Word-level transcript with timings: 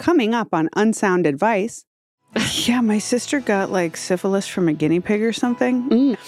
Coming 0.00 0.32
up 0.32 0.54
on 0.54 0.70
Unsound 0.76 1.26
Advice. 1.26 1.84
yeah, 2.66 2.80
my 2.80 2.98
sister 2.98 3.38
got 3.38 3.70
like 3.70 3.98
syphilis 3.98 4.46
from 4.46 4.66
a 4.66 4.72
guinea 4.72 5.00
pig 5.00 5.22
or 5.22 5.34
something. 5.34 5.90
Mm. 5.90 6.18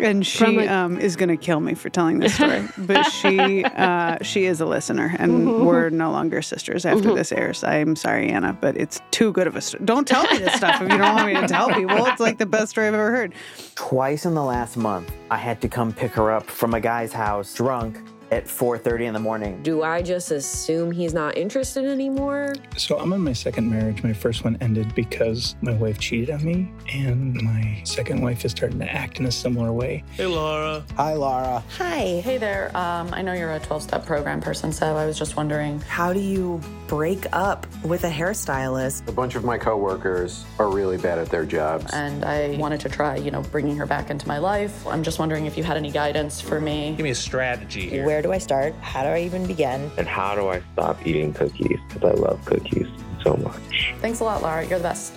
And 0.00 0.26
she 0.26 0.58
a- 0.58 0.70
um, 0.70 0.98
is 0.98 1.16
going 1.16 1.30
to 1.30 1.38
kill 1.38 1.60
me 1.60 1.72
for 1.72 1.88
telling 1.88 2.18
this 2.18 2.34
story. 2.34 2.68
but 2.78 3.04
she 3.04 3.64
uh, 3.64 4.18
she 4.20 4.44
is 4.44 4.60
a 4.60 4.66
listener, 4.66 5.16
and 5.18 5.64
we're 5.64 5.88
no 5.88 6.10
longer 6.10 6.42
sisters 6.42 6.84
after 6.84 7.14
this 7.14 7.32
airs. 7.32 7.64
I'm 7.64 7.96
sorry, 7.96 8.28
Anna, 8.28 8.52
but 8.60 8.76
it's 8.76 9.00
too 9.12 9.32
good 9.32 9.46
of 9.46 9.56
a 9.56 9.62
story. 9.62 9.82
Don't 9.86 10.06
tell 10.06 10.24
me 10.24 10.36
this 10.36 10.52
stuff 10.52 10.82
if 10.82 10.92
you 10.92 10.98
don't 10.98 11.14
want 11.14 11.26
me 11.32 11.40
to 11.40 11.48
tell 11.48 11.68
people. 11.74 12.04
It's 12.04 12.20
like 12.20 12.36
the 12.36 12.44
best 12.44 12.72
story 12.72 12.88
I've 12.88 12.94
ever 12.94 13.10
heard. 13.12 13.32
Twice 13.76 14.26
in 14.26 14.34
the 14.34 14.44
last 14.44 14.76
month, 14.76 15.10
I 15.30 15.38
had 15.38 15.62
to 15.62 15.68
come 15.68 15.94
pick 15.94 16.12
her 16.12 16.30
up 16.30 16.44
from 16.50 16.74
a 16.74 16.80
guy's 16.80 17.14
house 17.14 17.54
drunk 17.54 17.98
at 18.32 18.46
4:30 18.46 19.06
in 19.06 19.14
the 19.14 19.20
morning. 19.20 19.62
Do 19.62 19.82
I 19.82 20.00
just 20.00 20.30
assume 20.30 20.90
he's 20.90 21.12
not 21.12 21.36
interested 21.36 21.84
anymore? 21.84 22.54
So 22.78 22.98
I'm 22.98 23.12
in 23.12 23.20
my 23.20 23.34
second 23.34 23.68
marriage. 23.70 24.02
My 24.02 24.14
first 24.14 24.42
one 24.42 24.56
ended 24.62 24.94
because 24.94 25.54
my 25.60 25.74
wife 25.74 25.98
cheated 25.98 26.30
on 26.30 26.42
me, 26.42 26.72
and 26.94 27.34
my 27.42 27.82
second 27.84 28.22
wife 28.22 28.44
is 28.46 28.52
starting 28.52 28.78
to 28.78 28.90
act 28.90 29.20
in 29.20 29.26
a 29.26 29.30
similar 29.30 29.72
way. 29.72 30.02
Hey, 30.12 30.26
Lara. 30.26 30.82
Hi, 30.96 31.12
Lara. 31.12 31.62
Hi. 31.76 32.22
Hey 32.24 32.38
there. 32.38 32.74
Um, 32.74 33.10
I 33.12 33.20
know 33.20 33.34
you're 33.34 33.52
a 33.52 33.60
12 33.60 33.82
step 33.82 34.06
program 34.06 34.40
person, 34.40 34.72
so 34.72 34.96
I 34.96 35.04
was 35.04 35.18
just 35.18 35.36
wondering. 35.36 35.80
How 35.80 36.14
do 36.14 36.20
you 36.20 36.58
break 36.88 37.26
up 37.32 37.66
with 37.84 38.04
a 38.04 38.10
hairstylist? 38.10 39.06
A 39.08 39.12
bunch 39.12 39.34
of 39.34 39.44
my 39.44 39.58
coworkers 39.58 40.44
are 40.58 40.70
really 40.70 40.96
bad 40.96 41.18
at 41.18 41.28
their 41.28 41.44
jobs. 41.44 41.92
And 41.92 42.24
I 42.24 42.56
wanted 42.56 42.80
to 42.80 42.88
try, 42.88 43.16
you 43.16 43.30
know, 43.30 43.42
bringing 43.42 43.76
her 43.76 43.86
back 43.86 44.08
into 44.08 44.26
my 44.26 44.38
life. 44.38 44.86
I'm 44.86 45.02
just 45.02 45.18
wondering 45.18 45.44
if 45.44 45.58
you 45.58 45.64
had 45.64 45.76
any 45.76 45.90
guidance 45.90 46.40
for 46.40 46.60
me. 46.60 46.94
Give 46.96 47.04
me 47.04 47.10
a 47.10 47.14
strategy 47.14 47.90
here. 47.90 48.06
Where 48.06 48.21
do 48.22 48.32
I 48.32 48.38
start? 48.38 48.74
How 48.80 49.02
do 49.02 49.08
I 49.08 49.20
even 49.22 49.46
begin? 49.46 49.90
And 49.98 50.06
how 50.06 50.34
do 50.34 50.48
I 50.48 50.62
stop 50.72 51.06
eating 51.06 51.34
cookies? 51.34 51.78
Because 51.88 52.16
I 52.16 52.20
love 52.20 52.42
cookies 52.44 52.86
so 53.22 53.36
much. 53.36 53.94
Thanks 54.00 54.20
a 54.20 54.24
lot, 54.24 54.42
Lara. 54.42 54.64
You're 54.64 54.78
the 54.78 54.84
best. 54.84 55.12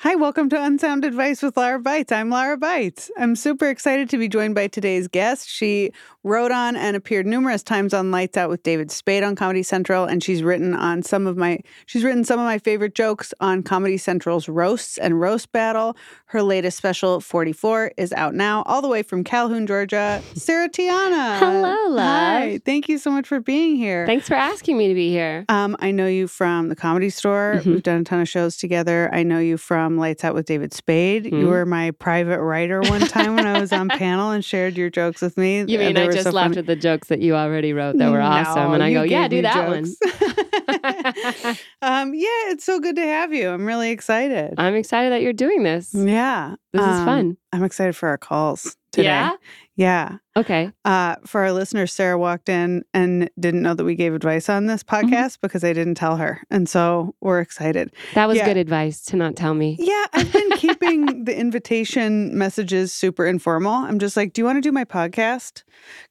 Hi, 0.00 0.14
welcome 0.14 0.48
to 0.50 0.62
Unsound 0.62 1.04
Advice 1.04 1.42
with 1.42 1.56
Lara 1.56 1.80
Beitz. 1.80 2.12
I'm 2.12 2.30
Lara 2.30 2.56
Beitz. 2.56 3.10
I'm 3.18 3.34
super 3.34 3.68
excited 3.68 4.08
to 4.10 4.18
be 4.18 4.28
joined 4.28 4.54
by 4.54 4.68
today's 4.68 5.08
guest. 5.08 5.48
She 5.48 5.90
wrote 6.26 6.50
on 6.50 6.74
and 6.76 6.96
appeared 6.96 7.24
numerous 7.24 7.62
times 7.62 7.94
on 7.94 8.10
Lights 8.10 8.36
Out 8.36 8.50
with 8.50 8.62
David 8.64 8.90
Spade 8.90 9.22
on 9.22 9.36
Comedy 9.36 9.62
Central, 9.62 10.04
and 10.04 10.22
she's 10.22 10.42
written 10.42 10.74
on 10.74 11.02
some 11.02 11.26
of 11.26 11.36
my 11.36 11.60
she's 11.86 12.02
written 12.02 12.24
some 12.24 12.40
of 12.40 12.44
my 12.44 12.58
favorite 12.58 12.94
jokes 12.94 13.32
on 13.40 13.62
Comedy 13.62 13.96
Central's 13.96 14.48
Roasts 14.48 14.98
and 14.98 15.20
Roast 15.20 15.52
Battle. 15.52 15.96
Her 16.26 16.42
latest 16.42 16.76
special, 16.76 17.20
44, 17.20 17.92
is 17.96 18.12
out 18.14 18.34
now, 18.34 18.64
all 18.66 18.82
the 18.82 18.88
way 18.88 19.02
from 19.04 19.22
Calhoun, 19.22 19.66
Georgia. 19.66 20.20
Sarah 20.34 20.68
Tiana. 20.68 21.38
Hello, 21.38 21.76
love. 21.94 21.98
Hi. 22.42 22.60
Thank 22.64 22.88
you 22.88 22.98
so 22.98 23.10
much 23.12 23.28
for 23.28 23.38
being 23.38 23.76
here. 23.76 24.04
Thanks 24.06 24.26
for 24.26 24.34
asking 24.34 24.76
me 24.76 24.88
to 24.88 24.94
be 24.94 25.10
here. 25.10 25.44
Um, 25.48 25.76
I 25.78 25.92
know 25.92 26.08
you 26.08 26.26
from 26.26 26.68
the 26.68 26.74
Comedy 26.76 27.10
Store. 27.10 27.60
Mhm. 27.62 27.66
We've 27.66 27.82
done 27.84 28.00
a 28.00 28.04
ton 28.04 28.20
of 28.20 28.28
shows 28.28 28.56
together. 28.56 29.08
I 29.12 29.22
know 29.22 29.38
you 29.38 29.56
from 29.56 29.96
Lights 29.96 30.24
Out 30.24 30.34
with 30.34 30.46
David 30.46 30.74
Spade. 30.74 31.26
You 31.26 31.30
Mhm. 31.44 31.48
were 31.48 31.64
my 31.64 31.92
private 31.92 32.40
writer 32.40 32.80
one 32.82 33.02
time 33.02 33.36
when 33.36 33.46
I 33.46 33.60
was 33.60 33.72
on 33.72 33.88
panel 33.88 34.32
and 34.32 34.44
shared 34.44 34.76
your 34.76 34.90
jokes 34.90 35.22
with 35.22 35.36
me. 35.38 35.60
You 35.68 35.78
mean 35.78 35.96
I 35.96 36.06
just 36.16 36.28
so 36.28 36.32
laughed 36.32 36.54
funny. 36.54 36.58
at 36.58 36.66
the 36.66 36.76
jokes 36.76 37.08
that 37.08 37.20
you 37.20 37.34
already 37.34 37.72
wrote 37.72 37.96
that 37.98 38.10
were 38.10 38.20
awesome, 38.20 38.72
and 38.72 38.82
I 38.82 38.92
go, 38.92 39.02
yeah, 39.02 39.28
do 39.28 39.42
that 39.42 39.68
one. 39.68 39.84
um, 41.82 42.14
yeah, 42.14 42.50
it's 42.50 42.64
so 42.64 42.80
good 42.80 42.96
to 42.96 43.02
have 43.02 43.32
you. 43.32 43.48
I'm 43.50 43.64
really 43.66 43.90
excited. 43.90 44.54
I'm 44.58 44.74
excited 44.74 45.12
that 45.12 45.22
you're 45.22 45.32
doing 45.32 45.62
this. 45.62 45.92
yeah, 45.94 46.54
This 46.72 46.82
is 46.82 46.98
um, 47.00 47.04
fun. 47.06 47.36
I'm 47.52 47.64
excited 47.64 47.94
for 47.96 48.08
our 48.08 48.18
calls 48.18 48.76
today. 48.92 49.04
Yeah. 49.08 49.36
Yeah. 49.78 50.16
Okay. 50.36 50.72
Uh, 50.86 51.16
for 51.26 51.42
our 51.42 51.52
listeners, 51.52 51.92
Sarah 51.92 52.18
walked 52.18 52.48
in 52.48 52.82
and 52.94 53.28
didn't 53.38 53.60
know 53.62 53.74
that 53.74 53.84
we 53.84 53.94
gave 53.94 54.14
advice 54.14 54.48
on 54.48 54.66
this 54.66 54.82
Mm-hmm. 54.82 55.12
podcast 55.12 55.38
because 55.42 55.64
I 55.64 55.72
didn't 55.74 55.96
tell 55.96 56.16
her. 56.16 56.40
And 56.50 56.66
so 56.68 57.14
we're 57.20 57.40
excited. 57.40 57.92
That 58.14 58.26
was 58.26 58.38
Yeah. 58.38 58.46
good 58.46 58.56
advice 58.56 59.02
to 59.06 59.16
not 59.16 59.36
tell 59.36 59.52
me. 59.54 59.76
Yeah, 59.78 60.06
I've 60.14 60.32
been 60.32 60.50
keeping 60.52 61.24
the 61.24 61.38
invitation 61.38 62.36
messages 62.36 62.92
super 62.92 63.26
informal. 63.26 63.74
I'm 63.74 63.98
just 63.98 64.16
like, 64.16 64.32
do 64.32 64.40
you 64.40 64.46
want 64.46 64.56
to 64.56 64.62
do 64.62 64.72
my 64.72 64.84
podcast? 64.86 65.62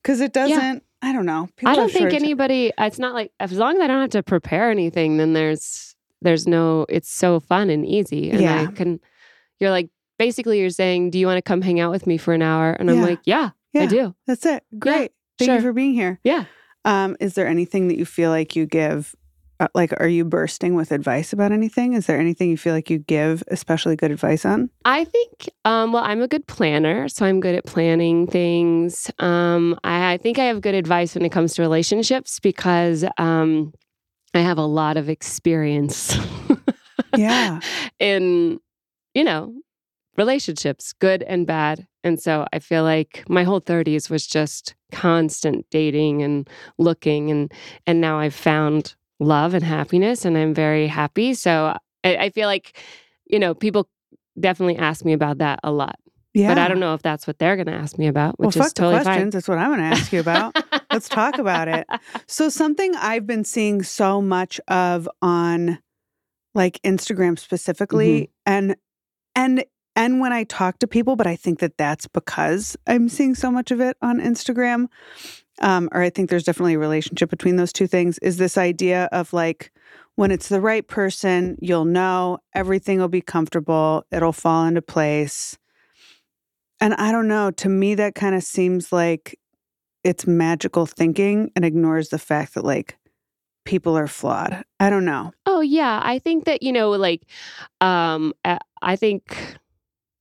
Because 0.04 0.22
it 0.22 0.32
doesn't, 0.34 0.84
I 1.06 1.14
don't 1.14 1.26
know. 1.26 1.48
People 1.56 1.72
I 1.72 1.76
don't 1.76 1.92
think 1.92 2.10
short- 2.10 2.14
anybody. 2.22 2.72
It's 2.80 2.98
not 3.00 3.14
like 3.14 3.32
as 3.40 3.52
long 3.54 3.76
as 3.76 3.82
I 3.82 3.88
don't 3.88 4.02
have 4.02 4.10
to 4.12 4.24
prepare 4.24 4.72
anything, 4.72 5.18
then 5.18 5.34
there's 5.34 5.96
there's 6.22 6.48
no. 6.48 6.86
It's 6.90 7.10
so 7.12 7.40
fun 7.40 7.70
and 7.70 7.86
easy, 7.86 8.32
and 8.32 8.42
Yeah. 8.42 8.68
I 8.68 8.72
can. 8.72 9.00
You're 9.60 9.70
like 9.72 9.90
basically 10.18 10.60
you're 10.60 10.70
saying, 10.70 11.12
do 11.12 11.20
you 11.20 11.28
want 11.28 11.38
to 11.38 11.42
come 11.42 11.62
hang 11.62 11.80
out 11.80 11.92
with 11.92 12.08
me 12.08 12.18
for 12.18 12.34
an 12.34 12.42
hour? 12.42 12.72
And 12.72 12.90
I'm 12.90 12.98
Yeah. 12.98 13.04
like, 13.06 13.20
yeah, 13.26 13.50
Yeah, 13.74 13.84
I 13.84 13.86
do. 13.86 14.16
That's 14.26 14.46
it. 14.46 14.64
Great. 14.80 15.12
Thank 15.38 15.50
sure. 15.50 15.56
you 15.56 15.62
for 15.62 15.74
being 15.74 15.94
here. 15.94 16.20
Yeah. 16.24 16.46
Um, 16.86 17.18
is 17.20 17.34
there 17.36 17.48
anything 17.48 17.88
that 17.90 17.98
you 17.98 18.06
feel 18.06 18.30
like 18.32 18.56
you 18.56 18.66
give? 18.66 19.14
Uh, 19.60 19.68
like, 19.74 19.94
are 20.02 20.08
you 20.08 20.26
bursting 20.26 20.76
with 20.76 20.92
advice 20.92 21.32
about 21.32 21.52
anything? 21.54 21.94
Is 21.94 22.08
there 22.08 22.20
anything 22.20 22.50
you 22.50 22.58
feel 22.58 22.74
like 22.74 22.90
you 22.90 23.00
give 23.00 23.42
especially 23.48 23.96
good 23.96 24.12
advice 24.12 24.46
on? 24.46 24.70
I 24.84 25.06
think, 25.06 25.50
um, 25.64 25.94
well, 25.94 26.04
I'm 26.04 26.22
a 26.22 26.28
good 26.28 26.46
planner, 26.46 27.08
so 27.08 27.26
I'm 27.26 27.40
good 27.40 27.56
at 27.56 27.66
planning 27.66 28.28
things. 28.28 29.10
Um, 29.20 29.80
I, 29.84 30.14
I 30.14 30.18
think 30.18 30.40
I 30.40 30.46
have 30.46 30.60
good 30.62 30.76
advice 30.76 31.16
when 31.16 31.24
it 31.24 31.32
comes 31.32 31.54
to 31.54 31.62
relationships 31.62 32.40
because 32.42 33.06
um, 33.18 33.74
I 34.34 34.40
have 34.40 34.58
a 34.58 34.66
lot 34.66 34.98
of 34.98 35.08
experience 35.10 36.18
Yeah. 37.16 37.62
in, 38.00 38.60
you 39.14 39.24
know, 39.24 39.54
relationships, 40.18 40.92
good 40.92 41.24
and 41.24 41.48
bad. 41.48 41.88
And 42.04 42.22
so 42.22 42.46
I 42.52 42.60
feel 42.60 42.84
like 42.84 43.24
my 43.30 43.44
whole 43.44 43.62
30s 43.62 44.10
was 44.10 44.28
just 44.28 44.76
constant 44.92 45.66
dating 45.72 46.22
and 46.24 46.48
looking, 46.78 47.32
and 47.32 47.52
and 47.88 48.00
now 48.00 48.20
I've 48.20 48.36
found 48.36 48.96
love 49.20 49.54
and 49.54 49.64
happiness, 49.64 50.26
and 50.26 50.38
I'm 50.38 50.54
very 50.54 50.88
happy. 50.88 51.34
So 51.34 51.78
I, 52.04 52.16
I 52.18 52.30
feel 52.30 52.48
like, 52.48 52.78
you 53.26 53.40
know, 53.40 53.54
people 53.54 53.90
definitely 54.40 54.78
ask 54.78 55.06
me 55.06 55.14
about 55.14 55.40
that 55.40 55.60
a 55.64 55.72
lot. 55.72 55.98
Yeah. 56.34 56.50
But 56.50 56.58
I 56.58 56.68
don't 56.68 56.82
know 56.82 56.94
if 56.94 57.02
that's 57.02 57.26
what 57.28 57.40
they're 57.40 57.56
going 57.56 57.68
to 57.68 57.74
ask 57.74 57.98
me 57.98 58.08
about, 58.08 58.38
Well, 58.38 58.48
which 58.48 58.58
fuck 58.58 58.68
is 58.68 58.74
totally 58.74 59.04
questions. 59.04 59.34
That's 59.34 59.48
what 59.48 59.58
I'm 59.58 59.70
going 59.70 59.80
to 59.80 59.86
ask 59.86 60.12
you 60.12 60.20
about. 60.20 60.54
Let's 60.92 61.08
talk 61.08 61.38
about 61.38 61.68
it. 61.68 61.88
So 62.28 62.50
something 62.50 62.94
I've 62.96 63.26
been 63.26 63.44
seeing 63.44 63.84
so 63.84 64.22
much 64.22 64.60
of 64.68 65.08
on 65.22 65.80
like 66.54 66.82
Instagram 66.84 67.38
specifically 67.38 68.22
mm-hmm. 68.22 68.54
and 68.54 68.76
and 69.36 69.66
and 69.96 70.20
when 70.20 70.34
I 70.34 70.44
talk 70.44 70.80
to 70.80 70.88
people, 70.88 71.16
but 71.16 71.28
I 71.28 71.36
think 71.36 71.60
that 71.60 71.78
that's 71.78 72.08
because 72.08 72.76
I'm 72.86 73.08
seeing 73.08 73.36
so 73.36 73.50
much 73.52 73.72
of 73.72 73.80
it 73.80 73.96
on 74.02 74.20
Instagram. 74.20 74.88
Um, 75.62 75.90
or 75.94 76.02
I 76.02 76.10
think 76.10 76.30
there's 76.30 76.44
definitely 76.44 76.74
a 76.74 76.80
relationship 76.80 77.30
between 77.30 77.56
those 77.56 77.72
two 77.72 77.88
things 77.88 78.18
is 78.20 78.38
this 78.38 78.58
idea 78.58 79.08
of 79.12 79.32
like 79.32 79.72
when 80.16 80.32
it's 80.32 80.50
the 80.50 80.62
right 80.62 80.86
person, 80.88 81.58
you'll 81.62 81.86
know 81.86 82.40
everything 82.54 83.00
will 83.00 83.08
be 83.08 83.22
comfortable, 83.22 84.06
it'll 84.12 84.34
fall 84.34 84.66
into 84.66 84.82
place. 84.82 85.58
And 86.82 86.94
I 86.96 87.12
don't 87.12 87.28
know, 87.28 87.52
to 87.52 87.70
me 87.70 87.96
that 87.96 88.16
kind 88.16 88.36
of 88.36 88.44
seems 88.44 88.92
like 88.92 89.40
it's 90.04 90.28
magical 90.28 90.86
thinking 90.86 91.52
and 91.56 91.66
ignores 91.66 92.10
the 92.10 92.20
fact 92.20 92.54
that 92.54 92.64
like 92.64 92.98
people 93.66 93.98
are 93.98 94.08
flawed. 94.08 94.64
I 94.80 94.90
don't 94.90 95.06
know. 95.06 95.34
Oh 95.46 95.62
yeah, 95.62 96.00
I 96.04 96.20
think 96.20 96.46
that 96.46 96.64
you 96.64 96.72
know, 96.72 96.92
like, 96.92 97.24
um, 97.82 98.34
I 98.82 98.96
think, 98.96 99.58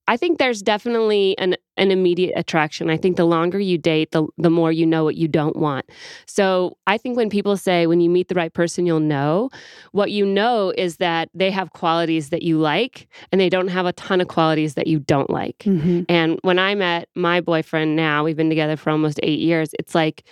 I 0.06 0.16
think 0.16 0.38
there's 0.38 0.62
definitely 0.62 1.36
an 1.38 1.56
an 1.76 1.90
immediate 1.90 2.32
attraction. 2.36 2.88
I 2.88 2.96
think 2.96 3.16
the 3.16 3.24
longer 3.24 3.58
you 3.58 3.78
date, 3.78 4.12
the 4.12 4.26
the 4.38 4.50
more 4.50 4.70
you 4.70 4.86
know 4.86 5.04
what 5.04 5.16
you 5.16 5.28
don't 5.28 5.56
want. 5.56 5.86
So 6.26 6.76
I 6.86 6.98
think 6.98 7.16
when 7.16 7.30
people 7.30 7.56
say 7.56 7.86
when 7.86 8.00
you 8.00 8.10
meet 8.10 8.28
the 8.28 8.34
right 8.34 8.52
person, 8.52 8.86
you'll 8.86 9.00
know. 9.00 9.50
What 9.92 10.10
you 10.10 10.26
know 10.26 10.72
is 10.76 10.98
that 10.98 11.30
they 11.34 11.50
have 11.50 11.72
qualities 11.72 12.30
that 12.30 12.42
you 12.42 12.58
like, 12.58 13.08
and 13.32 13.40
they 13.40 13.48
don't 13.48 13.68
have 13.68 13.86
a 13.86 13.92
ton 13.92 14.20
of 14.20 14.28
qualities 14.28 14.74
that 14.74 14.86
you 14.86 14.98
don't 15.00 15.30
like. 15.30 15.58
Mm-hmm. 15.60 16.02
And 16.08 16.38
when 16.42 16.58
I 16.58 16.74
met 16.74 17.08
my 17.14 17.40
boyfriend 17.40 17.96
now, 17.96 18.24
we've 18.24 18.36
been 18.36 18.50
together 18.50 18.76
for 18.76 18.90
almost 18.90 19.18
eight 19.22 19.40
years, 19.40 19.70
it's 19.78 19.94
like 19.94 20.24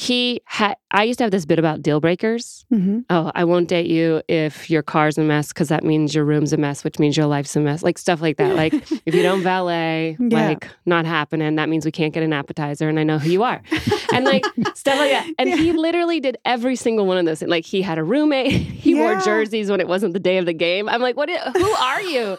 he 0.00 0.40
had, 0.44 0.76
I 0.92 1.02
used 1.02 1.18
to 1.18 1.24
have 1.24 1.32
this 1.32 1.44
bit 1.44 1.58
about 1.58 1.82
deal 1.82 1.98
breakers. 1.98 2.64
Mm-hmm. 2.72 3.00
Oh, 3.10 3.32
I 3.34 3.42
won't 3.42 3.66
date 3.68 3.88
you 3.88 4.22
if 4.28 4.70
your 4.70 4.80
car's 4.80 5.18
a 5.18 5.22
mess 5.22 5.48
because 5.48 5.66
that 5.70 5.82
means 5.82 6.14
your 6.14 6.24
room's 6.24 6.52
a 6.52 6.56
mess, 6.56 6.84
which 6.84 7.00
means 7.00 7.16
your 7.16 7.26
life's 7.26 7.56
a 7.56 7.60
mess. 7.60 7.82
Like 7.82 7.98
stuff 7.98 8.20
like 8.22 8.36
that. 8.36 8.54
Like 8.54 8.74
if 9.06 9.12
you 9.12 9.22
don't 9.24 9.42
valet, 9.42 10.16
Yeah. 10.20 10.50
like 10.50 10.68
not 10.86 11.04
happening, 11.04 11.56
that 11.56 11.68
means 11.68 11.84
we 11.84 11.90
can't 11.90 12.14
get 12.14 12.22
an 12.22 12.32
appetizer 12.32 12.88
and 12.88 13.00
I 13.00 13.02
know 13.02 13.18
who 13.18 13.28
you 13.28 13.42
are. 13.42 13.60
and 14.14 14.24
like 14.24 14.44
stuff 14.76 14.98
like 14.98 15.10
that. 15.10 15.28
And 15.36 15.48
he 15.50 15.72
literally 15.72 16.20
did 16.20 16.38
every 16.44 16.76
single 16.76 17.04
one 17.04 17.18
of 17.18 17.24
those. 17.24 17.42
Like 17.42 17.64
he 17.64 17.82
had 17.82 17.98
a 17.98 18.04
roommate, 18.04 18.52
he 18.52 18.94
wore 18.94 19.16
jerseys 19.22 19.68
when 19.68 19.80
it 19.80 19.88
wasn't 19.88 20.12
the 20.12 20.20
day 20.20 20.38
of 20.38 20.46
the 20.46 20.54
game. 20.54 20.88
I'm 20.88 21.00
like, 21.02 21.16
what? 21.16 21.28
i- 21.28 21.50
who 21.58 21.70
are 21.72 22.02
you? 22.02 22.38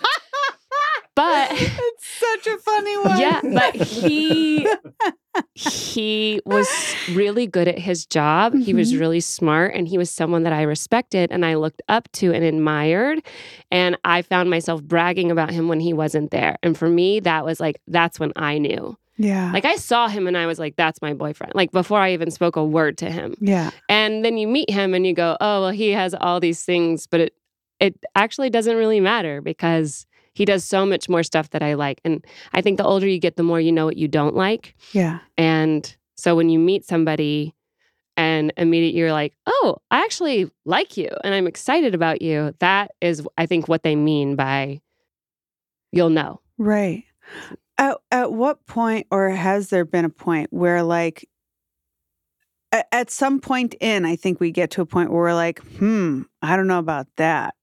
But 1.19 1.49
it's 1.53 2.07
such 2.07 2.47
a 2.47 2.57
funny 2.59 2.97
one. 2.99 3.19
yeah, 3.19 3.41
but 3.43 3.75
he 3.75 4.67
he 5.53 6.41
was 6.45 6.67
really 7.13 7.47
good 7.47 7.67
at 7.67 7.79
his 7.79 8.05
job. 8.05 8.53
He 8.55 8.73
was 8.73 8.93
Mhm. 8.93 8.99
really 8.99 9.19
smart 9.19 9.75
and 9.75 9.87
he 9.87 9.97
was 9.97 10.09
someone 10.09 10.43
that 10.43 10.53
I 10.53 10.63
respected 10.63 11.31
and 11.31 11.45
I 11.45 11.55
looked 11.55 11.81
up 11.87 12.11
to 12.13 12.33
and 12.33 12.43
admired. 12.43 13.19
And 13.71 13.97
I 14.03 14.21
found 14.21 14.49
myself 14.49 14.83
bragging 14.83 15.31
about 15.31 15.51
him 15.51 15.67
when 15.67 15.79
he 15.79 15.93
wasn't 15.93 16.31
there. 16.31 16.57
And 16.63 16.77
for 16.77 16.89
me, 16.89 17.19
that 17.21 17.45
was 17.45 17.59
like 17.59 17.79
that's 17.87 18.19
when 18.19 18.31
I 18.35 18.57
knew. 18.57 18.97
Yeah. 19.17 19.51
Like 19.51 19.65
I 19.65 19.75
saw 19.75 20.07
him 20.07 20.27
and 20.27 20.37
I 20.37 20.45
was 20.45 20.59
like, 20.59 20.77
that's 20.77 21.01
my 21.01 21.13
boyfriend. 21.13 21.53
Like 21.53 21.71
before 21.71 21.99
I 21.99 22.13
even 22.13 22.31
spoke 22.31 22.55
a 22.55 22.63
word 22.63 22.97
to 22.99 23.11
him. 23.11 23.35
yeah. 23.41 23.71
And 23.89 24.23
then 24.23 24.37
you 24.37 24.47
meet 24.47 24.69
him 24.69 24.93
and 24.93 25.05
you 25.05 25.13
go, 25.13 25.35
oh, 25.41 25.61
well, 25.63 25.71
he 25.71 25.89
has 25.89 26.13
all 26.15 26.39
these 26.39 26.63
things, 26.63 27.05
but 27.07 27.19
it 27.19 27.33
it 27.79 27.95
actually 28.15 28.49
doesn't 28.49 28.75
really 28.75 28.99
matter 28.99 29.41
because 29.41 30.05
he 30.39 30.45
does 30.45 30.63
so 30.63 30.85
much 30.85 31.09
more 31.09 31.21
stuff 31.21 31.49
that 31.49 31.61
I 31.61 31.73
like. 31.73 31.99
And 32.05 32.25
I 32.53 32.61
think 32.61 32.77
the 32.77 32.85
older 32.85 33.05
you 33.05 33.19
get, 33.19 33.35
the 33.35 33.43
more 33.43 33.59
you 33.59 33.73
know 33.73 33.83
what 33.83 33.97
you 33.97 34.07
don't 34.07 34.37
like. 34.37 34.73
Yeah. 34.93 35.19
And 35.37 35.93
so 36.15 36.33
when 36.33 36.47
you 36.47 36.57
meet 36.57 36.85
somebody 36.85 37.53
and 38.15 38.53
immediately 38.55 38.97
you're 38.97 39.11
like, 39.11 39.33
oh, 39.45 39.79
I 39.91 39.99
actually 39.99 40.49
like 40.63 40.95
you 40.95 41.09
and 41.25 41.35
I'm 41.35 41.45
excited 41.45 41.93
about 41.93 42.21
you, 42.21 42.55
that 42.59 42.91
is, 43.01 43.21
I 43.37 43.47
think, 43.47 43.67
what 43.67 43.83
they 43.83 43.97
mean 43.97 44.37
by 44.37 44.79
you'll 45.91 46.09
know. 46.09 46.39
Right. 46.57 47.03
At 47.77 47.97
at 48.09 48.31
what 48.31 48.65
point 48.65 49.07
or 49.11 49.27
has 49.31 49.71
there 49.71 49.83
been 49.83 50.05
a 50.05 50.09
point 50.09 50.53
where 50.53 50.83
like 50.83 51.27
at, 52.71 52.87
at 52.93 53.11
some 53.11 53.41
point 53.41 53.75
in 53.81 54.05
I 54.05 54.15
think 54.15 54.39
we 54.39 54.51
get 54.51 54.71
to 54.71 54.81
a 54.81 54.85
point 54.85 55.11
where 55.11 55.19
we're 55.21 55.33
like, 55.33 55.59
"Hmm, 55.79 56.21
I 56.41 56.55
don't 56.55 56.67
know 56.67 56.79
about 56.79 57.07
that." 57.17 57.55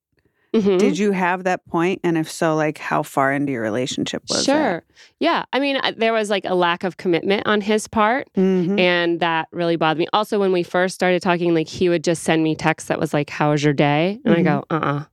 Mhm. 0.62 0.78
Did 0.78 0.98
you 0.98 1.12
have 1.12 1.44
that 1.44 1.64
point 1.66 2.00
and 2.04 2.16
if 2.16 2.30
so 2.30 2.54
like 2.56 2.78
how 2.78 3.02
far 3.02 3.32
into 3.32 3.52
your 3.52 3.62
relationship 3.62 4.22
was 4.28 4.44
Sure. 4.44 4.82
Yeah. 5.20 5.44
I 5.52 5.58
mean, 5.60 5.78
there 5.96 6.12
was 6.12 6.30
like 6.30 6.44
a 6.44 6.54
lack 6.54 6.84
of 6.84 6.96
commitment 6.96 7.46
on 7.46 7.60
his 7.60 7.88
part. 7.88 8.28
Mhm. 8.36 8.78
And 8.80 9.20
that 9.20 9.48
really 9.52 9.76
bothered 9.76 9.98
me. 9.98 10.06
Also, 10.12 10.38
when 10.38 10.52
we 10.52 10.62
first 10.62 10.94
started 10.94 11.20
talking, 11.22 11.54
like 11.54 11.68
he 11.68 11.88
would 11.88 12.04
just 12.04 12.22
send 12.22 12.42
me 12.42 12.54
texts 12.54 12.88
that 12.88 12.98
was 13.00 13.12
like, 13.14 13.30
How 13.30 13.50
was 13.50 13.62
your 13.64 13.74
day? 13.74 14.18
And 14.24 14.34
I 14.34 14.42
go, 14.42 14.64
Uh 14.70 14.74
uh-uh. 14.74 14.92
uh. 14.98 15.04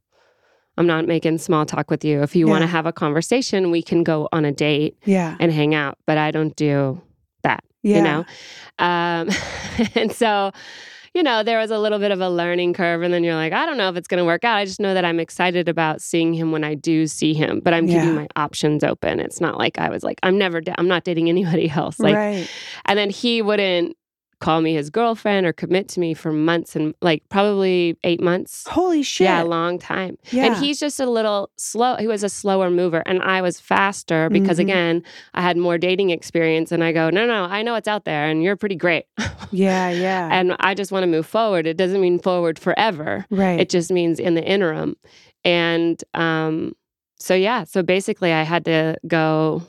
i 0.77 0.81
am 0.81 0.87
not 0.87 1.05
making 1.07 1.37
small 1.37 1.65
talk 1.65 1.91
with 1.91 2.03
you. 2.03 2.21
If 2.23 2.35
you 2.35 2.47
want 2.47 2.61
to 2.61 2.67
have 2.67 2.85
a 2.85 2.93
conversation, 2.93 3.69
we 3.71 3.81
can 3.83 4.03
go 4.03 4.27
on 4.31 4.43
a 4.45 4.51
date 4.51 4.97
Yeah. 5.05 5.35
and 5.39 5.51
hang 5.51 5.75
out, 5.75 5.97
but 6.07 6.17
I 6.17 6.31
don't 6.31 6.55
do 6.55 7.01
that, 7.43 7.63
Yeah. 7.83 7.97
you 7.97 8.01
know? 8.03 8.25
Um, 8.79 9.29
and 9.95 10.11
so, 10.11 10.51
you 11.13 11.21
know, 11.23 11.43
there 11.43 11.59
was 11.59 11.69
a 11.71 11.77
little 11.77 11.99
bit 11.99 12.11
of 12.11 12.21
a 12.21 12.29
learning 12.29 12.73
curve. 12.73 13.01
And 13.03 13.13
then 13.13 13.23
you're 13.23 13.35
like, 13.35 13.53
I 13.53 13.65
don't 13.65 13.77
know 13.77 13.87
if 13.89 13.95
it's 13.95 14.07
going 14.07 14.17
to 14.17 14.25
work 14.25 14.43
out. 14.43 14.57
I 14.57 14.65
just 14.65 14.79
know 14.79 14.93
that 14.95 15.05
I'm 15.05 15.19
excited 15.19 15.69
about 15.69 16.01
seeing 16.01 16.33
him 16.33 16.51
when 16.51 16.63
I 16.63 16.73
do 16.73 17.05
see 17.07 17.33
him, 17.33 17.59
but 17.59 17.73
I'm 17.73 17.87
Yeah. 17.87 18.01
keeping 18.01 18.15
my 18.15 18.27
options 18.35 18.83
open. 18.83 19.19
It's 19.19 19.39
not 19.39 19.57
like 19.57 19.77
I 19.77 19.89
was 19.89 20.03
like, 20.03 20.19
I'm 20.23 20.37
never, 20.37 20.59
da- 20.59 20.73
I'm 20.77 20.87
not 20.87 21.03
dating 21.03 21.29
anybody 21.29 21.69
else. 21.75 21.99
Like, 21.99 22.15
right. 22.15 22.49
and 22.85 22.97
then 22.97 23.09
he 23.11 23.41
wouldn't 23.41 23.95
call 24.43 24.59
me 24.61 24.73
his 24.73 24.89
girlfriend 24.89 25.45
or 25.47 25.53
commit 25.53 25.87
to 25.93 25.99
me 25.99 26.13
for 26.13 26.31
months 26.33 26.75
and 26.75 26.93
like 27.01 27.21
probably 27.29 27.97
eight 28.03 28.21
months. 28.21 28.67
Holy 28.67 29.01
shit. 29.03 29.25
Yeah, 29.25 29.43
a 29.43 29.45
long 29.45 29.79
time. 29.79 30.17
Yeah. 30.31 30.45
And 30.47 30.55
he's 30.63 30.79
just 30.79 30.99
a 30.99 31.05
little 31.09 31.49
slow. 31.57 31.95
He 31.95 32.07
was 32.07 32.23
a 32.23 32.29
slower 32.29 32.69
mover 32.69 33.01
and 33.05 33.21
I 33.23 33.41
was 33.41 33.59
faster 33.59 34.29
because 34.29 34.57
Mhm. 34.57 34.61
again, 34.67 35.03
I 35.33 35.41
had 35.41 35.55
more 35.57 35.77
dating 35.77 36.09
experience 36.09 36.71
and 36.73 36.83
I 36.83 36.91
go, 36.91 37.09
no, 37.09 37.25
no, 37.25 37.45
I 37.45 37.61
know 37.63 37.75
it's 37.75 37.87
out 37.87 38.03
there 38.05 38.27
and 38.29 38.43
you're 38.43 38.57
pretty 38.57 38.75
great. 38.75 39.05
yeah, 39.51 39.89
yeah. 39.89 40.29
and 40.31 40.55
I 40.59 40.73
just 40.73 40.91
want 40.91 41.03
to 41.03 41.07
move 41.07 41.25
forward. 41.25 41.65
It 41.65 41.77
doesn't 41.77 42.01
mean 42.01 42.19
forward 42.19 42.59
forever. 42.59 43.25
right. 43.29 43.59
It 43.59 43.69
just 43.69 43.91
means 43.91 44.19
in 44.19 44.35
the 44.35 44.43
interim. 44.43 44.95
And 45.45 46.03
um, 46.13 46.73
so, 47.17 47.33
yeah, 47.33 47.63
so 47.63 47.83
basically, 47.83 48.31
I 48.33 48.43
had 48.43 48.65
to 48.65 48.97
go 49.07 49.63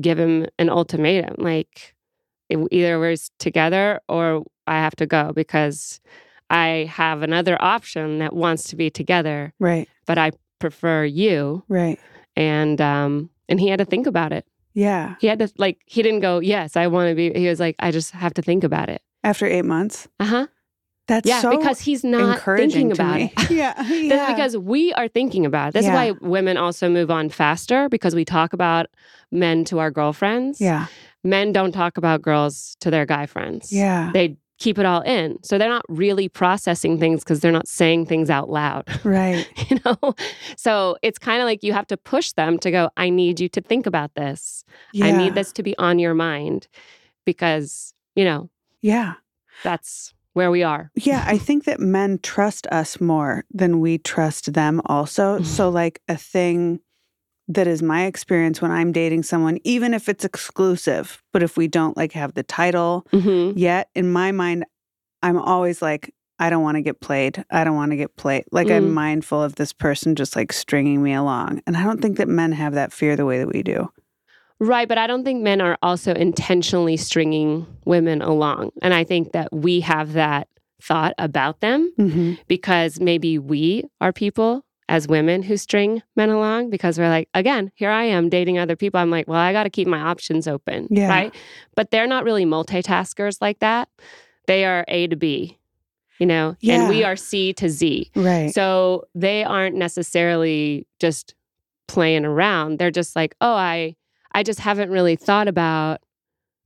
give 0.00 0.18
him 0.18 0.46
an 0.58 0.68
ultimatum 0.70 1.34
like, 1.38 1.94
either 2.50 2.98
we're 2.98 3.16
together 3.38 4.00
or 4.08 4.44
I 4.66 4.74
have 4.76 4.96
to 4.96 5.06
go 5.06 5.32
because 5.34 6.00
I 6.50 6.90
have 6.92 7.22
another 7.22 7.56
option 7.60 8.18
that 8.18 8.34
wants 8.34 8.64
to 8.70 8.76
be 8.76 8.90
together, 8.90 9.52
right. 9.58 9.88
but 10.06 10.18
I 10.18 10.32
prefer 10.58 11.04
you. 11.04 11.64
Right. 11.68 11.98
And, 12.36 12.80
um, 12.80 13.30
and 13.48 13.58
he 13.60 13.68
had 13.68 13.78
to 13.78 13.84
think 13.84 14.06
about 14.06 14.32
it. 14.32 14.44
Yeah. 14.74 15.14
He 15.20 15.26
had 15.26 15.38
to, 15.38 15.50
like, 15.56 15.80
he 15.86 16.02
didn't 16.02 16.20
go, 16.20 16.38
yes, 16.38 16.76
I 16.76 16.86
want 16.86 17.08
to 17.08 17.14
be. 17.14 17.32
He 17.32 17.48
was 17.48 17.58
like, 17.60 17.76
I 17.78 17.90
just 17.90 18.10
have 18.12 18.34
to 18.34 18.42
think 18.42 18.62
about 18.62 18.88
it. 18.88 19.02
After 19.24 19.46
8 19.46 19.62
months. 19.64 20.06
Uh 20.20 20.24
huh. 20.24 20.46
That's 21.08 21.26
Yeah, 21.28 21.40
so 21.40 21.56
because 21.56 21.80
he's 21.80 22.02
not 22.02 22.40
thinking 22.42 22.90
about 22.92 23.16
me. 23.16 23.32
it. 23.36 23.50
yeah. 23.50 23.74
That's 23.76 23.90
yeah. 23.90 24.32
because 24.34 24.56
we 24.56 24.92
are 24.94 25.08
thinking 25.08 25.46
about 25.46 25.68
it. 25.68 25.74
That's 25.74 25.86
Yeah. 25.86 25.94
why 25.94 26.10
women 26.20 26.56
also 26.56 26.88
move 26.88 27.10
on 27.10 27.28
faster 27.30 27.88
because 27.88 28.14
we 28.14 28.24
talk 28.24 28.52
about 28.52 28.86
men 29.30 29.64
to 29.66 29.78
our 29.78 29.90
girlfriends. 29.90 30.60
yeah. 30.60 30.86
Men 31.26 31.52
don't 31.52 31.72
talk 31.72 31.96
about 31.98 32.22
girls 32.22 32.76
to 32.80 32.90
their 32.90 33.04
guy 33.04 33.26
friends. 33.26 33.72
Yeah. 33.72 34.10
They 34.12 34.36
keep 34.58 34.78
it 34.78 34.86
all 34.86 35.02
in. 35.02 35.36
So 35.42 35.58
they're 35.58 35.68
not 35.68 35.84
really 35.88 36.28
processing 36.30 36.98
things 36.98 37.22
because 37.22 37.40
they're 37.40 37.52
not 37.52 37.68
saying 37.68 38.06
things 38.06 38.30
out 38.30 38.48
loud. 38.48 38.88
Right. 39.04 39.46
you 39.70 39.78
know? 39.84 40.14
So 40.56 40.96
it's 41.02 41.18
kind 41.18 41.42
of 41.42 41.46
like 41.46 41.62
you 41.62 41.72
have 41.74 41.86
to 41.88 41.96
push 41.96 42.32
them 42.32 42.58
to 42.60 42.70
go, 42.70 42.88
I 42.96 43.10
need 43.10 43.38
you 43.40 43.48
to 43.50 43.60
think 43.60 43.86
about 43.86 44.14
this. 44.14 44.64
Yeah. 44.94 45.06
I 45.06 45.10
need 45.12 45.34
this 45.34 45.52
to 45.52 45.62
be 45.62 45.76
on 45.76 45.98
your 45.98 46.14
mind 46.14 46.68
because, 47.26 47.92
you 48.14 48.24
know, 48.24 48.48
Yeah. 48.80 49.14
that's 49.62 50.14
where 50.32 50.50
we 50.50 50.62
are. 50.62 50.90
Yeah, 50.94 51.24
I 51.26 51.38
think 51.38 51.64
that 51.64 51.80
men 51.80 52.18
trust 52.22 52.66
us 52.70 53.00
more 53.00 53.44
than 53.52 53.80
we 53.80 53.98
trust 53.98 54.52
them 54.52 54.80
also. 54.86 55.42
So 55.42 55.68
like 55.82 56.00
a 56.08 56.16
thing 56.16 56.80
that 57.48 57.66
is 57.66 57.82
my 57.82 58.06
experience 58.06 58.60
when 58.60 58.70
I'm 58.70 58.92
dating 58.92 59.22
someone, 59.22 59.58
even 59.64 59.94
if 59.94 60.08
it's 60.08 60.24
exclusive, 60.24 61.22
but 61.32 61.42
if 61.42 61.56
we 61.56 61.68
don't 61.68 61.96
like 61.96 62.12
have 62.12 62.34
the 62.34 62.42
title 62.42 63.06
hmm 63.12 63.52
yet, 63.54 63.88
in 63.94 64.12
my 64.12 64.32
mind, 64.32 64.64
I'm 65.22 65.38
always 65.38 65.80
like, 65.80 66.12
I 66.38 66.50
don't 66.50 66.62
want 66.62 66.76
to 66.76 66.82
get 66.82 67.00
played. 67.00 67.44
I 67.50 67.64
don't 67.64 67.76
want 67.76 67.92
to 67.92 67.96
get 67.96 68.16
played. 68.16 68.44
Like 68.52 68.68
Mm. 68.68 68.76
I'm 68.76 68.92
mindful 68.94 69.42
of 69.42 69.54
this 69.54 69.72
person 69.72 70.14
just 70.16 70.36
like 70.36 70.52
stringing 70.52 71.02
me 71.02 71.14
along. 71.14 71.62
And 71.66 71.76
I 71.76 71.84
don't 71.84 72.02
think 72.02 72.18
that 72.18 72.28
men 72.28 72.52
have 72.52 72.74
that 72.74 72.92
fear 72.92 73.16
the 73.16 73.24
way 73.24 73.38
that 73.38 73.48
we 73.48 73.62
do. 73.62 73.90
Right, 74.58 74.88
but 74.88 74.98
I 74.98 75.06
don't 75.06 75.22
think 75.24 75.42
men 75.42 75.60
are 75.60 75.78
also 75.82 76.12
intentionally 76.14 76.96
stringing 76.96 77.66
women 77.84 78.20
along. 78.22 78.72
And 78.82 78.92
I 78.92 79.04
think 79.04 79.32
that 79.32 79.52
we 79.52 79.80
have 79.80 80.14
that 80.14 80.48
thought 80.82 81.14
about 81.16 81.60
them 81.60 81.92
Mm-hmm. 81.98 82.34
because 82.48 83.00
maybe 83.00 83.38
we 83.38 83.84
are 84.02 84.12
people 84.12 84.65
as 84.88 85.08
women 85.08 85.42
who 85.42 85.56
string 85.56 86.02
men 86.14 86.30
along 86.30 86.70
because 86.70 86.98
we're 86.98 87.08
like, 87.08 87.28
again, 87.34 87.72
here 87.74 87.90
I 87.90 88.04
am 88.04 88.28
dating 88.28 88.58
other 88.58 88.76
people. 88.76 89.00
I'm 89.00 89.10
like, 89.10 89.26
well, 89.26 89.38
I 89.38 89.52
got 89.52 89.64
to 89.64 89.70
keep 89.70 89.88
my 89.88 90.00
options 90.00 90.46
open. 90.46 90.86
Yeah. 90.90 91.08
Right. 91.08 91.34
But 91.74 91.90
they're 91.90 92.06
not 92.06 92.24
really 92.24 92.44
multitaskers 92.44 93.38
like 93.40 93.58
that. 93.58 93.88
They 94.46 94.64
are 94.64 94.84
A 94.86 95.08
to 95.08 95.16
B, 95.16 95.58
you 96.18 96.26
know, 96.26 96.56
and 96.62 96.88
we 96.88 97.02
are 97.02 97.16
C 97.16 97.52
to 97.54 97.68
Z. 97.68 98.10
Right. 98.14 98.54
So 98.54 99.08
they 99.14 99.42
aren't 99.42 99.74
necessarily 99.74 100.86
just 101.00 101.34
playing 101.88 102.24
around. 102.24 102.78
They're 102.78 102.92
just 102.92 103.16
like, 103.16 103.34
oh, 103.40 103.54
I 103.54 103.96
I 104.32 104.42
just 104.42 104.60
haven't 104.60 104.90
really 104.90 105.16
thought 105.16 105.48
about 105.48 106.00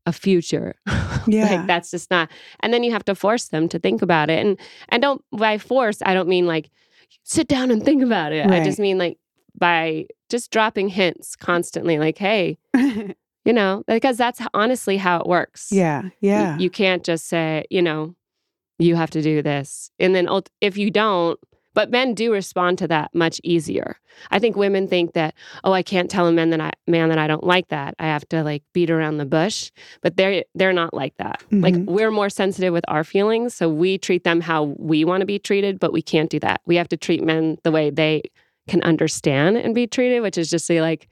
a 0.06 0.12
future. 0.12 0.74
Yeah. 1.26 1.50
like 1.50 1.66
that's 1.66 1.90
just 1.90 2.10
not 2.10 2.30
and 2.60 2.72
then 2.72 2.82
you 2.82 2.92
have 2.92 3.04
to 3.04 3.14
force 3.14 3.48
them 3.48 3.68
to 3.68 3.78
think 3.78 4.00
about 4.00 4.30
it. 4.30 4.38
And 4.44 4.58
and 4.88 5.02
don't 5.02 5.22
by 5.32 5.58
force, 5.58 5.98
I 6.02 6.14
don't 6.14 6.28
mean 6.28 6.46
like 6.46 6.70
sit 7.24 7.48
down 7.48 7.70
and 7.70 7.82
think 7.82 8.02
about 8.02 8.32
it. 8.32 8.46
I 8.46 8.62
just 8.64 8.78
mean 8.78 8.98
like 8.98 9.18
by 9.58 10.06
just 10.28 10.50
dropping 10.50 10.88
hints 10.88 11.36
constantly, 11.36 11.98
like, 11.98 12.18
hey, 12.18 12.58
you 12.74 13.52
know, 13.52 13.82
because 13.86 14.16
that's 14.16 14.40
honestly 14.54 14.96
how 14.96 15.20
it 15.20 15.26
works. 15.26 15.68
yeah. 15.70 16.02
Yeah. 16.20 16.58
You 16.58 16.70
can't 16.70 17.04
just 17.04 17.26
say, 17.28 17.64
you 17.70 17.82
know, 17.82 18.14
you 18.78 18.96
have 18.96 19.10
to 19.10 19.22
do 19.22 19.42
this. 19.42 19.90
And 19.98 20.14
then 20.14 20.28
if 20.60 20.76
you 20.76 20.90
don't, 20.90 21.38
but 21.74 21.90
men 21.90 22.14
do 22.14 22.32
respond 22.32 22.78
to 22.78 22.88
that 22.88 23.14
much 23.14 23.40
easier. 23.44 23.96
I 24.30 24.38
think 24.38 24.56
women 24.56 24.88
think 24.88 25.12
that, 25.12 25.34
oh, 25.64 25.72
I 25.72 25.82
can't 25.82 26.10
tell 26.10 26.26
a 26.26 26.32
man 26.32 26.50
that 26.50 26.60
I 26.60 26.72
man 26.86 27.08
that 27.10 27.18
I 27.18 27.26
don't 27.26 27.44
like 27.44 27.68
that. 27.68 27.94
I 27.98 28.06
have 28.06 28.28
to 28.30 28.42
like 28.42 28.62
beat 28.72 28.90
around 28.90 29.18
the 29.18 29.24
bush. 29.26 29.70
But 30.02 30.16
they're 30.16 30.44
they're 30.54 30.72
not 30.72 30.92
like 30.94 31.14
that. 31.18 31.42
Like 31.52 31.74
Mhm. 31.74 31.86
we're 31.86 32.10
more 32.10 32.28
sensitive 32.30 32.72
with 32.72 32.84
our 32.88 33.04
feelings. 33.04 33.54
So 33.54 33.68
we 33.68 33.98
treat 33.98 34.24
them 34.24 34.40
how 34.40 34.74
we 34.78 35.04
want 35.04 35.20
to 35.20 35.26
be 35.26 35.38
treated, 35.38 35.78
but 35.78 35.92
we 35.92 36.02
can't 36.02 36.28
do 36.30 36.40
that. 36.40 36.60
We 36.66 36.76
have 36.76 36.88
to 36.88 36.96
treat 36.96 37.22
men 37.22 37.58
the 37.62 37.70
way 37.70 37.90
they 37.90 38.22
can 38.68 38.82
understand 38.82 39.56
and 39.56 39.74
be 39.74 39.86
treated, 39.86 40.20
which 40.20 40.36
is 40.38 40.50
just 40.50 40.66
say 40.66 40.80
like, 40.80 41.08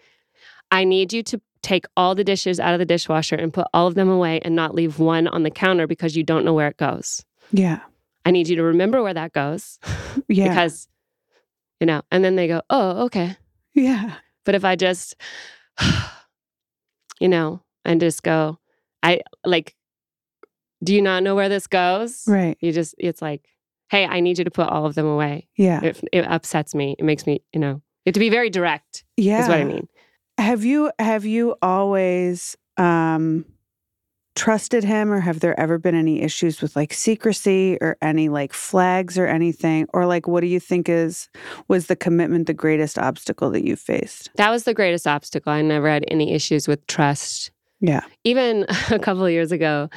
I 0.71 0.85
need 0.85 1.13
you 1.13 1.23
to 1.25 1.41
take 1.63 1.87
all 1.97 2.15
the 2.15 2.23
dishes 2.25 2.61
out 2.61 2.73
of 2.73 2.79
the 2.79 2.85
dishwasher 2.85 3.35
and 3.35 3.53
put 3.53 3.67
all 3.75 3.87
of 3.89 3.95
them 3.95 4.09
away 4.09 4.41
and 4.43 4.55
not 4.55 4.75
leave 4.75 4.99
one 4.99 5.27
on 5.29 5.43
the 5.43 5.51
counter 5.51 5.87
because 5.87 6.17
you 6.17 6.23
don't 6.23 6.45
know 6.45 6.53
where 6.55 6.69
it 6.69 6.77
goes. 6.77 7.25
yeah. 7.53 7.81
I 8.29 8.31
need 8.31 8.49
you 8.49 8.57
to 8.57 8.63
remember 8.63 9.03
where 9.03 9.15
that 9.15 9.33
goes 9.33 9.79
Yeah. 10.29 10.49
because, 10.49 10.87
you 11.81 11.87
know, 11.87 12.03
and 12.11 12.23
then 12.23 12.37
they 12.37 12.47
go, 12.47 12.61
oh, 12.69 13.05
okay. 13.07 13.37
yeah. 13.75 14.17
But 14.45 14.55
if 14.55 14.65
I 14.65 14.77
just, 14.77 15.17
you 17.21 17.29
know, 17.29 17.63
and 17.85 18.01
just 18.01 18.23
go, 18.23 18.59
I 19.03 19.21
like, 19.45 19.75
do 20.85 20.95
you 20.95 21.03
not 21.03 21.23
know 21.23 21.35
where 21.35 21.49
this 21.49 21.67
goes? 21.67 22.25
Right. 22.27 22.57
You 22.61 22.73
just, 22.73 22.95
it's 22.99 23.21
like, 23.23 23.49
hey, 23.91 24.07
I 24.07 24.21
need 24.21 24.39
you 24.39 24.45
to 24.45 24.51
put 24.51 24.69
all 24.69 24.87
of 24.87 24.95
them 24.95 25.07
away. 25.07 25.49
Yeah. 25.57 25.83
It, 25.83 26.01
it 26.13 26.25
upsets 26.27 26.75
me. 26.75 26.95
It 26.99 27.05
makes 27.05 27.27
me, 27.27 27.43
you 27.53 27.61
know, 27.61 27.81
you 28.05 28.11
have 28.11 28.15
to 28.15 28.21
be 28.21 28.29
very 28.31 28.51
direct, 28.51 29.05
Yeah. 29.17 29.41
is 29.43 29.49
what 29.49 29.59
I 29.59 29.65
mean. 29.65 29.89
Have 30.39 30.65
you 30.65 30.93
have 31.01 31.25
you 31.25 31.57
always 31.63 32.57
um 32.77 33.45
trusted 34.39 34.85
him 34.85 35.11
or 35.11 35.19
have 35.19 35.41
there 35.41 35.59
ever 35.59 35.79
been 35.79 35.97
any 35.97 36.23
issues 36.23 36.63
with 36.63 36.77
like 36.77 36.93
secrecy 36.93 37.77
or 37.81 37.97
any 38.01 38.29
like 38.29 38.53
flags 38.53 39.19
or 39.19 39.27
anything 39.27 39.85
or 39.93 40.07
like 40.07 40.29
what 40.29 40.43
do 40.43 40.47
you 40.47 40.61
think 40.61 40.89
is 40.89 41.29
was 41.67 41.89
the 41.89 41.97
commitment 41.97 42.47
the 42.47 42.55
greatest 42.55 43.01
obstacle 43.01 43.51
that 43.51 43.67
you 43.67 43.75
faced? 43.75 44.31
That 44.37 44.51
was 44.51 44.63
the 44.63 44.75
greatest 44.75 45.09
obstacle. 45.09 45.53
I 45.53 45.61
never 45.63 45.91
had 45.91 46.05
any 46.07 46.33
issues 46.33 46.69
with 46.69 46.87
trust 46.87 47.51
Yeah. 47.81 48.03
Even 48.23 48.65
a 48.93 49.01
couple 49.01 49.27
of 49.27 49.33
years 49.33 49.51
ago, 49.51 49.91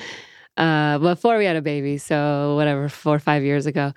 uh, 0.57 0.97
before 0.97 1.37
we 1.37 1.45
had 1.45 1.55
a 1.55 1.61
baby, 1.61 1.99
so 1.99 2.55
whatever, 2.55 2.89
four 2.89 3.15
or 3.15 3.19
five 3.19 3.43
years 3.43 3.67
ago, 3.67 3.93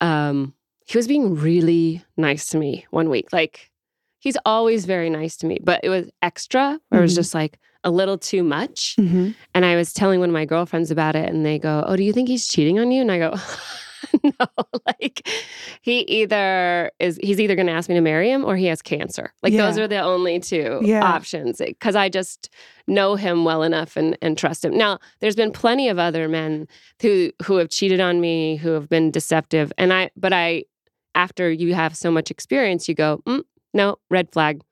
um, 0.00 0.54
he 0.86 0.96
was 0.96 1.06
being 1.06 1.34
really 1.34 2.02
nice 2.16 2.48
to 2.48 2.58
me 2.58 2.86
one 2.90 3.10
week. 3.10 3.30
Like 3.30 3.70
he's 4.22 4.36
always 4.46 4.84
very 4.86 5.10
nice 5.10 5.36
to 5.38 5.46
me, 5.46 5.58
but 5.62 5.80
it 5.82 5.88
was 5.90 6.08
extra, 6.22 6.78
where 6.88 7.00
it 7.00 7.02
was 7.02 7.12
Mhm. 7.12 7.16
just 7.16 7.34
like 7.34 7.58
a 7.84 7.90
little 7.90 8.16
too 8.16 8.42
much. 8.44 8.94
Mm-hmm. 8.98 9.30
And 9.54 9.64
I 9.66 9.74
was 9.76 9.92
telling 9.92 10.20
one 10.20 10.28
of 10.30 10.32
my 10.32 10.44
girlfriends 10.44 10.90
about 10.90 11.16
it, 11.16 11.28
and 11.28 11.44
they 11.44 11.58
go, 11.58 11.84
Oh, 11.86 11.96
do 11.96 12.04
you 12.04 12.12
think 12.12 12.28
he's 12.28 12.46
cheating 12.48 12.78
on 12.78 12.90
you? 12.92 13.00
And 13.02 13.10
I 13.12 13.18
go, 13.18 13.34
No, 14.22 14.46
like 14.86 15.28
he 15.80 16.00
either 16.00 16.90
is, 16.98 17.18
he's 17.22 17.40
either 17.40 17.54
going 17.56 17.66
to 17.68 17.72
ask 17.72 17.88
me 17.88 17.94
to 17.94 18.00
marry 18.00 18.30
him 18.30 18.44
or 18.44 18.56
he 18.56 18.66
has 18.66 18.82
cancer. 18.82 19.32
Like 19.42 19.56
those 19.56 19.78
are 19.78 19.88
the 19.88 20.00
only 20.00 20.38
two 20.40 20.80
Yeah. 20.82 21.02
options 21.04 21.58
because 21.64 21.96
I 21.96 22.08
just 22.08 22.50
know 22.86 23.14
him 23.14 23.44
well 23.44 23.62
enough 23.62 23.96
and, 23.96 24.18
and 24.20 24.36
trust 24.36 24.64
him. 24.64 24.76
Now, 24.76 24.98
there's 25.20 25.36
been 25.36 25.50
plenty 25.52 25.88
of 25.88 25.98
other 25.98 26.28
men 26.28 26.66
who 27.00 27.30
who 27.44 27.56
have 27.56 27.70
cheated 27.70 28.00
on 28.00 28.20
me, 28.20 28.56
who 28.56 28.70
have 28.70 28.88
been 28.88 29.10
deceptive. 29.10 29.72
And 29.78 29.92
I, 29.92 30.10
but 30.16 30.32
I, 30.32 30.64
after 31.14 31.50
you 31.50 31.74
have 31.74 31.96
so 31.96 32.10
much 32.10 32.30
experience, 32.30 32.88
you 32.88 32.94
go, 32.94 33.22
mm, 33.26 33.42
No, 33.74 33.96
red 34.10 34.30
flag. 34.32 34.62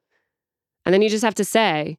And 0.85 0.92
then 0.92 1.02
you 1.02 1.09
just 1.09 1.25
have 1.25 1.35
to 1.37 1.45
say, 1.45 1.99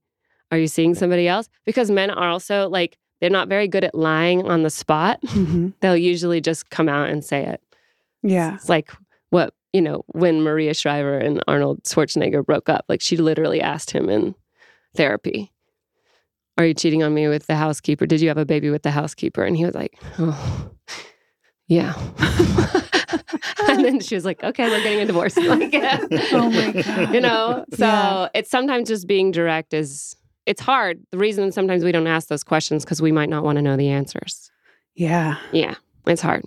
Are 0.51 0.58
you 0.58 0.67
seeing 0.67 0.96
somebody 0.96 1.27
else? 1.27 1.50
Because 1.65 1.91
men 1.91 2.10
are 2.10 2.29
also 2.29 2.70
like, 2.70 2.98
they're 3.20 3.29
not 3.29 3.48
very 3.48 3.67
good 3.67 3.84
at 3.84 3.96
lying 3.96 4.50
on 4.50 4.63
the 4.63 4.70
spot. 4.70 5.22
Mm-hmm. 5.22 5.70
They'll 5.79 5.96
usually 5.96 6.41
just 6.41 6.70
come 6.72 6.89
out 6.89 7.10
and 7.10 7.24
say 7.24 7.46
it. 7.46 7.62
Yeah. 8.24 8.55
It's 8.55 8.67
like 8.67 8.91
what, 9.29 9.53
you 9.74 9.81
know, 9.81 10.03
when 10.08 10.41
Maria 10.41 10.74
Shriver 10.74 11.17
and 11.17 11.41
Arnold 11.48 11.84
Schwarzenegger 11.84 12.46
broke 12.46 12.67
up, 12.67 12.86
like 12.89 13.00
she 13.00 13.17
literally 13.17 13.62
asked 13.62 13.91
him 13.91 14.10
in 14.10 14.36
therapy, 14.96 15.51
Are 16.58 16.65
you 16.65 16.74
cheating 16.74 17.03
on 17.03 17.13
me 17.13 17.27
with 17.27 17.46
the 17.46 17.55
housekeeper? 17.55 18.08
Did 18.08 18.22
you 18.22 18.27
have 18.27 18.38
a 18.38 18.46
baby 18.46 18.72
with 18.72 18.81
the 18.81 18.91
housekeeper? 18.91 19.43
And 19.43 19.55
he 19.55 19.65
was 19.65 19.75
like, 19.75 19.98
Oh, 20.17 20.72
yeah. 21.67 21.93
and 23.68 23.84
then 23.86 24.00
she 24.00 24.15
was 24.15 24.25
like, 24.25 24.44
Okay, 24.44 24.68
we're 24.70 24.84
getting 24.84 25.00
a 25.01 25.06
divorce. 25.06 25.36
Like, 25.38 25.74
Oh 26.32 26.50
my 26.50 26.72
God. 26.72 27.13
You 27.13 27.22
know, 27.22 27.65
so 27.74 27.86
Yeah. 27.86 28.27
it's 28.34 28.50
sometimes 28.50 28.88
just 28.89 29.08
being 29.08 29.32
direct 29.32 29.74
is. 29.74 30.15
It's 30.48 30.62
hard. 30.62 31.00
The 31.12 31.20
reason 31.20 31.51
sometimes 31.51 31.84
we 31.84 31.91
don't 31.91 32.08
ask 32.08 32.27
those 32.27 32.44
questions 32.44 32.84
because 32.84 33.00
we 33.00 33.12
might 33.12 33.30
not 33.30 33.44
want 33.44 33.58
to 33.58 33.62
know 33.62 33.77
the 33.77 33.89
answers. 33.89 34.50
Yeah. 34.96 35.38
Yeah, 35.51 35.75
it's 36.08 36.22
hard. 36.22 36.44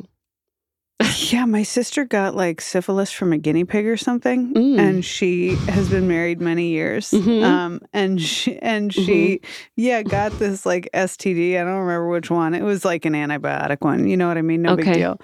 Yeah, 1.30 1.44
my 1.44 1.64
sister 1.64 2.04
got 2.04 2.36
like 2.36 2.60
syphilis 2.60 3.10
from 3.10 3.32
a 3.32 3.38
guinea 3.38 3.64
pig 3.64 3.86
or 3.86 3.96
something, 3.96 4.54
Mm. 4.54 4.78
and 4.78 5.04
she 5.04 5.54
has 5.68 5.88
been 5.88 6.06
married 6.06 6.40
many 6.40 6.68
years. 6.68 7.10
Mhm. 7.10 7.42
Um, 7.42 7.80
and 7.92 8.20
she 8.20 8.58
and 8.60 8.92
she, 8.94 9.40
yeah, 9.76 10.02
got 10.02 10.38
this 10.38 10.64
like 10.64 10.88
STD. 10.94 11.58
I 11.60 11.64
don't 11.64 11.80
remember 11.80 12.08
which 12.08 12.30
one. 12.30 12.54
It 12.54 12.62
was 12.62 12.84
like 12.84 13.04
an 13.06 13.14
antibiotic 13.14 13.78
one. 13.80 14.06
You 14.06 14.16
know 14.16 14.28
what 14.28 14.38
I 14.38 14.42
mean? 14.42 14.62
No 14.62 14.76
big 14.76 14.92
deal. 14.92 15.20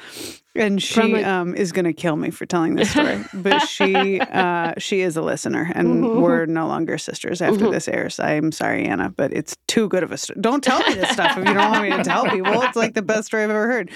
And 0.57 0.83
she 0.83 1.15
a- 1.15 1.29
um 1.29 1.55
is 1.55 1.71
gonna 1.71 1.93
kill 1.93 2.17
me 2.17 2.31
for 2.31 2.47
telling 2.47 2.75
this 2.75 2.91
story, 2.91 3.25
but 3.33 3.61
she 3.61 4.19
uh 4.21 4.75
she 4.79 5.03
is 5.03 5.17
a 5.17 5.23
listener, 5.23 5.71
and 5.77 6.03
Mhm. 6.03 6.21
we're 6.21 6.47
no 6.47 6.67
longer 6.67 6.99
sisters 6.99 7.41
after 7.41 7.67
Mhm. 7.67 7.71
this 7.73 7.87
airs. 7.87 8.19
I'm 8.19 8.51
sorry, 8.51 8.87
Anna, 8.87 9.11
but 9.17 9.33
it's 9.33 9.57
too 9.69 9.89
good 9.89 10.03
of 10.03 10.11
a 10.11 10.19
story. 10.19 10.41
Don't 10.41 10.65
tell 10.65 10.81
me 10.89 10.95
this 10.95 11.11
stuff 11.11 11.39
if 11.39 11.47
you 11.47 11.55
don't 11.55 11.71
want 11.71 11.83
me 11.89 11.97
to 11.97 12.03
tell 12.03 12.25
people. 12.29 12.61
It's 12.63 12.77
like 12.77 12.95
the 12.95 13.03
best 13.03 13.27
story 13.27 13.45
I've 13.45 13.51
ever 13.51 13.69
heard. 13.69 13.91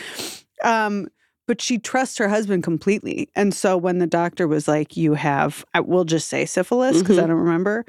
Um, 0.62 1.09
but 1.46 1.60
she 1.60 1.78
trusts 1.78 2.18
her 2.18 2.28
husband 2.28 2.62
completely. 2.62 3.28
And 3.34 3.52
so 3.54 3.76
when 3.76 3.98
the 3.98 4.06
doctor 4.06 4.46
was 4.48 4.66
like, 4.68 4.96
You 4.96 5.14
have, 5.14 5.64
I 5.74 5.80
will 5.80 6.04
just 6.04 6.28
say 6.28 6.44
syphilis 6.46 7.00
because 7.02 7.18
I 7.18 7.22
Mhm. 7.24 7.28
don't 7.28 7.36
remember. 7.40 7.84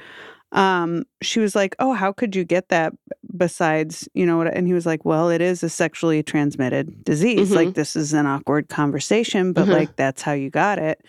Um, 0.51 1.03
she 1.21 1.39
was 1.39 1.55
like, 1.55 1.75
Oh, 1.79 1.93
how 1.93 2.11
could 2.11 2.35
you 2.35 2.43
get 2.43 2.69
that 2.69 2.93
besides, 3.35 4.07
you 4.13 4.25
know 4.25 4.37
what? 4.37 4.47
And 4.55 4.67
he 4.67 4.73
was 4.73 4.85
like, 4.85 5.03
Well, 5.05 5.29
it 5.29 5.41
is 5.41 5.63
a 5.63 5.69
sexually 5.69 6.23
transmitted 6.23 7.03
disease. 7.03 7.51
Mhm. 7.51 7.55
Like, 7.55 7.73
this 7.73 7.95
is 7.95 8.13
an 8.13 8.25
awkward 8.25 8.69
conversation, 8.69 9.53
but 9.53 9.67
Mhm. 9.67 9.73
like, 9.73 9.95
that's 9.95 10.21
how 10.21 10.33
you 10.33 10.49
got 10.49 10.77
it. 10.79 11.01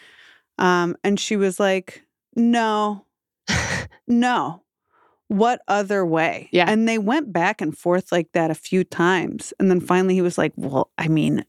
Um, 0.58 0.96
and 1.04 1.20
she 1.20 1.36
was 1.36 1.60
like, 1.60 2.02
No, 2.34 3.04
no. 4.08 4.62
What 5.28 5.60
other 5.66 6.06
way? 6.06 6.48
Yeah. 6.52 6.66
And 6.68 6.88
they 6.88 6.98
went 6.98 7.32
back 7.32 7.60
and 7.60 7.76
forth 7.76 8.12
like 8.12 8.30
that 8.32 8.50
a 8.50 8.54
few 8.54 8.84
times. 8.84 9.52
And 9.58 9.68
then 9.70 9.80
finally 9.80 10.14
he 10.14 10.22
was 10.22 10.38
like, 10.38 10.52
Well, 10.56 10.90
I 10.98 11.08
mean, 11.08 11.44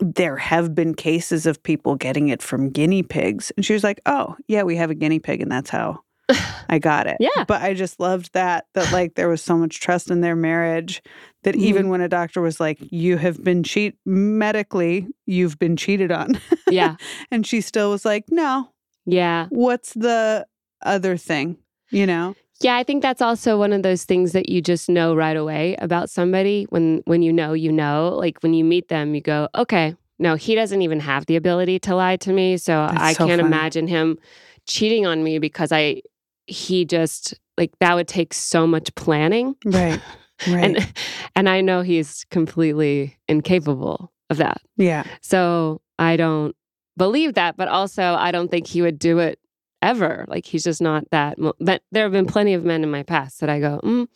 there 0.00 0.36
have 0.36 0.74
been 0.74 0.94
cases 0.94 1.46
of 1.46 1.62
people 1.62 1.94
getting 1.94 2.28
it 2.28 2.42
from 2.42 2.70
guinea 2.70 3.02
pigs. 3.02 3.52
And 3.56 3.64
she 3.64 3.72
was 3.74 3.84
like, 3.84 4.00
Oh, 4.06 4.36
yeah, 4.48 4.62
we 4.62 4.76
have 4.76 4.90
a 4.90 4.94
guinea 4.94 5.18
pig, 5.20 5.40
and 5.42 5.50
that's 5.52 5.70
how 5.70 6.00
I 6.68 6.78
got 6.78 7.06
it. 7.06 7.16
Yeah. 7.20 7.44
But 7.46 7.62
I 7.62 7.74
just 7.74 8.00
loved 8.00 8.32
that, 8.32 8.66
that 8.74 8.92
like 8.92 9.14
there 9.14 9.28
was 9.28 9.42
so 9.42 9.56
much 9.56 9.80
trust 9.80 10.10
in 10.10 10.20
their 10.20 10.36
marriage 10.36 11.02
that 11.42 11.54
Mhm. 11.54 11.60
even 11.62 11.88
when 11.88 12.00
a 12.00 12.08
doctor 12.08 12.40
was 12.40 12.60
like, 12.60 12.78
You 12.90 13.16
have 13.18 13.42
been 13.42 13.62
cheat 13.62 13.96
medically, 14.06 15.06
you've 15.26 15.58
been 15.58 15.76
cheated 15.76 16.10
on. 16.12 16.40
yeah, 16.68 16.96
and 17.30 17.46
she 17.46 17.60
still 17.60 17.90
was 17.90 18.04
like, 18.04 18.24
No, 18.30 18.70
yeah. 19.06 19.46
what's 19.50 19.92
the 19.94 20.46
other 20.82 21.16
thing? 21.16 21.56
You 21.90 22.06
know? 22.06 22.36
Yeah, 22.62 22.76
I 22.76 22.82
think 22.84 23.02
that's 23.02 23.22
also 23.22 23.58
one 23.58 23.72
of 23.72 23.82
those 23.82 24.04
things 24.04 24.32
that 24.32 24.48
you 24.50 24.60
just 24.60 24.88
know 24.88 25.14
right 25.14 25.36
away 25.36 25.76
about 25.78 26.10
somebody 26.10 26.66
when 26.70 27.02
when 27.06 27.22
you 27.22 27.32
know 27.32 27.52
you 27.54 27.72
know. 27.72 28.14
Like 28.18 28.42
when 28.42 28.52
you 28.54 28.64
meet 28.64 28.88
them, 28.88 29.14
you 29.14 29.20
go, 29.22 29.48
"Okay, 29.54 29.96
no, 30.18 30.34
he 30.34 30.54
doesn't 30.54 30.82
even 30.82 31.00
have 31.00 31.24
the 31.26 31.36
ability 31.36 31.78
to 31.80 31.94
lie 31.96 32.16
to 32.18 32.32
me, 32.32 32.58
so 32.58 32.86
That's 32.90 33.02
I 33.02 33.12
so 33.14 33.26
can't 33.26 33.40
funny. 33.40 33.54
imagine 33.54 33.86
him 33.88 34.18
cheating 34.66 35.06
on 35.06 35.24
me 35.24 35.38
because 35.38 35.72
I 35.72 36.02
he 36.46 36.84
just 36.84 37.34
like 37.56 37.70
that 37.80 37.94
would 37.94 38.08
take 38.08 38.34
so 38.34 38.66
much 38.66 38.94
planning." 38.94 39.56
Right. 39.64 40.00
Right. 40.46 40.64
And 40.64 40.92
and 41.36 41.48
I 41.50 41.60
know 41.60 41.82
he's 41.82 42.24
completely 42.30 43.18
incapable 43.28 44.10
of 44.30 44.38
that. 44.38 44.62
yeah. 44.78 45.04
So 45.20 45.82
I 45.98 46.16
don't 46.16 46.56
believe 46.96 47.34
that, 47.34 47.58
but 47.58 47.68
also 47.68 48.02
I 48.02 48.32
don't 48.32 48.50
think 48.50 48.66
he 48.66 48.80
would 48.80 48.98
do 48.98 49.18
it 49.18 49.38
ever. 49.82 50.24
Like 50.28 50.46
he's 50.46 50.64
just 50.64 50.80
not 50.80 51.08
that. 51.10 51.38
But 51.60 51.82
there 51.92 52.04
have 52.04 52.12
been 52.12 52.26
plenty 52.26 52.54
of 52.54 52.64
men 52.64 52.82
in 52.82 52.90
my 52.90 53.02
past 53.02 53.40
that 53.40 53.50
I 53.50 53.60
go, 53.60 53.80
mm. 53.82 54.08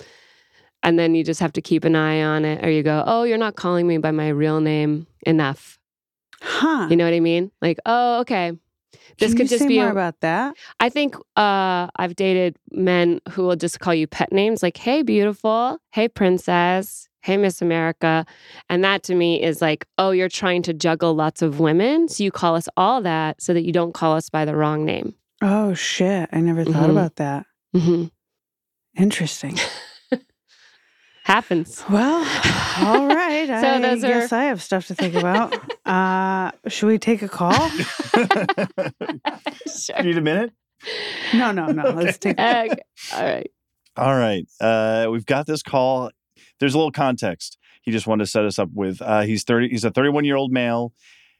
and 0.82 0.98
then 0.98 1.14
you 1.14 1.24
just 1.24 1.40
have 1.40 1.52
to 1.54 1.62
keep 1.62 1.84
an 1.84 1.96
eye 1.96 2.22
on 2.22 2.44
it, 2.44 2.64
or 2.64 2.70
you 2.70 2.82
go, 2.82 3.02
oh, 3.06 3.24
you're 3.24 3.38
not 3.38 3.56
calling 3.56 3.86
me 3.86 3.98
by 3.98 4.10
my 4.10 4.28
real 4.28 4.60
name 4.60 5.06
enough. 5.26 5.78
Huh. 6.40 6.88
You 6.90 6.96
know 6.96 7.04
what 7.04 7.14
I 7.14 7.20
mean? 7.20 7.50
Like, 7.62 7.78
oh, 7.86 8.20
okay. 8.20 8.52
This 9.18 9.30
Can 9.30 9.38
could 9.38 9.48
just 9.48 9.68
be 9.68 9.78
more 9.78 9.88
a- 9.88 9.92
about 9.92 10.20
that. 10.20 10.54
I 10.80 10.88
think 10.88 11.16
uh, 11.36 11.88
I've 11.96 12.16
dated 12.16 12.56
men 12.70 13.20
who 13.30 13.42
will 13.44 13.56
just 13.56 13.80
call 13.80 13.94
you 13.94 14.06
pet 14.06 14.32
names 14.32 14.62
like, 14.62 14.76
hey, 14.76 15.02
beautiful, 15.02 15.78
hey, 15.92 16.08
princess, 16.08 17.08
hey, 17.22 17.36
Miss 17.36 17.62
America. 17.62 18.26
And 18.68 18.84
that 18.84 19.02
to 19.04 19.14
me 19.14 19.42
is 19.42 19.62
like, 19.62 19.86
oh, 19.98 20.10
you're 20.10 20.28
trying 20.28 20.62
to 20.62 20.74
juggle 20.74 21.14
lots 21.14 21.42
of 21.42 21.60
women. 21.60 22.08
So 22.08 22.24
you 22.24 22.30
call 22.30 22.56
us 22.56 22.68
all 22.76 23.02
that 23.02 23.40
so 23.40 23.54
that 23.54 23.62
you 23.62 23.72
don't 23.72 23.94
call 23.94 24.16
us 24.16 24.28
by 24.28 24.44
the 24.44 24.56
wrong 24.56 24.84
name. 24.84 25.14
Oh 25.46 25.74
shit! 25.74 26.28
I 26.32 26.40
never 26.40 26.64
thought 26.64 26.88
Mhm. 26.88 26.92
about 26.92 27.16
that. 27.16 27.44
hmm 27.74 28.04
Interesting. 28.96 29.58
Happens. 31.24 31.82
Well, 31.90 32.18
all 32.86 33.06
right. 33.08 33.46
So 33.48 33.54
I 33.54 33.78
those 33.80 34.04
are- 34.04 34.08
guess 34.08 34.32
I 34.32 34.44
have 34.44 34.62
stuff 34.62 34.86
to 34.88 34.94
think 34.94 35.14
about. 35.14 35.54
uh, 35.86 36.50
should 36.68 36.86
we 36.86 36.98
take 36.98 37.20
a 37.22 37.28
call? 37.28 37.68
sure. 39.66 40.02
Need 40.02 40.16
a 40.18 40.20
minute? 40.22 40.52
No, 41.34 41.50
no, 41.52 41.66
no. 41.66 41.90
Let's 41.90 42.18
take. 42.18 42.38
Okay. 42.38 42.68
All 43.14 43.22
right. 43.22 43.50
All 43.96 44.14
right. 44.16 44.46
Uh, 44.60 45.08
we've 45.10 45.26
got 45.26 45.46
this 45.46 45.62
call. 45.62 46.10
There's 46.60 46.74
a 46.74 46.78
little 46.78 46.92
context. 46.92 47.58
He 47.82 47.90
just 47.90 48.06
wanted 48.06 48.24
to 48.24 48.30
set 48.30 48.44
us 48.44 48.58
up 48.58 48.70
with. 48.72 49.00
Uh, 49.02 49.22
he's 49.22 49.44
30. 49.44 49.68
He's 49.68 49.84
a 49.84 49.90
31 49.90 50.24
year 50.24 50.36
old 50.36 50.52
male. 50.52 50.92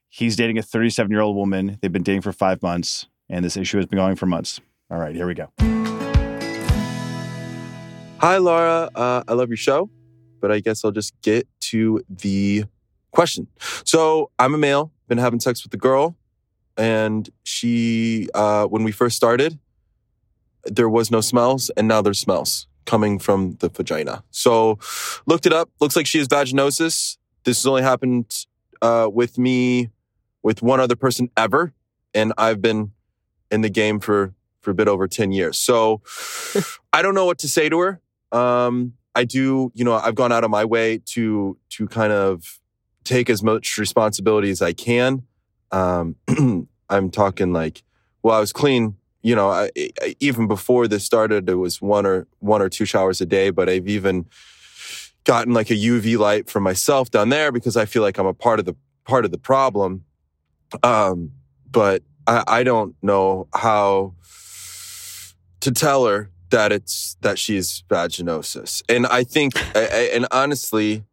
He's 0.09 0.37
dating 0.37 0.59
a 0.59 0.63
37 0.63 1.11
year 1.11 1.21
old 1.21 1.37
woman. 1.37 1.79
They've 1.83 1.93
been 1.93 2.03
dating 2.03 2.23
for 2.23 2.33
five 2.33 2.63
months, 2.63 3.07
and 3.29 3.45
this 3.45 3.57
issue 3.57 3.79
has 3.79 3.87
been 3.87 3.99
going 3.99 4.17
for 4.17 4.27
months. 4.27 4.61
All 4.91 4.99
right, 4.99 5.15
here 5.15 5.27
we 5.27 5.35
go. 5.35 5.49
Hi, 8.19 8.39
Lara. 8.39 8.91
Uh, 8.95 9.23
I 9.27 9.35
love 9.35 9.49
your 9.49 9.57
show, 9.57 9.91
but 10.41 10.51
I 10.51 10.61
guess 10.61 10.85
I'll 10.85 10.93
just 10.93 11.13
get 11.23 11.47
to 11.61 12.03
the 12.09 12.65
question. 13.11 13.49
So, 13.85 14.31
I'm 14.39 14.55
a 14.55 14.59
male, 14.59 14.93
been 15.09 15.19
having 15.19 15.41
sex 15.41 15.63
with 15.63 15.75
a 15.75 15.77
girl, 15.77 16.17
and 16.77 17.29
she, 17.43 18.29
uh, 18.35 18.67
when 18.67 18.83
we 18.83 18.93
first 18.93 19.17
started, 19.17 19.59
there 20.65 20.89
was 20.89 21.11
no 21.11 21.21
smells, 21.21 21.71
and 21.77 21.87
now 21.87 22.01
there's 22.03 22.19
smells 22.19 22.67
coming 22.87 23.19
from 23.19 23.57
the 23.61 23.69
vagina. 23.69 24.25
So, 24.31 24.79
looked 25.27 25.47
it 25.47 25.53
up. 25.53 25.71
Looks 25.81 25.97
like 25.97 26.07
she 26.07 26.19
has 26.19 26.29
vaginosis. 26.29 27.19
This 27.45 27.59
has 27.59 27.67
only 27.67 27.83
happened 27.83 28.47
uh, 28.81 29.09
with 29.13 29.39
me, 29.39 29.91
with 30.43 30.63
one 30.63 30.81
other 30.81 30.97
person 30.97 31.31
ever, 31.37 31.75
and 32.15 32.33
I've 32.39 32.63
been 32.63 32.93
in 33.51 33.61
the 33.61 33.71
game 33.71 34.01
for 34.01 34.35
for 34.61 34.71
a 34.71 34.75
bit 34.75 34.89
over 34.89 35.07
10 35.07 35.33
years. 35.33 35.59
So 35.59 36.01
I 36.93 37.03
don't 37.03 37.15
know 37.15 37.27
what 37.27 37.39
to 37.39 37.49
say 37.49 37.69
to 37.69 37.79
her. 37.81 38.01
Um, 38.33 38.95
I 39.15 39.25
do, 39.25 39.71
you 39.75 39.85
know, 39.85 39.93
I've 39.95 40.15
gone 40.15 40.33
out 40.33 40.43
of 40.43 40.51
my 40.51 40.65
way 40.65 40.99
to 41.07 41.57
to 41.71 41.87
kind 41.87 42.13
of 42.13 42.59
take 43.05 43.31
as 43.31 43.43
much 43.43 43.79
responsibility 43.79 44.51
as 44.51 44.63
I 44.63 44.73
can. 44.73 45.23
Um, 45.71 46.17
I'm 46.89 47.11
talking 47.11 47.53
like, 47.53 47.83
well, 48.23 48.37
I 48.37 48.41
was 48.41 48.53
clean, 48.53 48.97
you 49.23 49.35
know, 49.35 49.51
I, 49.51 49.71
I, 49.77 50.17
even 50.21 50.49
before 50.49 50.89
this 50.89 51.05
started, 51.05 51.49
it 51.49 51.55
was 51.55 51.81
one 51.81 52.07
or 52.07 52.27
one 52.41 52.63
or 52.63 52.69
two 52.69 52.85
showers 52.85 53.21
a 53.21 53.27
day. 53.27 53.51
But 53.51 53.69
I've 53.69 53.89
even 53.89 54.27
gotten 55.25 55.55
like 55.55 55.71
a 55.71 55.75
UV 55.75 56.19
light 56.19 56.51
for 56.51 56.61
myself 56.61 57.11
down 57.11 57.29
there 57.29 57.53
because 57.53 57.77
I 57.77 57.87
feel 57.87 58.03
like 58.03 58.19
I'm 58.19 58.27
a 58.27 58.35
part 58.35 58.59
of 58.59 58.67
the 58.67 58.75
part 59.05 59.25
of 59.25 59.31
the 59.31 59.39
problem. 59.39 60.05
Um, 60.83 61.33
but 61.71 62.03
I, 62.27 62.45
I 62.47 62.63
don't 62.63 62.95
know 63.03 63.49
how 63.55 64.15
to 65.61 65.73
tell 65.73 66.07
her 66.07 66.31
that 66.51 66.73
it's 66.73 67.17
that 67.21 67.39
she's 67.39 67.85
vaginosis, 67.89 68.83
and 68.89 69.07
I 69.07 69.25
think, 69.25 69.55
and 69.77 70.27
honestly, 70.31 71.05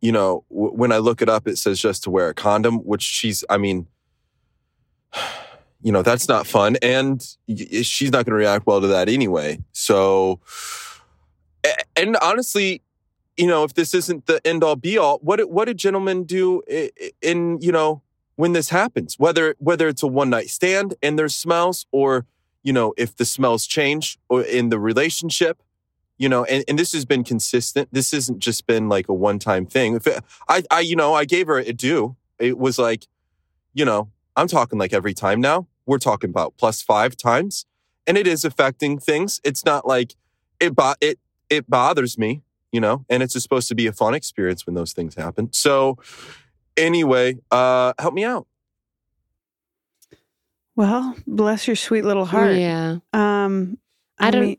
you 0.00 0.12
know, 0.12 0.44
when 0.48 0.92
I 0.92 0.98
look 0.98 1.22
it 1.22 1.28
up, 1.28 1.46
it 1.46 1.58
says 1.58 1.80
just 1.80 2.02
to 2.04 2.10
wear 2.10 2.28
a 2.28 2.34
condom, 2.34 2.78
which 2.78 3.02
she's, 3.02 3.44
I 3.48 3.58
mean 3.58 3.86
you 5.82 5.92
know, 5.92 6.02
that's 6.02 6.28
not 6.28 6.46
fun. 6.46 6.76
And 6.80 7.20
she's 7.56 8.12
not 8.12 8.24
going 8.24 8.32
to 8.32 8.34
react 8.34 8.66
well 8.66 8.80
to 8.80 8.86
that 8.88 9.08
anyway. 9.08 9.58
So, 9.72 10.40
and 11.96 12.16
honestly, 12.22 12.82
you 13.36 13.46
know, 13.46 13.64
if 13.64 13.74
this 13.74 13.94
isn't 13.94 14.26
the 14.26 14.40
end 14.46 14.62
all 14.62 14.76
be 14.76 14.98
all, 14.98 15.18
what 15.18 15.50
what 15.50 15.64
did 15.64 15.78
gentlemen 15.78 16.24
do 16.24 16.62
in, 17.20 17.58
you 17.60 17.72
know, 17.72 18.02
when 18.36 18.52
this 18.52 18.70
happens? 18.70 19.18
Whether 19.18 19.54
whether 19.58 19.88
it's 19.88 20.02
a 20.02 20.06
one 20.06 20.30
night 20.30 20.50
stand 20.50 20.94
and 21.02 21.18
there's 21.18 21.34
smells, 21.34 21.86
or 21.92 22.26
you 22.62 22.72
know, 22.72 22.94
if 22.96 23.16
the 23.16 23.24
smells 23.24 23.66
change 23.66 24.18
or 24.28 24.42
in 24.42 24.68
the 24.68 24.78
relationship, 24.78 25.62
you 26.18 26.28
know, 26.28 26.44
and, 26.44 26.64
and 26.68 26.78
this 26.78 26.92
has 26.92 27.04
been 27.04 27.24
consistent. 27.24 27.88
This 27.92 28.12
isn't 28.12 28.38
just 28.38 28.66
been 28.66 28.88
like 28.88 29.08
a 29.08 29.14
one 29.14 29.38
time 29.38 29.66
thing. 29.66 29.96
If 29.96 30.06
it, 30.06 30.22
I, 30.48 30.62
I, 30.70 30.80
you 30.80 30.94
know, 30.94 31.14
I 31.14 31.24
gave 31.24 31.46
her 31.48 31.58
a 31.58 31.72
do. 31.72 32.16
It 32.38 32.58
was 32.58 32.78
like, 32.78 33.06
you 33.74 33.84
know, 33.84 34.10
I'm 34.36 34.48
talking 34.48 34.78
like 34.78 34.92
every 34.92 35.14
time 35.14 35.40
now 35.40 35.66
we're 35.86 35.98
talking 35.98 36.30
about 36.30 36.56
plus 36.56 36.82
five 36.82 37.16
times, 37.16 37.66
and 38.06 38.16
it 38.16 38.26
is 38.26 38.44
affecting 38.44 38.98
things. 38.98 39.40
It's 39.44 39.64
not 39.64 39.86
like 39.86 40.14
it 40.60 40.74
bo- 40.74 40.94
it 41.00 41.18
it 41.50 41.68
bothers 41.68 42.16
me, 42.16 42.42
you 42.70 42.80
know, 42.80 43.04
and 43.08 43.22
it's 43.22 43.40
supposed 43.40 43.68
to 43.68 43.74
be 43.74 43.86
a 43.86 43.92
fun 43.92 44.14
experience 44.14 44.64
when 44.66 44.74
those 44.74 44.92
things 44.92 45.14
happen. 45.14 45.52
So, 45.52 45.98
anyway, 46.76 47.38
uh, 47.50 47.92
help 47.98 48.14
me 48.14 48.24
out. 48.24 48.46
Well, 50.74 51.14
bless 51.26 51.66
your 51.66 51.76
sweet 51.76 52.04
little 52.04 52.24
heart. 52.24 52.56
Yeah. 52.56 52.98
Um, 53.12 53.78
I, 54.18 54.28
I 54.28 54.30
don't. 54.30 54.42
Mean, 54.42 54.56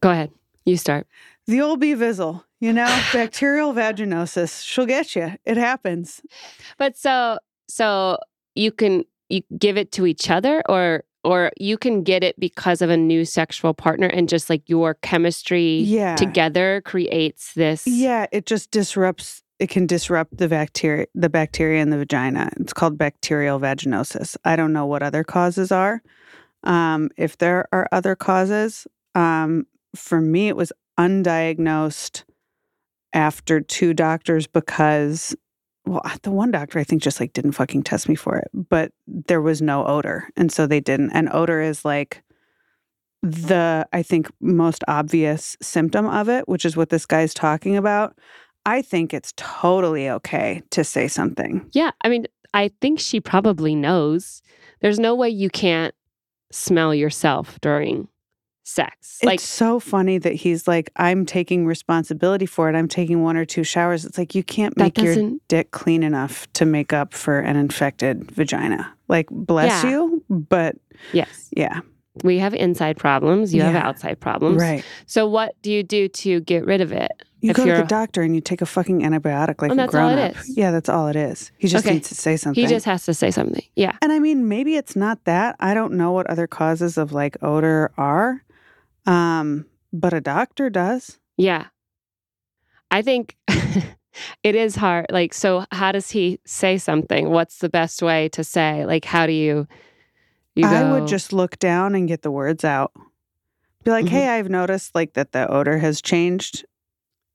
go 0.00 0.10
ahead. 0.10 0.30
You 0.64 0.76
start. 0.76 1.06
The 1.46 1.60
old 1.60 1.80
Beavizzle, 1.80 2.44
you 2.60 2.72
know, 2.72 2.84
bacterial 3.12 3.72
vaginosis. 3.72 4.64
She'll 4.64 4.86
get 4.86 5.16
you. 5.16 5.32
It 5.44 5.56
happens. 5.56 6.20
But 6.76 6.96
so, 6.96 7.38
so 7.68 8.18
you 8.54 8.70
can 8.70 9.04
you 9.28 9.42
give 9.58 9.76
it 9.76 9.92
to 9.92 10.06
each 10.06 10.30
other 10.30 10.62
or 10.68 11.04
or 11.24 11.50
you 11.58 11.76
can 11.76 12.02
get 12.02 12.22
it 12.22 12.38
because 12.38 12.80
of 12.80 12.90
a 12.90 12.96
new 12.96 13.24
sexual 13.24 13.74
partner 13.74 14.06
and 14.06 14.28
just 14.28 14.48
like 14.48 14.62
your 14.66 14.94
chemistry 14.94 15.78
yeah. 15.78 16.16
together 16.16 16.80
creates 16.84 17.52
this 17.54 17.86
yeah 17.86 18.26
it 18.32 18.46
just 18.46 18.70
disrupts 18.70 19.42
it 19.58 19.68
can 19.68 19.86
disrupt 19.86 20.36
the 20.36 20.48
bacteria 20.48 21.06
the 21.14 21.28
bacteria 21.28 21.82
in 21.82 21.90
the 21.90 21.98
vagina 21.98 22.50
it's 22.56 22.72
called 22.72 22.98
bacterial 22.98 23.58
vaginosis 23.58 24.36
i 24.44 24.56
don't 24.56 24.72
know 24.72 24.86
what 24.86 25.02
other 25.02 25.24
causes 25.24 25.72
are 25.72 26.02
um, 26.64 27.08
if 27.16 27.38
there 27.38 27.68
are 27.72 27.88
other 27.92 28.16
causes 28.16 28.86
um, 29.14 29.66
for 29.94 30.20
me 30.20 30.48
it 30.48 30.56
was 30.56 30.72
undiagnosed 30.98 32.24
after 33.12 33.60
two 33.60 33.94
doctors 33.94 34.46
because 34.46 35.34
well, 35.88 36.02
the 36.22 36.30
one 36.30 36.50
doctor 36.50 36.78
I 36.78 36.84
think 36.84 37.02
just 37.02 37.18
like 37.18 37.32
didn't 37.32 37.52
fucking 37.52 37.82
test 37.82 38.08
me 38.08 38.14
for 38.14 38.36
it, 38.36 38.48
but 38.52 38.92
there 39.06 39.40
was 39.40 39.62
no 39.62 39.86
odor. 39.86 40.28
And 40.36 40.52
so 40.52 40.66
they 40.66 40.80
didn't. 40.80 41.12
And 41.12 41.30
odor 41.32 41.62
is 41.62 41.84
like 41.84 42.22
the, 43.22 43.86
I 43.92 44.02
think, 44.02 44.30
most 44.40 44.84
obvious 44.86 45.56
symptom 45.62 46.06
of 46.06 46.28
it, 46.28 46.46
which 46.46 46.64
is 46.64 46.76
what 46.76 46.90
this 46.90 47.06
guy's 47.06 47.32
talking 47.32 47.76
about. 47.76 48.18
I 48.66 48.82
think 48.82 49.14
it's 49.14 49.32
totally 49.36 50.10
okay 50.10 50.62
to 50.70 50.84
say 50.84 51.08
something. 51.08 51.68
Yeah. 51.72 51.90
I 52.02 52.08
mean, 52.08 52.26
I 52.54 52.70
think 52.80 53.00
she 53.00 53.20
probably 53.20 53.74
knows. 53.74 54.42
There's 54.80 54.98
no 54.98 55.14
way 55.14 55.28
you 55.30 55.50
can't 55.50 55.94
smell 56.50 56.94
yourself 56.94 57.60
during 57.60 58.08
sex. 58.64 59.18
It's 59.20 59.24
like 59.24 59.40
so 59.40 59.80
funny 59.80 60.18
that 60.18 60.34
he's 60.34 60.68
like, 60.68 60.90
I'm 60.96 61.24
taking 61.24 61.66
responsibility 61.66 62.44
for 62.46 62.68
it. 62.68 62.76
I'm 62.76 62.88
taking 62.88 63.22
one 63.22 63.36
or 63.36 63.44
two 63.46 63.64
showers. 63.64 64.04
It's 64.04 64.18
like 64.18 64.34
you 64.34 64.42
can't 64.42 64.76
make 64.76 64.98
your 64.98 65.32
dick 65.48 65.70
clean 65.70 66.02
enough 66.02 66.50
to 66.54 66.66
make 66.66 66.92
up 66.92 67.14
for 67.14 67.38
an 67.38 67.56
infected 67.56 68.30
vagina. 68.30 68.92
Like, 69.08 69.28
bless 69.30 69.84
yeah. 69.84 69.90
you, 69.90 70.24
but 70.28 70.76
yes, 71.14 71.48
yeah. 71.56 71.80
We 72.24 72.38
have 72.38 72.52
inside 72.54 72.98
problems. 72.98 73.54
You 73.54 73.62
Yeah. 73.62 73.70
have 73.70 73.82
outside 73.84 74.20
problems. 74.20 74.60
Right. 74.60 74.84
So 75.06 75.26
what 75.26 75.54
do 75.62 75.72
you 75.72 75.82
do 75.82 76.08
to 76.08 76.40
get 76.40 76.66
rid 76.66 76.80
of 76.80 76.92
it? 76.92 77.12
You 77.40 77.50
If 77.50 77.56
go 77.56 77.64
to 77.66 77.72
the 77.72 77.84
doctor 77.84 78.22
and 78.22 78.34
you 78.34 78.40
take 78.40 78.60
a 78.62 78.66
fucking 78.66 79.02
antibiotic 79.02 79.62
like 79.62 79.70
And 79.70 79.80
a 79.80 79.86
grown 79.86 80.18
up. 80.18 80.34
Yeah, 80.48 80.72
that's 80.72 80.88
all 80.88 81.06
it 81.06 81.14
is. 81.16 81.52
He 81.58 81.68
just 81.68 81.84
Okay. 81.86 81.94
needs 81.94 82.08
to 82.08 82.14
say 82.16 82.36
something. 82.36 82.60
He 82.62 82.68
just 82.68 82.84
has 82.86 83.04
to 83.04 83.14
say 83.14 83.30
something. 83.30 83.62
Yeah. 83.76 83.96
And 84.02 84.10
I 84.12 84.18
mean, 84.18 84.48
maybe 84.48 84.74
it's 84.76 84.96
not 84.96 85.24
that. 85.24 85.54
I 85.60 85.72
don't 85.74 85.92
know 85.92 86.10
what 86.10 86.26
other 86.26 86.48
causes 86.48 86.98
of 86.98 87.12
like 87.12 87.36
odor 87.42 87.92
are. 87.96 88.42
Um, 89.06 89.66
but 89.92 90.12
a 90.12 90.20
doctor 90.20 90.68
does. 90.68 91.18
Yeah. 91.36 91.66
I 92.90 93.02
think 93.02 93.36
it 94.42 94.54
is 94.56 94.74
hard. 94.74 95.06
Like, 95.10 95.32
so 95.32 95.64
how 95.70 95.92
does 95.92 96.10
he 96.10 96.40
say 96.44 96.76
something? 96.76 97.30
What's 97.30 97.58
the 97.58 97.68
best 97.68 98.02
way 98.02 98.28
to 98.30 98.42
say? 98.42 98.84
Like, 98.84 99.04
how 99.04 99.26
do 99.26 99.32
you, 99.32 99.68
you 100.56 100.64
go, 100.64 100.70
I 100.70 100.90
would 100.98 101.06
just 101.08 101.32
look 101.32 101.58
down 101.60 101.94
and 101.94 102.08
get 102.08 102.22
the 102.22 102.30
words 102.32 102.64
out. 102.64 102.92
Be 103.84 103.92
like, 103.92 104.06
Mhm. 104.06 104.10
hey, 104.10 104.28
I've 104.28 104.50
noticed 104.50 104.94
like 104.96 105.12
that 105.14 105.30
the 105.32 105.48
odor 105.48 105.78
has 105.78 106.02
changed. 106.02 106.64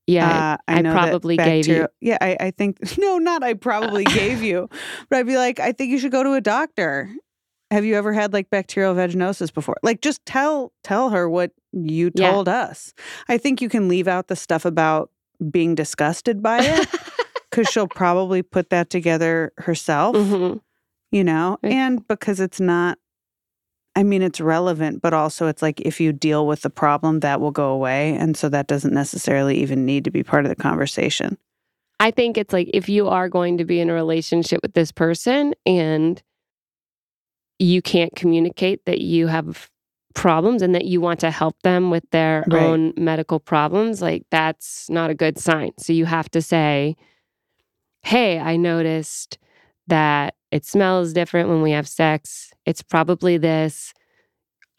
Yeah, 0.07 0.53
Uh, 0.53 0.57
I, 0.67 0.79
I 0.79 0.81
probably 0.81 1.37
gave 1.37 1.67
you- 1.67 1.87
Yeah, 2.01 2.17
I, 2.21 2.37
I 2.39 2.51
think 2.51 2.77
no, 2.97 3.17
not 3.17 3.43
I 3.43 3.53
probably 3.53 4.03
gave 4.05 4.41
you, 4.43 4.69
but 5.09 5.19
I'd 5.19 5.27
be 5.27 5.37
like, 5.37 5.59
I 5.59 5.71
think 5.71 5.91
you 5.91 5.99
should 5.99 6.11
go 6.11 6.23
to 6.23 6.33
a 6.33 6.41
doctor. 6.41 7.09
Have 7.71 7.85
you 7.85 7.95
ever 7.95 8.13
had 8.13 8.33
like 8.33 8.49
bacterial 8.49 8.93
vaginosis 8.93 9.51
before? 9.53 9.77
Like, 9.81 10.01
just 10.01 10.23
tell 10.25 10.71
tell 10.83 11.09
her 11.09 11.27
what 11.29 11.51
you 11.71 12.11
Yeah. 12.13 12.31
told 12.31 12.47
us. 12.47 12.93
I 13.27 13.37
think 13.39 13.61
you 13.61 13.69
can 13.69 13.87
leave 13.87 14.07
out 14.07 14.27
the 14.27 14.35
stuff 14.35 14.63
about 14.65 15.09
being 15.49 15.73
disgusted 15.73 16.43
by 16.43 16.59
it 16.61 16.87
because 17.49 17.67
she'll 17.69 17.87
probably 17.87 18.43
put 18.43 18.69
that 18.69 18.89
together 18.91 19.51
herself. 19.57 20.15
Mhm. 20.15 20.59
You 21.11 21.23
know, 21.23 21.57
Right. 21.63 21.73
and 21.73 22.07
because 22.07 22.39
it's 22.39 22.59
not. 22.59 22.97
I 23.95 24.03
mean, 24.03 24.21
it's 24.21 24.41
relevant, 24.41 25.01
but 25.01 25.13
also 25.13 25.47
it's 25.47 25.61
like 25.61 25.79
if 25.81 25.99
you 26.01 26.11
deal 26.13 26.47
with 26.47 26.61
the 26.61 26.69
problem, 26.69 27.19
that 27.19 27.39
will 27.39 27.51
go 27.51 27.69
away. 27.69 28.15
And 28.15 28.35
so 28.35 28.49
that 28.49 28.67
doesn't 28.67 28.93
necessarily 28.93 29.59
even 29.61 29.85
need 29.85 30.03
to 30.05 30.11
be 30.11 30.23
part 30.23 30.45
of 30.45 30.49
the 30.49 30.55
conversation. 30.55 31.37
I 31.99 32.09
think 32.11 32.37
it's 32.37 32.51
like 32.51 32.69
if 32.73 32.89
you 32.89 33.07
are 33.07 33.29
going 33.29 33.57
to 33.59 33.65
be 33.65 33.79
in 33.79 33.89
a 33.89 33.93
relationship 33.93 34.61
with 34.63 34.73
this 34.73 34.91
person 34.91 35.53
and 35.65 36.21
you 37.59 37.81
can't 37.81 38.15
communicate 38.15 38.83
that 38.85 38.99
you 38.99 39.27
have 39.27 39.69
problems 40.15 40.61
and 40.61 40.75
that 40.75 40.85
you 40.85 40.99
want 40.99 41.19
to 41.21 41.31
help 41.31 41.55
them 41.63 41.89
with 41.89 42.03
their 42.11 42.45
Right. 42.47 42.61
own 42.61 42.93
medical 42.97 43.39
problems, 43.39 44.01
like 44.01 44.23
that's 44.31 44.89
not 44.89 45.09
a 45.09 45.15
good 45.15 45.37
sign. 45.37 45.71
So 45.77 45.93
you 45.93 46.05
have 46.05 46.29
to 46.31 46.41
say, 46.41 46.95
Hey, 48.01 48.37
I 48.39 48.57
noticed 48.57 49.37
that 49.87 50.35
it 50.53 50.65
smells 50.65 51.13
different 51.13 51.49
when 51.49 51.61
we 51.61 51.71
have 51.71 51.87
sex. 51.87 52.51
It's 52.65 52.81
probably 52.83 53.37
this. 53.37 53.93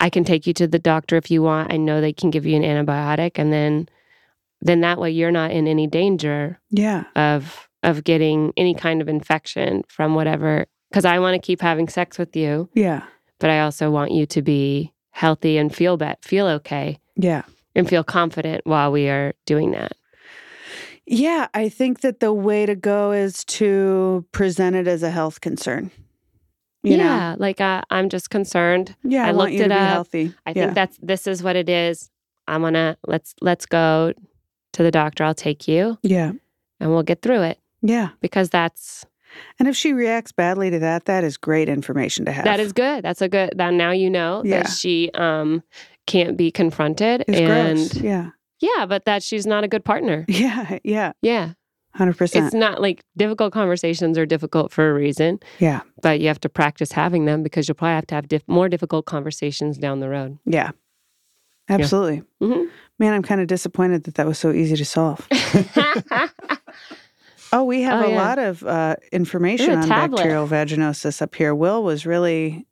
I 0.00 0.08
can 0.10 0.24
take 0.24 0.46
you 0.46 0.52
to 0.54 0.66
the 0.66 0.78
doctor 0.78 1.16
if 1.16 1.30
you 1.30 1.42
want. 1.42 1.72
I 1.72 1.76
know 1.76 2.00
they 2.00 2.12
can 2.12 2.30
give 2.30 2.46
you 2.46 2.56
an 2.56 2.62
antibiotic 2.62 3.32
and 3.36 3.52
then 3.52 3.88
then 4.60 4.80
that 4.80 4.98
way 4.98 5.10
you're 5.10 5.30
not 5.32 5.50
in 5.50 5.66
any 5.66 5.86
danger 5.86 6.58
Yeah. 6.70 7.04
of 7.16 7.68
of 7.82 8.02
getting 8.04 8.52
any 8.56 8.74
kind 8.74 9.02
of 9.02 9.08
infection 9.08 9.82
from 9.88 10.14
whatever 10.14 10.66
because 10.90 11.04
I 11.04 11.18
want 11.18 11.34
to 11.34 11.44
keep 11.46 11.60
having 11.60 11.88
sex 11.88 12.18
with 12.18 12.34
you, 12.36 12.68
Yeah. 12.74 13.02
but 13.40 13.50
I 13.50 13.60
also 13.60 13.90
want 13.90 14.12
you 14.12 14.24
to 14.26 14.40
be 14.42 14.92
healthy 15.10 15.58
and 15.58 15.74
feel 15.74 15.96
bet 15.96 16.24
feel 16.24 16.46
okay 16.58 16.98
Yeah. 17.16 17.42
and 17.74 17.88
feel 17.88 18.04
confident 18.04 18.62
while 18.64 18.90
we 18.92 19.08
are 19.08 19.34
doing 19.44 19.72
that. 19.72 19.92
Yeah. 21.06 21.48
I 21.54 21.68
think 21.68 22.00
that 22.00 22.20
the 22.20 22.32
way 22.32 22.66
to 22.66 22.74
go 22.74 23.12
is 23.12 23.44
to 23.46 24.24
present 24.32 24.76
it 24.76 24.86
as 24.88 25.02
a 25.02 25.10
health 25.10 25.40
concern. 25.40 25.90
You 26.82 26.98
know? 26.98 27.04
yeah, 27.04 27.34
like 27.38 27.62
uh, 27.62 27.80
I'm 27.90 28.10
just 28.10 28.28
concerned. 28.28 28.94
Yeah. 29.02 29.24
I, 29.24 29.28
I 29.28 29.32
want 29.32 29.52
looked 29.52 29.62
it 29.62 29.68
be 29.68 29.74
up. 29.74 29.88
healthy. 29.88 30.34
I 30.44 30.50
Yeah. 30.50 30.54
think 30.64 30.74
that's 30.74 30.98
this 31.02 31.26
is 31.26 31.42
what 31.42 31.56
it 31.56 31.68
is. 31.70 32.10
I'm 32.46 32.60
gonna 32.60 32.98
let's 33.06 33.34
let's 33.40 33.64
go 33.64 34.12
to 34.74 34.82
the 34.82 34.90
doctor. 34.90 35.24
I'll 35.24 35.34
take 35.34 35.66
you 35.66 35.96
Yeah. 36.02 36.32
and 36.80 36.90
we'll 36.90 37.02
get 37.02 37.22
through 37.22 37.40
it 37.42 37.58
Yeah. 37.80 38.10
because 38.20 38.50
that's 38.50 39.06
And 39.58 39.66
if 39.66 39.76
she 39.76 39.94
reacts 39.94 40.30
badly 40.32 40.68
to 40.70 40.78
that, 40.80 41.06
that 41.06 41.24
is 41.24 41.38
great 41.38 41.70
information 41.70 42.26
to 42.26 42.32
have. 42.32 42.44
that 42.44 42.60
is 42.60 42.74
good. 42.74 43.02
That's 43.02 43.22
a 43.22 43.28
good. 43.30 43.54
That 43.56 43.72
now 43.72 43.90
you 43.92 44.10
know 44.10 44.42
Yeah. 44.44 44.64
that 44.64 44.68
she 44.70 45.10
um 45.14 45.62
can't 46.06 46.36
be 46.36 46.50
confronted 46.50 47.24
It's 47.26 47.38
and 47.40 47.78
gross. 47.78 47.94
Yeah. 47.94 48.30
Yeah, 48.76 48.86
but 48.86 49.04
that 49.04 49.22
she's 49.22 49.46
not 49.46 49.64
a 49.64 49.68
good 49.68 49.84
partner. 49.84 50.24
Yeah. 50.28 50.78
Yeah. 50.84 51.12
Yeah. 51.22 51.52
100%. 51.98 52.44
It's 52.46 52.54
not 52.54 52.80
like 52.80 53.04
difficult 53.16 53.52
conversations 53.52 54.18
are 54.18 54.26
difficult 54.26 54.72
for 54.72 54.90
a 54.90 54.94
reason, 54.94 55.38
yeah. 55.60 55.82
but 56.02 56.18
you 56.20 56.26
have 56.26 56.40
to 56.40 56.48
practice 56.48 56.90
having 56.90 57.24
them 57.24 57.42
because 57.44 57.68
you'll 57.68 57.76
probably 57.76 57.94
have 57.94 58.06
to 58.08 58.14
have 58.16 58.26
diff- 58.26 58.48
more 58.48 58.68
difficult 58.68 59.06
conversations 59.06 59.78
down 59.78 60.00
the 60.00 60.08
road. 60.08 60.36
Yeah. 60.44 60.70
Absolutely. 61.68 62.22
Mhm. 62.42 62.66
Man, 62.98 63.12
I'm 63.14 63.22
kind 63.22 63.40
of 63.40 63.46
disappointed 63.46 64.04
that 64.04 64.16
that 64.16 64.26
was 64.26 64.38
so 64.38 64.50
easy 64.50 64.76
to 64.76 64.84
solve. 64.84 65.26
Oh, 67.52 67.62
we 67.62 67.82
have 67.82 68.02
Oh, 68.02 68.08
a 68.08 68.10
yeah. 68.10 68.16
lot 68.16 68.38
of 68.40 68.64
uh, 68.64 68.96
information 69.12 69.70
on 69.78 69.86
tablet. 69.86 70.16
bacterial 70.16 70.48
vaginosis 70.48 71.22
up 71.22 71.36
here. 71.36 71.54
Will 71.54 71.84
was 71.84 72.04
really, 72.04 72.66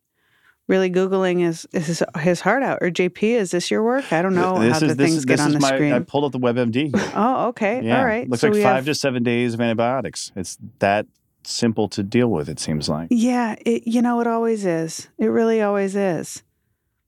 really 0.73 0.91
googling 0.91 1.39
his 1.41 1.67
his, 1.73 2.03
his 2.19 2.41
heart 2.41 2.63
out. 2.65 2.79
Or 2.81 2.91
JP, 2.91 3.23
is 3.23 3.51
this 3.53 3.71
your 3.71 3.85
work? 3.85 4.13
I 4.13 4.23
don't 4.23 4.35
know 4.35 4.59
this 4.59 4.73
how 4.73 4.77
is 4.79 4.81
the 4.81 4.87
this 4.95 5.07
things 5.07 5.17
is 5.19 5.25
get 5.25 5.33
this 5.37 5.41
on 5.43 5.47
is 5.49 5.55
the 5.55 5.61
my. 5.61 5.69
screen. 5.69 5.93
I 5.93 6.01
pulled 6.01 6.25
up 6.25 6.33
the 6.33 6.41
WebMD. 6.41 6.91
oh, 7.15 7.49
okay, 7.49 7.83
Yeah, 7.85 7.99
all 8.01 8.05
right. 8.05 8.29
looks 8.29 8.41
So 8.41 8.49
like 8.49 8.63
five 8.63 8.77
have- 8.77 8.85
to 8.87 8.95
seven 8.95 9.23
days 9.23 9.55
of 9.55 9.61
antibiotics. 9.61 10.33
It's 10.35 10.59
that 10.81 11.07
simple 11.45 11.89
to 11.91 12.03
deal 12.03 12.29
with. 12.29 12.49
It 12.49 12.59
seems 12.59 12.89
like. 12.89 13.09
Yeah, 13.11 13.55
it, 13.67 13.87
you 13.87 14.01
know 14.03 14.21
it 14.21 14.27
always 14.27 14.65
is. 14.65 15.09
It 15.19 15.27
really 15.27 15.61
always 15.63 15.95
is. 15.95 16.43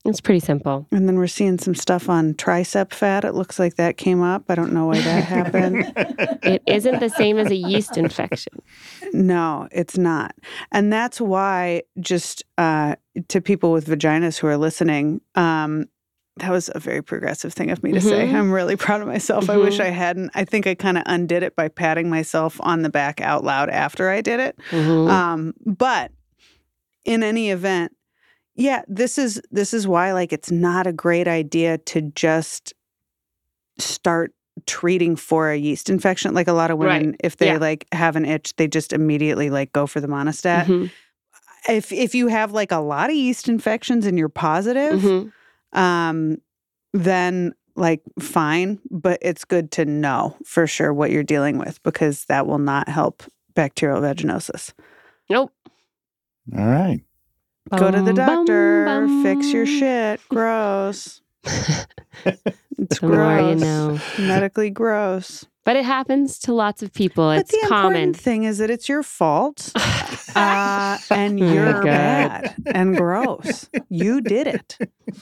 It's 0.07 0.21
pretty 0.21 0.41
simple. 0.41 0.87
And 0.93 1.09
then 1.09 1.17
we're 1.17 1.27
seeing 1.27 1.57
some 1.59 1.75
stuff 1.75 2.11
on 2.11 2.35
tricep 2.35 2.93
fat. 2.93 3.25
It 3.25 3.35
looks 3.35 3.59
like 3.59 3.77
that 3.77 3.97
came 3.97 4.23
up. 4.23 4.45
I 4.51 4.55
don't 4.55 4.73
know 4.75 4.87
why 4.87 5.01
that 5.01 5.25
happened. 5.37 5.93
It 6.43 6.63
isn't 6.67 7.01
the 7.01 7.09
same 7.09 7.39
as 7.39 7.51
a 7.51 7.55
yeast 7.57 7.97
infection. 7.97 8.53
No, 9.15 9.67
it's 9.73 9.97
not. 9.97 10.35
And 10.73 10.93
that's 10.93 11.21
why, 11.23 11.85
just 12.01 12.45
uh, 12.59 12.97
to 13.29 13.41
people 13.41 13.73
with 13.73 13.87
vaginas 13.87 14.37
who 14.39 14.47
are 14.47 14.59
listening, 14.59 15.23
um, 15.37 15.87
that 16.39 16.51
was 16.51 16.69
a 16.75 16.81
very 16.81 17.01
progressive 17.03 17.55
thing 17.55 17.71
of 17.71 17.83
me 17.83 17.93
to 17.93 18.01
say. 18.01 18.27
Mhm. 18.27 18.35
I'm 18.35 18.53
really 18.53 18.77
proud 18.77 19.01
of 19.01 19.07
myself. 19.07 19.49
I 19.49 19.57
wish 19.57 19.79
Mhm. 19.79 19.85
I 19.87 19.91
hadn't. 19.91 20.31
I 20.35 20.45
think 20.45 20.67
I 20.67 20.75
kind 20.75 20.99
of 20.99 21.05
undid 21.07 21.43
it 21.45 21.55
by 21.57 21.69
patting 21.69 22.11
myself 22.11 22.59
on 22.61 22.83
the 22.83 22.91
back 22.91 23.21
out 23.23 23.45
loud 23.45 23.71
after 23.71 24.11
I 24.11 24.21
did 24.21 24.41
it. 24.41 24.59
Mhm. 24.71 25.09
Um, 25.09 25.55
but 25.65 26.11
in 27.05 27.23
any 27.23 27.51
event, 27.51 27.93
yeah, 28.55 28.83
this 28.89 29.19
is 29.19 29.41
this 29.51 29.75
is 29.75 29.87
why 29.87 30.13
like 30.13 30.33
it's 30.33 30.51
not 30.51 30.87
a 30.87 30.93
great 30.93 31.29
idea 31.29 31.79
to 31.79 32.01
just 32.03 32.73
start 33.79 34.33
treating 34.67 35.17
for 35.17 35.51
a 35.51 35.57
yeast 35.57 35.91
infection. 35.91 36.33
Like 36.35 36.47
a 36.49 36.53
lot 36.53 36.71
of 36.71 36.79
women, 36.79 37.07
Right. 37.11 37.17
if 37.25 37.37
they 37.39 37.47
Yeah. 37.49 37.59
like 37.59 37.87
have 37.93 38.15
an 38.17 38.25
itch, 38.25 38.55
they 38.57 38.69
just 38.69 38.93
immediately 38.93 39.51
like 39.51 39.73
go 39.73 39.87
for 39.87 40.01
the 40.01 40.07
Monistat. 40.07 40.67
Mhm. 40.67 40.91
If 41.69 41.91
if 41.93 42.15
you 42.15 42.29
have 42.29 42.53
like 42.53 42.71
a 42.71 42.79
lot 42.79 43.11
of 43.11 43.17
yeast 43.17 43.49
infections 43.49 44.07
and 44.07 44.17
you're 44.19 44.29
positive, 44.29 45.01
Mhm. 45.01 45.33
um, 45.73 46.37
then 46.93 47.53
like 47.75 48.03
fine, 48.21 48.79
but 48.91 49.19
it's 49.23 49.45
good 49.45 49.73
to 49.73 49.85
know 49.85 50.37
for 50.45 50.67
sure 50.69 50.95
what 50.95 51.11
you're 51.11 51.25
dealing 51.25 51.59
with 51.59 51.83
because 51.83 52.27
that 52.27 52.47
will 52.47 52.59
not 52.61 52.89
help 52.89 53.25
bacterial 53.55 54.01
vaginosis. 54.01 54.73
Nope. 55.29 55.51
All 56.57 56.67
right. 56.69 57.01
Go 57.77 57.91
to 57.91 58.03
the 58.03 58.13
Bum, 58.13 58.27
bum, 58.27 58.47
doctor, 58.47 59.09
fix 59.23 59.53
your 59.53 59.67
shit. 59.67 60.21
Gross. 60.29 61.21
It's 62.77 62.99
The 62.99 63.07
more 63.09 63.39
you 63.51 63.55
know. 63.55 63.99
Medically 64.19 64.69
gross. 64.69 65.47
But 65.65 65.77
it 65.77 65.85
happens 65.85 66.39
to 66.41 66.53
lots 66.53 66.83
of 66.83 66.93
people. 66.93 67.29
but 67.29 67.39
It's 67.41 67.51
the 67.53 67.67
common. 67.69 67.93
important 67.97 68.17
thing 68.17 68.45
is 68.45 68.59
that 68.59 68.69
it's 68.69 68.89
your 68.89 69.03
fault. 69.05 69.71
uh, 70.35 70.99
and 71.11 71.41
Oh 71.41 71.53
you're 71.53 71.73
God. 71.75 71.85
bad 71.85 72.55
and 72.67 72.97
gross. 72.97 73.71
You 73.89 74.21
did 74.21 74.47
it. 74.49 74.77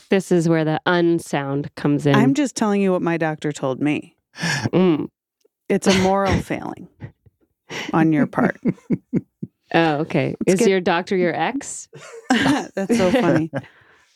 This 0.09 0.33
is 0.33 0.49
where 0.49 0.65
the 0.65 0.81
unsound 0.87 1.73
comes 1.77 2.07
in. 2.07 2.15
I'm 2.15 2.33
just 2.35 2.57
telling 2.57 2.81
you 2.81 2.91
what 2.91 3.03
my 3.03 3.19
doctor 3.19 3.53
told 3.53 3.81
me. 3.81 4.17
Mm. 4.73 5.09
It's 5.69 5.87
a 5.87 5.97
moral 6.03 6.41
failing 6.41 6.89
on 7.93 8.13
your 8.13 8.27
part. 8.27 8.59
Oh, 9.75 9.95
okay. 10.01 10.35
Let's 10.47 10.55
is 10.55 10.59
get- 10.61 10.71
your 10.71 10.81
doctor 10.81 11.17
your 11.17 11.35
ex? 11.35 11.89
That's 12.31 12.97
so 12.97 13.11
funny. 13.11 13.51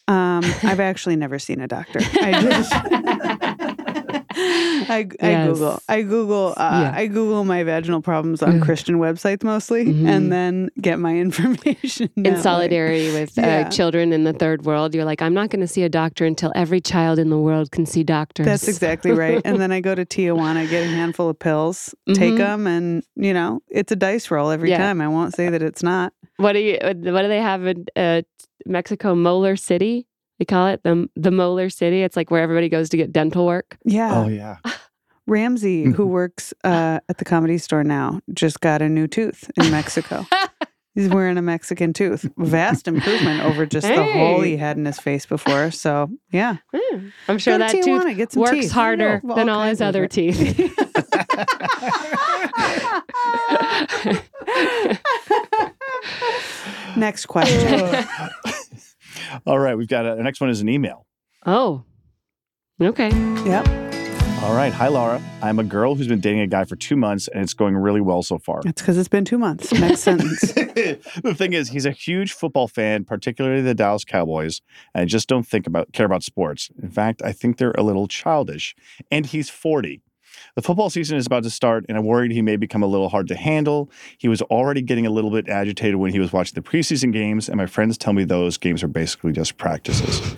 Um, 0.09 0.45
I've 0.62 0.79
actually 0.79 1.16
never 1.16 1.37
seen 1.40 1.61
a 1.61 1.66
doctor. 1.66 1.99
I 2.01 2.40
just 2.40 3.76
I, 4.88 4.99
I 5.20 5.31
Yes. 5.31 5.49
Google 5.49 5.83
I 5.88 6.03
Google 6.03 6.55
uh, 6.57 6.81
Yeah. 6.83 6.92
I 6.94 7.07
Google 7.07 7.44
my 7.44 7.62
vaginal 7.64 8.01
problems 8.03 8.42
on 8.42 8.61
Christian 8.61 8.96
websites 8.99 9.42
mostly, 9.44 9.85
Mhm. 9.87 10.07
and 10.09 10.33
then 10.33 10.70
get 10.81 10.99
my 10.99 11.16
information 11.27 12.11
in 12.16 12.35
way. 12.35 12.40
solidarity 12.40 13.12
with 13.12 13.37
Yeah. 13.37 13.64
uh, 13.66 13.70
children 13.70 14.12
in 14.12 14.25
the 14.25 14.33
third 14.33 14.64
world. 14.64 14.94
You're 14.94 15.05
like, 15.05 15.22
I'm 15.22 15.35
not 15.35 15.51
going 15.51 15.61
to 15.61 15.66
see 15.68 15.83
a 15.83 15.88
doctor 15.88 16.25
until 16.25 16.53
every 16.55 16.81
child 16.81 17.18
in 17.18 17.31
the 17.31 17.38
world 17.38 17.70
can 17.70 17.87
see 17.87 18.05
doctors. 18.05 18.46
That's 18.46 18.68
exactly 18.68 19.12
right. 19.12 19.40
And 19.44 19.61
then 19.61 19.72
I 19.72 19.81
go 19.81 19.94
to 19.94 20.05
Tijuana, 20.05 20.68
get 20.68 20.83
a 20.83 20.87
handful 20.87 21.29
of 21.29 21.38
pills, 21.38 21.94
take 22.14 22.35
Mhm. 22.35 22.38
them, 22.38 22.66
and 22.66 23.03
you 23.16 23.33
know 23.35 23.61
it's 23.70 23.92
a 23.92 23.96
dice 23.96 24.31
roll 24.31 24.51
every 24.51 24.70
Yeah. 24.70 24.79
time. 24.79 25.01
I 25.01 25.09
won't 25.09 25.35
say 25.35 25.49
that 25.49 25.62
it's 25.62 25.83
not. 25.83 26.12
What 26.38 26.53
do 26.53 26.59
you? 26.61 26.79
What 26.83 27.03
do 27.03 27.29
they 27.29 27.40
have 27.40 27.66
in 27.66 27.87
uh, 27.96 28.22
Mexico? 28.66 29.14
Molar 29.14 29.57
City. 29.57 30.07
They 30.38 30.44
call 30.44 30.66
it 30.68 30.83
the 30.83 31.09
the 31.16 31.31
Molar 31.31 31.70
City. 31.70 32.03
It's 32.03 32.16
like 32.16 32.31
where 32.31 32.42
everybody 32.42 32.68
goes 32.68 32.88
to 32.90 32.96
get 32.96 33.12
dental 33.12 33.46
work. 33.46 33.77
Yeah. 33.85 34.22
Oh 34.25 34.29
yeah. 34.29 34.57
Ramsey, 35.29 35.90
who 35.90 36.07
works 36.07 36.55
uh, 36.62 37.01
at 37.09 37.18
the 37.18 37.25
comedy 37.25 37.59
store 37.59 37.83
now, 37.83 38.20
just 38.33 38.61
got 38.61 38.81
a 38.81 38.88
new 38.88 39.09
tooth 39.09 39.51
in 39.57 39.70
Mexico. 39.72 40.25
He's 40.94 41.09
wearing 41.11 41.37
a 41.37 41.42
Mexican 41.42 41.92
tooth. 41.92 42.31
Vast 42.38 42.87
improvement 42.88 43.42
over 43.42 43.66
just 43.66 43.87
the 43.88 44.03
hole 44.12 44.40
he 44.40 44.57
had 44.57 44.77
in 44.79 44.85
his 44.87 44.99
face 45.01 45.27
before. 45.27 45.70
So, 45.72 46.09
yeah. 46.31 46.57
Hmm. 46.75 47.09
I'm 47.29 47.37
sure 47.38 47.55
Go 47.55 47.59
that 47.59 47.75
Tijuana, 47.75 48.03
tooth 48.05 48.16
get 48.16 48.33
some 48.33 48.40
works 48.42 48.53
teeth. 48.53 48.70
harder 48.72 49.20
All 49.29 49.35
than 49.35 49.49
all 49.51 49.64
his 49.64 49.81
other 49.83 50.05
it. 50.05 50.12
teeth. 50.12 50.72
Next 56.96 57.27
question. 57.27 58.07
All 59.47 59.59
right. 59.59 59.77
We've 59.77 59.89
got 59.89 60.07
a, 60.07 60.17
the 60.17 60.23
next 60.23 60.41
one 60.41 60.51
is 60.51 60.61
an 60.61 60.69
email. 60.69 61.07
oh, 61.45 61.85
okay. 62.81 63.11
yep. 63.45 63.67
All 64.43 64.55
right. 64.55 64.73
Hi, 64.73 64.89
Lara. 64.89 65.21
I'm 65.43 65.59
a 65.59 65.65
girl 65.65 65.95
who's 65.95 66.07
been 66.09 66.21
dating 66.21 66.41
a 66.41 66.47
guy 66.47 66.65
for 66.65 66.77
two 66.77 66.95
months, 66.95 67.27
and 67.27 67.43
it's 67.43 67.55
going 67.55 67.77
really 67.77 68.03
well 68.03 68.23
so 68.23 68.39
far. 68.39 68.61
It's 68.65 68.81
because 68.81 68.99
it's 68.99 69.09
been 69.09 69.25
two 69.25 69.39
months. 69.39 69.73
Next 69.73 70.01
sentence. 70.01 70.41
the 70.53 71.35
thing 71.37 71.53
is, 71.53 71.71
he's 71.71 71.87
a 71.87 71.91
huge 71.91 72.33
football 72.33 72.69
fan, 72.69 73.05
particularly 73.05 73.63
the 73.63 73.75
Dallas 73.75 74.05
Cowboys. 74.05 74.61
And 74.95 75.03
I 75.03 75.05
just 75.07 75.27
don't 75.29 75.47
think 75.47 75.67
about 75.67 75.93
care 75.93 76.07
about 76.07 76.23
sports. 76.23 76.71
In 76.81 76.91
fact, 76.91 77.23
I 77.25 77.33
think 77.33 77.57
they're 77.57 77.75
a 77.79 77.83
little 77.83 78.07
childish. 78.07 78.77
And 79.11 79.27
he's 79.27 79.49
40. 79.49 80.03
The 80.57 80.62
football 80.62 80.88
season 80.88 81.19
is 81.19 81.27
about 81.27 81.42
to 81.42 81.51
start, 81.51 81.85
and 81.87 81.99
I'm 81.99 82.07
worried 82.07 82.33
he 82.33 82.40
may 82.40 82.57
become 82.57 82.83
a 82.83 82.87
little 82.87 83.11
hard 83.11 83.29
to 83.29 83.37
handle. 83.37 83.90
He 84.16 84.27
was 84.27 84.40
already 84.40 84.81
getting 84.81 85.05
a 85.05 85.11
little 85.11 85.31
bit 85.31 85.51
agitated 85.51 85.97
when 85.97 86.12
he 86.12 86.19
was 86.19 86.33
watching 86.33 86.55
the 86.55 86.62
preseason 86.62 87.12
games, 87.12 87.51
and 87.51 87.59
my 87.59 87.66
friends 87.66 87.99
tell 87.99 88.14
me 88.14 88.25
those 88.25 88.57
games 88.57 88.83
are 88.83 88.88
basically 88.88 89.33
just 89.33 89.59
practices. 89.59 90.35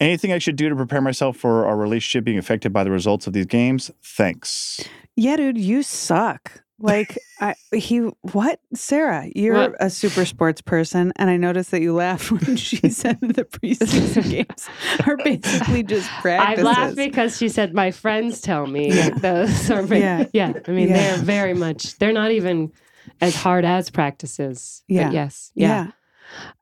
Anything 0.00 0.32
I 0.32 0.38
should 0.38 0.56
do 0.56 0.68
to 0.68 0.74
prepare 0.74 1.00
myself 1.00 1.36
for 1.36 1.64
our 1.64 1.76
relationship 1.76 2.24
being 2.24 2.38
affected 2.38 2.72
by 2.72 2.82
the 2.82 2.90
results 2.90 3.28
of 3.28 3.34
these 3.34 3.46
games? 3.46 3.88
Thanks. 4.02 4.82
yeah, 5.14 5.36
dude, 5.36 5.56
you 5.56 5.84
suck. 5.84 6.61
Like, 6.82 7.18
I, 7.40 7.54
he, 7.74 7.98
what? 8.32 8.60
Sarah, 8.74 9.28
you're 9.34 9.54
What? 9.54 9.74
a 9.80 9.88
super 9.88 10.24
sports 10.24 10.60
person. 10.60 11.12
And 11.16 11.30
I 11.30 11.36
noticed 11.36 11.70
that 11.70 11.80
you 11.82 11.94
laughed 11.94 12.30
when 12.32 12.56
she 12.56 12.76
said 12.90 13.18
the 13.20 13.44
preseason 13.44 14.30
games 14.30 14.68
are 15.06 15.16
basically 15.18 15.82
just 15.84 16.08
practices. 16.20 16.64
I 16.66 16.70
laughed 16.82 16.96
because 16.96 17.36
she 17.38 17.48
said, 17.48 17.72
"My 17.74 17.90
friends 17.92 18.40
tell 18.40 18.66
me 18.66 18.92
Yeah. 18.92 19.10
those 19.10 19.70
are." 19.70 19.82
Yeah. 19.94 20.26
Yeah, 20.32 20.52
I 20.66 20.70
mean, 20.72 20.88
Yeah. 20.88 20.96
they're 20.96 21.24
very 21.24 21.54
much. 21.54 21.98
They're 21.98 22.12
not 22.12 22.32
even 22.32 22.72
as 23.20 23.34
hard 23.36 23.64
as 23.64 23.88
practices. 23.90 24.82
But 24.88 24.94
Yeah. 24.94 25.10
yes. 25.10 25.52
Yeah. 25.54 25.90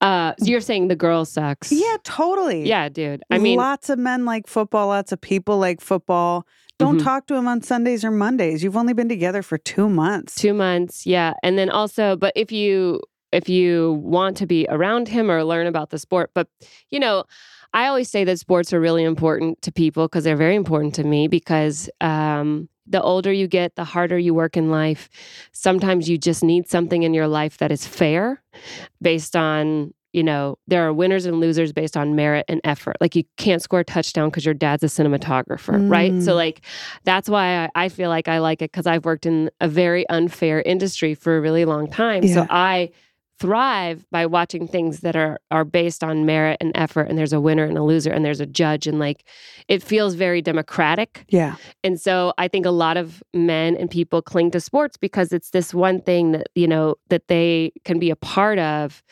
Uh, 0.00 0.35
so 0.38 0.46
you're 0.46 0.61
saying 0.61 0.88
the 0.88 0.96
girl 0.96 1.24
sucks. 1.24 1.70
Yeah, 1.70 1.96
totally. 2.02 2.68
Yeah, 2.68 2.88
dude. 2.88 3.22
I 3.30 3.38
mean, 3.38 3.56
lots 3.59 3.88
of 3.88 3.98
men 3.98 4.24
like 4.24 4.46
football, 4.48 4.88
lots 4.88 5.12
of 5.12 5.20
people 5.20 5.59
like 5.59 5.80
football. 5.80 6.46
Don't 6.80 6.98
Mhm. 6.98 7.04
talk 7.04 7.26
to 7.26 7.34
him 7.36 7.46
on 7.46 7.62
Sundays 7.62 8.04
or 8.04 8.10
Mondays. 8.10 8.64
You've 8.64 8.76
only 8.76 8.92
been 8.94 9.08
together 9.08 9.42
for 9.42 9.58
two 9.58 9.88
months. 9.88 10.34
two 10.34 10.54
months. 10.54 11.06
Yeah, 11.06 11.34
and 11.42 11.56
then 11.58 11.70
also, 11.70 12.16
but 12.16 12.32
if 12.34 12.50
you 12.50 13.00
if 13.32 13.48
you 13.48 13.92
want 14.02 14.36
to 14.38 14.46
be 14.46 14.66
around 14.68 15.06
him 15.06 15.30
or 15.30 15.44
learn 15.44 15.68
about 15.68 15.90
the 15.90 15.98
sport, 15.98 16.30
but 16.34 16.48
you 16.90 16.98
know. 16.98 17.24
I 17.72 17.86
always 17.86 18.10
say 18.10 18.24
that 18.24 18.36
sports 18.40 18.72
are 18.72 18.80
really 18.80 19.04
important 19.04 19.62
to 19.62 19.70
people 19.70 20.08
because 20.08 20.24
they're 20.24 20.34
very 20.36 20.56
important 20.56 20.92
to 20.96 21.04
me 21.04 21.28
because 21.28 21.88
um, 22.00 22.68
the 22.84 23.00
older 23.00 23.32
you 23.32 23.46
get, 23.46 23.76
the 23.76 23.84
harder 23.84 24.18
you 24.18 24.34
work 24.34 24.56
in 24.56 24.72
life. 24.72 25.08
Sometimes 25.52 26.08
you 26.10 26.18
just 26.18 26.42
need 26.42 26.66
something 26.68 27.04
in 27.04 27.14
your 27.14 27.28
life 27.28 27.58
that 27.58 27.70
is 27.70 27.86
fair 27.86 28.42
based 29.00 29.36
on, 29.36 29.94
you 30.12 30.23
know, 30.23 30.57
there 30.66 30.87
are 30.87 30.92
winners 30.92 31.27
and 31.27 31.40
losers 31.40 31.73
based 31.73 31.96
on 31.96 32.14
merit 32.16 32.44
and 32.49 32.61
effort. 32.64 32.96
Like 33.01 33.14
you 33.16 33.25
can't 33.37 33.62
score 33.62 33.81
a 33.81 33.85
touchdown 33.85 34.29
because 34.29 34.44
your 34.44 34.55
dad's 34.55 34.83
a 34.83 34.87
cinematographer, 34.87 35.88
right? 35.88 36.12
So, 36.23 36.33
Mm. 36.33 36.37
like, 36.37 36.61
that's 37.05 37.29
why 37.29 37.64
I, 37.64 37.85
I 37.85 37.88
feel 37.88 38.09
like 38.09 38.29
I 38.29 38.38
like 38.38 38.62
it 38.62 38.73
because 38.73 38.87
I've 38.87 39.05
worked 39.05 39.27
in 39.27 39.51
a 39.61 39.68
very 39.68 40.09
unfair 40.09 40.62
industry 40.62 41.14
for 41.14 41.37
a 41.37 41.40
really 41.40 41.64
long 41.64 41.88
time. 41.88 42.27
So 42.27 42.46
I 42.51 42.90
thrive 43.38 44.05
by 44.11 44.27
watching 44.27 44.68
things 44.68 45.01
that 45.01 45.16
are 45.16 45.38
are 45.51 45.64
based 45.64 46.05
on 46.05 46.27
merit 46.27 46.59
and 46.61 46.73
effort 46.75 47.09
and 47.09 47.16
there's 47.16 47.33
a 47.33 47.40
winner 47.40 47.64
and 47.64 47.79
a 47.79 47.83
loser 47.83 48.11
and 48.12 48.23
there's 48.23 48.38
a 48.40 48.44
judge 48.44 48.87
and 48.87 48.99
like 48.99 49.25
it 49.66 49.83
feels 49.83 50.12
very 50.14 50.42
democratic 50.42 51.25
Yeah. 51.31 51.57
and 51.83 51.99
so 51.99 52.35
I 52.37 52.49
think 52.49 52.66
a 52.66 52.70
lot 52.70 52.99
of 52.99 53.23
men 53.33 53.77
and 53.77 53.90
people 53.90 54.20
cling 54.20 54.51
to 54.51 54.61
sports 54.61 54.99
because 54.99 55.33
it's 55.33 55.51
this 55.53 55.73
one 55.73 56.03
thing 56.03 56.33
that, 56.33 56.49
you 56.55 56.68
know, 56.68 56.96
that 57.09 57.29
they 57.29 57.73
can 57.87 57.99
be 57.99 58.11
a 58.11 58.16
part 58.16 58.59
of 58.59 59.03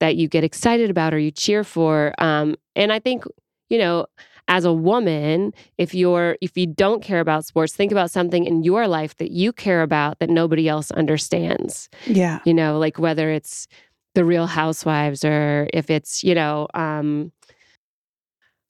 that 0.00 0.16
you 0.16 0.28
get 0.28 0.44
excited 0.44 0.90
about 0.90 1.14
or 1.14 1.18
you 1.18 1.30
cheer 1.30 1.64
for. 1.64 2.14
Um, 2.18 2.56
and 2.76 2.92
I 2.92 2.98
think, 2.98 3.24
you 3.68 3.78
know, 3.78 4.06
as 4.48 4.64
a 4.64 4.72
woman, 4.72 5.54
if 5.78 5.94
you're 5.94 6.36
if 6.40 6.56
you 6.56 6.66
don't 6.66 7.02
care 7.02 7.20
about 7.20 7.44
sports, 7.46 7.74
think 7.74 7.92
about 7.92 8.10
something 8.10 8.44
in 8.44 8.62
your 8.62 8.86
life 8.86 9.16
that 9.16 9.30
you 9.30 9.52
care 9.52 9.82
about 9.82 10.18
that 10.18 10.28
nobody 10.28 10.68
else 10.68 10.90
understands. 10.90 11.88
Yeah. 12.06 12.40
You 12.44 12.54
know, 12.54 12.78
like 12.78 12.98
whether 12.98 13.30
it's 13.30 13.66
the 14.14 14.24
real 14.24 14.46
housewives 14.46 15.24
or 15.24 15.68
if 15.72 15.90
it's, 15.90 16.22
you 16.22 16.34
know, 16.34 16.68
um 16.74 17.32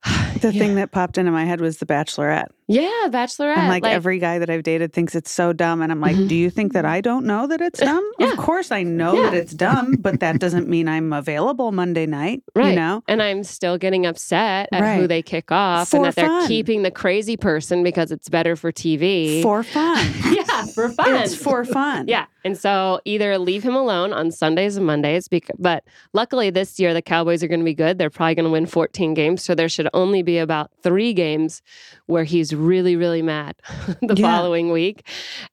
The 0.45 0.53
thing 0.53 0.75
that 0.75 0.91
popped 0.91 1.17
into 1.17 1.31
my 1.31 1.45
head 1.47 1.61
was 1.63 1.79
The 1.79 1.87
Bachelorette. 1.87 2.49
yeah, 2.67 2.89
bachelorette. 3.07 3.57
And 3.57 3.69
like, 3.69 3.85
every 3.85 4.19
guy 4.19 4.39
that 4.41 4.51
I've 4.51 4.63
dated 4.65 4.93
thinks 4.93 5.15
it's 5.15 5.31
so 5.31 5.55
dumb. 5.55 5.81
And 5.81 5.91
I'm 5.91 6.01
like, 6.01 6.17
Mhm. 6.17 6.29
do 6.29 6.35
you 6.35 6.51
think 6.51 6.75
that 6.75 6.85
I 6.85 7.01
don't 7.01 7.25
know 7.25 7.47
that 7.47 7.61
it's 7.63 7.79
dumb? 7.81 8.05
Of 8.21 8.37
course 8.37 8.71
I 8.71 8.83
know 8.83 9.23
that 9.23 9.33
it's 9.33 9.55
dumb, 9.55 9.93
but 10.01 10.21
that 10.21 10.41
doesn't 10.41 10.69
mean 10.69 10.87
I'm 10.89 11.13
available 11.15 11.73
Monday 11.73 12.05
night. 12.05 12.43
Right. 12.55 12.71
You 12.71 12.77
know? 12.77 13.03
And 13.09 13.23
I'm 13.23 13.43
still 13.45 13.79
getting 13.79 14.05
upset 14.05 14.69
at 14.73 14.99
who 14.99 15.07
they 15.07 15.23
kick 15.23 15.51
off 15.51 15.89
For 15.91 15.97
and 15.99 16.05
that 16.07 16.17
they're 16.17 16.47
keeping 16.49 16.83
the 16.83 16.91
crazy 16.91 17.37
person 17.39 17.83
because 17.83 18.11
it's 18.11 18.29
better 18.29 18.55
for 18.57 18.71
TV. 18.73 19.41
For 19.41 19.63
fun. 19.63 20.07
yeah, 20.33 20.65
for 20.67 20.91
fun. 20.91 21.15
It's 21.23 21.35
for 21.35 21.65
fun. 21.65 22.07
yeah. 22.09 22.27
And 22.45 22.59
so 22.59 23.01
either 23.05 23.39
leave 23.39 23.63
him 23.63 23.75
alone 23.75 24.13
on 24.13 24.31
Sundays 24.31 24.77
and 24.77 24.87
Mondays, 24.87 25.29
because, 25.29 25.57
but 25.59 25.85
luckily 26.13 26.51
this 26.51 26.79
year 26.79 26.93
the 26.93 27.01
Cowboys 27.03 27.43
are 27.43 27.49
going 27.49 27.61
to 27.61 27.65
be 27.65 27.75
good. 27.75 27.97
They're 27.99 28.11
probably 28.11 28.35
going 28.35 28.45
to 28.45 28.51
win 28.51 28.67
14 28.67 29.15
games. 29.15 29.43
So 29.43 29.55
there 29.55 29.69
should 29.69 29.89
only 29.95 30.23
be 30.23 30.39
about 30.39 30.71
three 30.83 31.15
games 31.15 31.63
where 32.07 32.25
he's 32.25 32.55
really, 32.55 32.97
really 32.97 33.23
mad 33.23 33.57
the 34.03 34.15
Yeah. 34.17 34.37
following 34.37 34.71
week. 34.71 35.07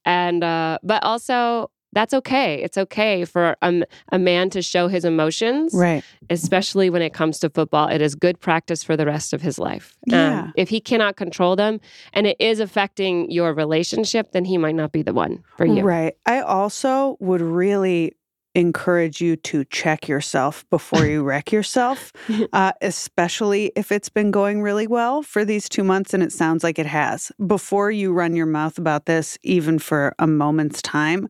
And, 0.04 0.44
uh, 0.44 0.78
but 0.82 1.02
also, 1.02 1.70
that's 1.92 2.14
okay. 2.14 2.62
It's 2.62 2.78
okay 2.78 3.24
for 3.24 3.56
a, 3.62 3.82
a 4.10 4.18
man 4.18 4.50
to 4.50 4.62
show 4.62 4.88
his 4.88 5.04
emotions 5.04 5.74
Right. 5.74 6.02
especially 6.30 6.88
when 6.90 7.02
it 7.02 7.12
comes 7.12 7.38
to 7.40 7.50
football. 7.50 7.88
It 7.88 8.00
is 8.00 8.14
good 8.14 8.40
practice 8.40 8.82
for 8.82 8.96
the 8.96 9.06
rest 9.06 9.32
of 9.32 9.42
his 9.42 9.58
life. 9.58 9.96
Um, 10.10 10.18
Yeah. 10.18 10.50
if 10.56 10.68
he 10.70 10.80
cannot 10.80 11.16
control 11.16 11.56
them 11.56 11.80
and 12.12 12.26
it 12.26 12.36
is 12.40 12.60
affecting 12.60 13.30
your 13.30 13.52
relationship, 13.54 14.32
then 14.32 14.44
he 14.44 14.56
might 14.58 14.74
not 14.74 14.92
be 14.92 15.02
the 15.02 15.12
one 15.12 15.42
for 15.56 15.66
you. 15.66 15.82
Right. 15.82 16.14
I 16.26 16.40
also 16.40 17.16
would 17.20 17.40
really 17.42 18.12
encourage 18.54 19.20
you 19.22 19.34
to 19.34 19.64
check 19.66 20.08
yourself 20.08 20.68
before 20.68 21.06
you 21.06 21.22
wreck 21.22 21.50
yourself, 21.52 22.12
uh, 22.52 22.72
especially 22.82 23.72
if 23.76 23.90
it's 23.90 24.10
been 24.10 24.30
going 24.30 24.60
really 24.62 24.86
well 24.86 25.22
for 25.22 25.42
these 25.44 25.68
two 25.70 25.82
months 25.82 26.12
and 26.12 26.22
it 26.22 26.32
sounds 26.32 26.62
like 26.62 26.78
it 26.78 26.86
has. 26.86 27.32
Before 27.46 27.90
you 27.90 28.12
run 28.12 28.34
your 28.36 28.46
mouth 28.46 28.76
about 28.78 29.06
this, 29.06 29.38
even 29.42 29.78
for 29.78 30.14
a 30.18 30.26
moment's 30.26 30.82
time, 30.82 31.28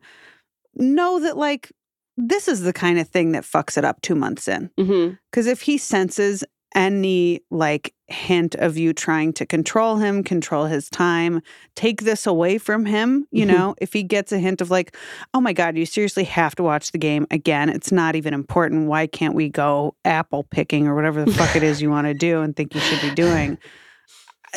know 0.75 1.19
that, 1.19 1.37
like, 1.37 1.71
this 2.17 2.47
is 2.47 2.61
the 2.61 2.73
kind 2.73 2.99
of 2.99 3.07
thing 3.07 3.31
that 3.31 3.43
fucks 3.43 3.77
it 3.77 3.83
up 3.85 4.01
two 4.01 4.15
months 4.15 4.47
in. 4.47 4.69
Because 5.31 5.47
if 5.47 5.61
he 5.61 5.77
senses 5.77 6.43
any 6.75 7.39
like 7.51 7.93
hint 8.07 8.55
of 8.55 8.79
you 8.79 8.93
trying 8.93 9.31
to 9.31 9.45
control 9.45 9.97
him, 9.97 10.23
control 10.23 10.65
his 10.65 10.89
time, 10.89 11.39
take 11.75 12.01
this 12.01 12.25
away 12.25 12.57
from 12.57 12.85
him, 12.85 13.27
you 13.31 13.45
Mhm. 13.45 13.47
know, 13.49 13.75
if 13.79 13.93
he 13.93 14.01
gets 14.01 14.31
a 14.31 14.39
hint 14.39 14.59
of 14.59 14.71
like, 14.71 14.95
oh 15.35 15.41
my 15.41 15.53
God, 15.53 15.77
you 15.77 15.85
seriously 15.85 16.23
have 16.23 16.55
to 16.55 16.63
watch 16.63 16.91
the 16.91 16.97
game 16.97 17.27
again. 17.29 17.69
It's 17.69 17.91
not 17.91 18.15
even 18.15 18.33
important. 18.33 18.87
Why 18.87 19.05
can't 19.05 19.35
we 19.35 19.49
go 19.49 19.95
apple 20.03 20.45
picking 20.49 20.87
or 20.87 20.95
whatever 20.95 21.23
the 21.23 21.31
fuck 21.33 21.55
it 21.55 21.61
is 21.63 21.79
you 21.79 21.91
want 21.91 22.07
to 22.07 22.13
do 22.15 22.41
and 22.41 22.55
think 22.55 22.73
you 22.73 22.81
should 22.81 23.01
be 23.01 23.11
doing? 23.15 23.59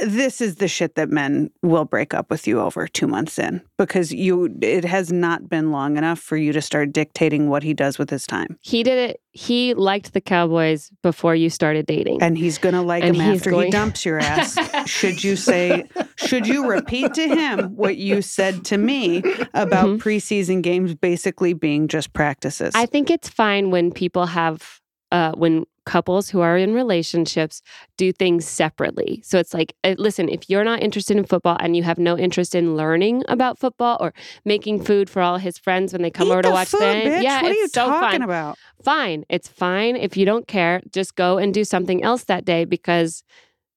This 0.04 0.40
is 0.40 0.56
the 0.56 0.68
shit 0.68 0.94
that 0.96 1.08
men 1.08 1.50
will 1.62 1.84
break 1.86 2.12
up 2.12 2.30
with 2.30 2.46
you 2.46 2.60
over 2.60 2.86
two 2.86 3.06
months 3.06 3.38
in 3.38 3.62
because 3.78 4.12
you 4.12 4.54
it 4.60 4.84
has 4.84 5.10
not 5.12 5.48
been 5.48 5.70
long 5.72 5.96
enough 5.96 6.18
for 6.18 6.36
you 6.36 6.52
to 6.52 6.60
start 6.60 6.92
dictating 6.92 7.48
what 7.48 7.62
he 7.62 7.72
does 7.72 7.98
with 7.98 8.10
his 8.10 8.26
time. 8.26 8.58
He 8.60 8.82
did 8.82 8.98
it. 9.10 9.20
He 9.32 9.74
liked 9.74 10.12
the 10.12 10.20
Cowboys 10.20 10.90
before 11.02 11.34
you 11.34 11.48
started 11.50 11.86
dating. 11.86 12.22
and 12.22 12.36
he's 12.36 12.58
gonna 12.58 12.82
like 12.82 13.04
And 13.04 13.16
him 13.16 13.34
after 13.34 13.50
he 13.62 13.70
dumps 13.70 14.04
your 14.04 14.18
ass. 14.18 14.56
should 14.88 15.22
you 15.24 15.36
say? 15.36 15.84
Should 16.16 16.46
you 16.46 16.66
repeat 16.68 17.14
to 17.14 17.28
him 17.28 17.74
what 17.76 17.96
you 17.96 18.22
said 18.22 18.64
to 18.66 18.78
me 18.78 19.18
about 19.54 19.86
Mhm. 19.88 19.98
preseason 20.02 20.62
games 20.62 20.94
basically 20.94 21.52
being 21.54 21.88
just 21.88 22.12
practices? 22.12 22.72
I 22.74 22.86
think 22.86 23.10
it's 23.10 23.28
fine 23.28 23.70
when 23.70 23.92
people 23.92 24.26
have, 24.26 24.80
uh, 25.12 25.32
when 25.32 25.64
couples 25.84 26.28
who 26.30 26.40
are 26.40 26.56
in 26.58 26.74
relationships 26.74 27.62
do 27.96 28.12
things 28.12 28.44
separately. 28.44 29.20
So 29.24 29.38
it's 29.38 29.54
like, 29.54 29.72
uh, 29.84 29.94
listen, 29.98 30.28
if 30.28 30.50
you're 30.50 30.64
not 30.64 30.82
interested 30.82 31.16
in 31.16 31.24
football 31.24 31.56
and 31.60 31.76
you 31.76 31.84
have 31.84 31.96
no 31.98 32.18
interest 32.18 32.56
in 32.56 32.74
learning 32.76 33.22
about 33.28 33.56
football 33.56 33.96
or 34.00 34.12
making 34.44 34.82
food 34.82 35.08
for 35.08 35.22
all 35.22 35.38
his 35.38 35.58
friends 35.58 35.92
when 35.92 36.02
they 36.02 36.10
come 36.10 36.26
Eat 36.26 36.32
over 36.32 36.42
to 36.42 36.50
watch 36.50 36.68
food, 36.68 36.80
the 36.80 36.92
game, 36.92 37.06
bitch. 37.08 37.22
yeah, 37.22 37.40
what 37.40 37.50
are 37.50 37.52
it's 37.52 37.60
you 37.60 37.68
so 37.68 37.86
talking 37.86 38.10
fun. 38.18 38.22
about? 38.22 38.58
Fine, 38.82 39.24
it's 39.28 39.46
fine 39.46 39.94
if 39.94 40.16
you 40.16 40.26
don't 40.26 40.48
care. 40.48 40.80
Just 40.90 41.14
go 41.14 41.38
and 41.38 41.54
do 41.54 41.62
something 41.64 42.02
else 42.02 42.24
that 42.24 42.44
day 42.44 42.64
because, 42.64 43.22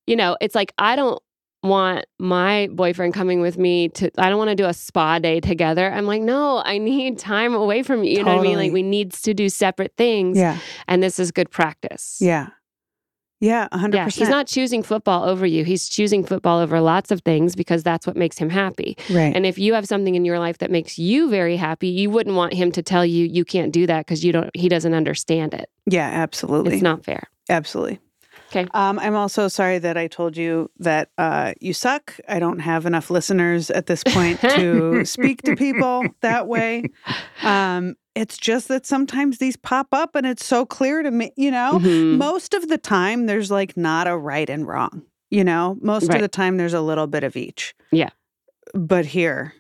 you 0.08 0.16
know, 0.16 0.36
it's 0.42 0.56
like 0.56 0.74
I 0.80 0.96
don't 0.96 1.22
want 1.62 2.06
my 2.20 2.70
boyfriend 2.72 3.14
coming 3.14 3.42
with 3.42 3.58
me 3.58 3.90
to 3.90 4.10
I 4.18 4.30
don't 4.30 4.38
want 4.38 4.50
to 4.50 4.56
do 4.56 4.66
a 4.66 4.74
spa 4.74 5.20
day 5.20 5.40
together. 5.40 5.92
I'm 5.92 6.06
like, 6.06 6.22
no, 6.22 6.62
I 6.64 6.78
need 6.78 7.20
time 7.20 7.54
away 7.54 7.84
from 7.84 8.04
you. 8.04 8.12
You 8.18 8.24
know 8.24 8.36
what 8.36 8.40
I 8.40 8.44
mean? 8.44 8.58
Like 8.58 8.72
we 8.72 8.84
need 8.84 9.12
to 9.14 9.34
do 9.34 9.50
separate 9.50 9.94
things. 9.98 10.38
Yeah, 10.38 10.58
And 10.88 11.04
this 11.04 11.20
is 11.20 11.32
good 11.32 11.52
practice. 11.52 12.18
yeah, 12.22 12.50
yeah. 13.42 13.68
hundred 13.74 13.98
Yeah. 13.98 14.10
He's 14.10 14.30
not 14.30 14.48
choosing 14.48 14.84
football 14.84 15.26
over 15.26 15.46
you. 15.46 15.66
He's 15.66 15.90
choosing 15.90 16.24
football 16.26 16.60
over 16.60 16.80
lots 16.80 17.12
of 17.12 17.22
things 17.24 17.56
because 17.56 17.84
that's 17.84 18.08
what 18.08 18.16
makes 18.16 18.38
him 18.38 18.50
happy. 18.50 18.98
right. 19.10 19.36
And 19.36 19.46
if 19.46 19.58
you 19.58 19.74
have 19.74 19.86
something 19.86 20.16
in 20.16 20.24
your 20.24 20.40
life 20.40 20.60
that 20.60 20.72
makes 20.72 20.98
you 20.98 21.30
very 21.30 21.58
happy, 21.58 21.90
you 21.90 22.10
wouldn't 22.10 22.36
want 22.38 22.54
him 22.54 22.72
to 22.72 22.82
tell 22.82 23.06
you 23.06 23.26
you 23.26 23.44
can't 23.44 23.74
do 23.74 23.86
that 23.88 24.06
because 24.06 24.24
you 24.24 24.32
don't 24.32 24.50
he 24.56 24.70
doesn't 24.70 24.94
understand 24.94 25.54
it. 25.54 25.70
yeah, 25.86 26.08
absolutely. 26.10 26.76
It's 26.76 26.82
not 26.84 27.04
fair. 27.04 27.24
Absolutely. 27.50 28.00
Okay. 28.50 28.68
Um, 28.74 28.98
I'm 29.00 29.16
also 29.16 29.48
sorry 29.48 29.78
that 29.80 29.96
I 29.96 30.08
told 30.08 30.36
you 30.36 30.72
that 30.80 31.10
uh, 31.18 31.54
you 31.62 31.74
suck. 31.74 32.16
I 32.28 32.40
don't 32.40 32.60
have 32.60 32.86
enough 32.88 33.10
listeners 33.12 33.70
at 33.70 33.86
this 33.86 34.04
point 34.04 34.40
to 34.56 35.06
speak 35.06 35.44
to 35.44 35.56
people 35.56 36.06
that 36.22 36.48
way. 36.48 36.84
Um, 37.44 37.96
it's 38.16 38.38
just 38.38 38.68
that 38.70 38.86
sometimes 38.88 39.38
these 39.38 39.56
pop 39.56 39.88
up 39.94 40.16
and 40.16 40.26
it's 40.26 40.44
so 40.44 40.66
clear 40.66 41.04
to 41.04 41.12
me, 41.12 41.32
you 41.38 41.52
know? 41.52 41.80
Mhm. 41.80 42.18
Most 42.18 42.54
of 42.56 42.68
the 42.70 42.78
time, 42.80 43.28
there's 43.28 43.52
like 43.52 43.78
not 43.78 44.08
a 44.08 44.18
right 44.18 44.50
and 44.50 44.68
wrong, 44.68 45.04
you 45.30 45.44
know? 45.44 45.78
Most 45.82 46.08
Right. 46.10 46.16
of 46.16 46.22
the 46.22 46.28
time, 46.28 46.58
there's 46.58 46.74
a 46.74 46.82
little 46.82 47.08
bit 47.08 47.24
of 47.24 47.36
each. 47.38 47.76
Yeah. 47.92 48.10
But 48.74 49.06
here, 49.06 49.54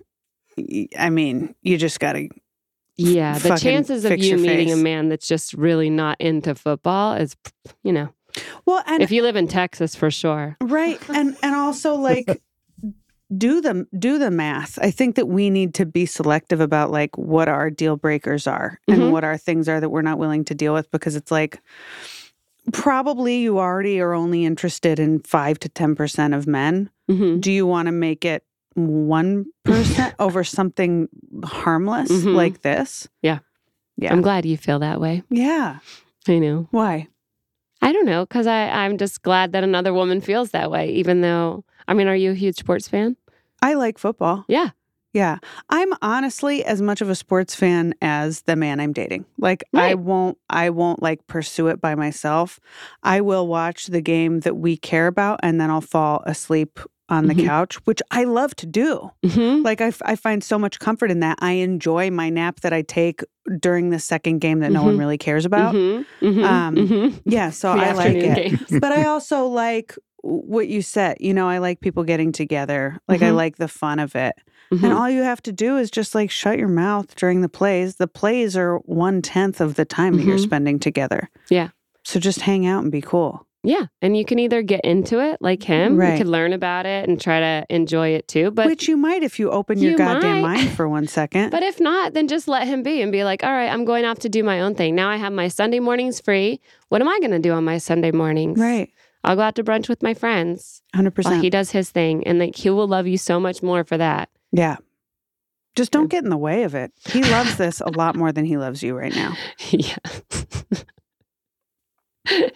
I 0.97 1.09
mean, 1.09 1.53
you 1.61 1.77
just 1.77 1.99
got 1.99 2.13
to 2.13 2.27
Yeah, 2.97 3.37
the 3.39 3.55
chances 3.55 4.03
of 4.03 4.17
you 4.17 4.35
meeting 4.37 4.71
a 4.73 4.75
man 4.75 5.09
that's 5.09 5.27
just 5.27 5.53
really 5.53 5.89
not 5.89 6.19
into 6.19 6.53
football 6.55 7.13
is, 7.13 7.35
you 7.83 7.93
know, 7.93 8.09
Well, 8.65 8.83
and 8.87 9.01
if 9.03 9.11
you 9.11 9.21
live 9.23 9.35
in 9.35 9.47
Texas 9.47 9.95
for 9.95 10.09
sure. 10.11 10.57
right 10.61 10.99
and 11.09 11.35
and 11.43 11.55
also 11.55 11.95
like 11.95 12.41
do 13.37 13.61
the 13.61 13.85
do 13.97 14.17
the 14.17 14.31
math 14.31 14.79
i 14.81 14.89
think 14.89 15.15
that 15.15 15.27
we 15.27 15.51
need 15.51 15.75
to 15.75 15.85
be 15.85 16.07
selective 16.07 16.59
about 16.59 16.89
like 16.89 17.15
what 17.15 17.47
our 17.47 17.69
deal 17.69 17.95
breakers 17.95 18.47
are 18.47 18.79
and 18.87 19.11
what 19.11 19.23
our 19.23 19.37
things 19.37 19.69
are 19.69 19.79
that 19.79 19.89
we're 19.89 20.01
not 20.01 20.17
willing 20.17 20.43
to 20.43 20.55
deal 20.55 20.73
with 20.73 20.89
because 20.89 21.15
it's 21.15 21.29
like 21.31 21.59
probably 22.73 23.39
you 23.39 23.59
already 23.59 23.99
are 23.99 24.13
only 24.13 24.45
interested 24.45 24.99
in 24.99 25.19
5 25.19 25.59
to 25.59 25.69
10% 25.69 26.35
of 26.35 26.47
men 26.47 26.89
hmm 27.07 27.39
do 27.39 27.51
you 27.51 27.65
want 27.67 27.85
to 27.85 27.91
make 27.91 28.25
it 28.25 28.43
1% 28.77 29.45
over 30.19 30.43
something 30.43 31.07
harmless 31.43 32.09
Mhm. 32.09 32.33
like 32.33 32.61
this 32.61 33.07
Yeah. 33.21 33.39
yeah 33.97 34.11
I'm 34.11 34.21
glad 34.21 34.45
you 34.45 34.57
feel 34.57 34.79
that 34.79 34.99
way. 34.99 35.21
yeah 35.29 35.79
I 36.27 36.39
know. 36.39 36.67
why 36.71 37.07
I 37.81 37.91
don't 37.91 38.05
know 38.05 38.25
because 38.25 38.47
I 38.47 38.67
I'm 38.69 38.97
just 38.97 39.21
glad 39.21 39.53
that 39.53 39.63
another 39.63 39.93
woman 39.93 40.21
feels 40.21 40.51
that 40.51 40.71
way. 40.71 40.89
Even 40.91 41.21
though 41.21 41.63
I 41.87 41.93
mean, 41.93 42.07
are 42.07 42.15
you 42.15 42.31
a 42.31 42.35
huge 42.35 42.57
sports 42.57 42.87
fan? 42.87 43.15
i 43.61 43.73
like 43.73 43.97
football 43.97 44.45
Yeah. 44.47 44.69
Yeah. 45.11 45.39
I'm 45.69 45.91
honestly 46.03 46.63
as 46.63 46.81
much 46.83 47.01
of 47.01 47.09
a 47.09 47.15
sports 47.15 47.55
fan 47.55 47.95
as 48.01 48.43
the 48.43 48.55
man 48.55 48.79
I'm 48.79 48.93
dating. 48.93 49.25
Like 49.39 49.63
I 49.73 49.95
won't 49.95 50.37
I 50.49 50.69
won't 50.69 51.01
like 51.01 51.25
pursue 51.27 51.67
it 51.67 51.81
by 51.81 51.95
myself. 51.95 52.59
I 53.01 53.21
will 53.21 53.47
watch 53.47 53.87
the 53.87 54.01
game 54.01 54.41
that 54.41 54.57
we 54.57 54.77
care 54.77 55.07
about 55.07 55.39
and 55.41 55.59
then 55.59 55.71
I'll 55.71 55.81
fall 55.81 56.21
asleep 56.25 56.79
on 57.09 57.27
the 57.27 57.35
Mhm. 57.35 57.45
couch, 57.45 57.75
which 57.85 58.01
I 58.11 58.23
love 58.23 58.55
to 58.57 58.65
do. 58.65 59.11
hmm 59.25 59.61
Like 59.63 59.81
I, 59.81 59.87
f- 59.87 60.01
I 60.05 60.15
find 60.15 60.43
so 60.43 60.57
much 60.59 60.79
comfort 60.79 61.11
in 61.11 61.19
that. 61.21 61.37
I 61.41 61.53
enjoy 61.53 62.11
my 62.11 62.29
nap 62.29 62.59
that 62.61 62.71
I 62.73 62.81
take 62.83 63.21
during 63.59 63.89
the 63.89 63.99
second 63.99 64.39
game 64.39 64.59
that 64.59 64.71
no 64.71 64.83
one 64.83 64.95
Mhm. 64.95 64.99
really 64.99 65.17
cares 65.17 65.45
about. 65.45 65.73
hmm 65.75 66.01
Um, 66.43 66.75
hmm 66.87 67.07
Yeah, 67.25 67.49
so 67.49 67.73
The 67.73 67.79
I 67.81 67.91
like 67.93 68.15
it. 68.15 68.35
games. 68.51 68.59
but 68.81 68.91
I 68.91 69.05
also 69.05 69.47
like 69.47 69.95
what 70.21 70.67
you 70.67 70.81
said. 70.81 71.17
You 71.19 71.33
know, 71.33 71.47
I 71.47 71.57
like 71.59 71.79
people 71.79 72.03
getting 72.03 72.31
together. 72.31 72.99
Like 73.07 73.21
I 73.21 73.31
like 73.31 73.55
the 73.57 73.67
fun 73.69 73.99
of 73.99 74.15
it. 74.15 74.35
And 74.71 74.93
all 74.93 75.09
you 75.09 75.23
have 75.23 75.41
to 75.43 75.51
do 75.51 75.77
is 75.77 75.89
just 75.89 76.13
like 76.13 76.29
shut 76.29 76.59
your 76.59 76.67
mouth 76.67 77.15
during 77.15 77.41
the 77.41 77.49
plays. 77.49 77.95
The 77.95 78.07
plays 78.07 78.55
are 78.55 78.77
one 78.79 79.21
tenth 79.23 79.59
of 79.61 79.75
the 79.75 79.85
time 79.85 80.15
that 80.17 80.25
you're 80.25 80.37
spending 80.37 80.77
together. 80.77 81.29
Yeah. 81.49 81.69
So 82.03 82.19
just 82.19 82.41
hang 82.41 82.67
out 82.67 82.83
and 82.83 82.91
be 82.91 83.01
cool. 83.01 83.47
Yeah. 83.63 83.87
And 84.01 84.15
you 84.15 84.23
can 84.23 84.39
either 84.39 84.61
get 84.61 84.81
into 84.85 85.19
it 85.19 85.41
like 85.41 85.61
him, 85.63 85.97
Right. 85.97 86.13
you 86.13 86.17
could 86.19 86.27
learn 86.27 86.53
about 86.53 86.85
it 86.85 87.09
and 87.09 87.19
try 87.19 87.39
to 87.41 87.65
enjoy 87.69 88.09
it 88.09 88.27
too. 88.27 88.51
But 88.51 88.67
Which 88.67 88.87
you 88.87 88.95
might 88.95 89.21
if 89.21 89.37
you 89.37 89.51
open 89.51 89.79
your 89.79 89.91
You 89.91 89.97
goddamn 89.97 90.41
might. 90.41 90.55
mind 90.57 90.69
for 90.71 90.87
one 90.87 91.07
second. 91.07 91.49
But 91.51 91.63
if 91.63 91.79
not, 91.81 92.13
then 92.13 92.27
just 92.29 92.47
let 92.47 92.67
him 92.67 92.83
be 92.83 93.01
and 93.01 93.11
be 93.11 93.23
like, 93.25 93.43
all 93.43 93.51
right, 93.51 93.69
I'm 93.69 93.83
going 93.83 94.05
off 94.05 94.19
to 94.19 94.29
do 94.29 94.43
my 94.43 94.61
own 94.61 94.75
thing. 94.75 94.95
Now 94.95 95.09
I 95.09 95.17
have 95.17 95.33
my 95.33 95.49
Sunday 95.49 95.79
mornings 95.79 96.21
free. 96.21 96.61
What 96.87 97.01
am 97.01 97.09
I 97.09 97.19
going 97.19 97.31
to 97.31 97.39
do 97.39 97.51
on 97.51 97.65
my 97.65 97.77
Sunday 97.79 98.11
mornings? 98.11 98.59
right. 98.59 98.89
I'll 99.25 99.35
go 99.35 99.41
out 99.41 99.55
to 99.55 99.65
brunch 99.65 99.89
with 99.89 100.01
my 100.01 100.13
friends 100.13 100.81
100%. 100.95 101.25
while 101.25 101.41
he 101.41 101.49
does 101.49 101.71
his 101.71 101.89
thing. 101.89 102.25
And 102.25 102.39
like, 102.39 102.55
he 102.55 102.69
will 102.69 102.87
love 102.87 103.05
you 103.05 103.17
so 103.17 103.37
much 103.41 103.61
more 103.61 103.83
for 103.83 103.97
that. 103.97 104.29
yeah. 104.53 104.77
Just 105.75 105.91
don't 105.91 106.07
get 106.07 106.23
in 106.23 106.29
the 106.29 106.37
way 106.37 106.63
of 106.63 106.73
it. 106.73 106.91
He 107.05 107.23
loves 107.23 107.57
this 107.57 107.79
a 107.81 107.89
lot 107.89 108.15
more 108.15 108.31
than 108.31 108.43
he 108.45 108.57
loves 108.57 108.81
you 108.81 108.97
right 108.97 109.13
now. 109.13 109.35
yeah. 109.69 109.97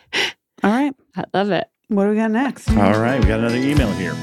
All 0.64 0.72
right. 0.72 0.94
I 1.16 1.24
love 1.34 1.52
it. 1.52 1.68
What 1.90 2.06
do 2.06 2.12
we 2.12 2.16
got 2.16 2.32
next? 2.32 2.70
All 2.72 3.00
right, 3.00 3.20
we 3.20 3.28
got 3.28 3.40
another 3.40 3.58
email 3.58 3.92
here. 3.94 4.16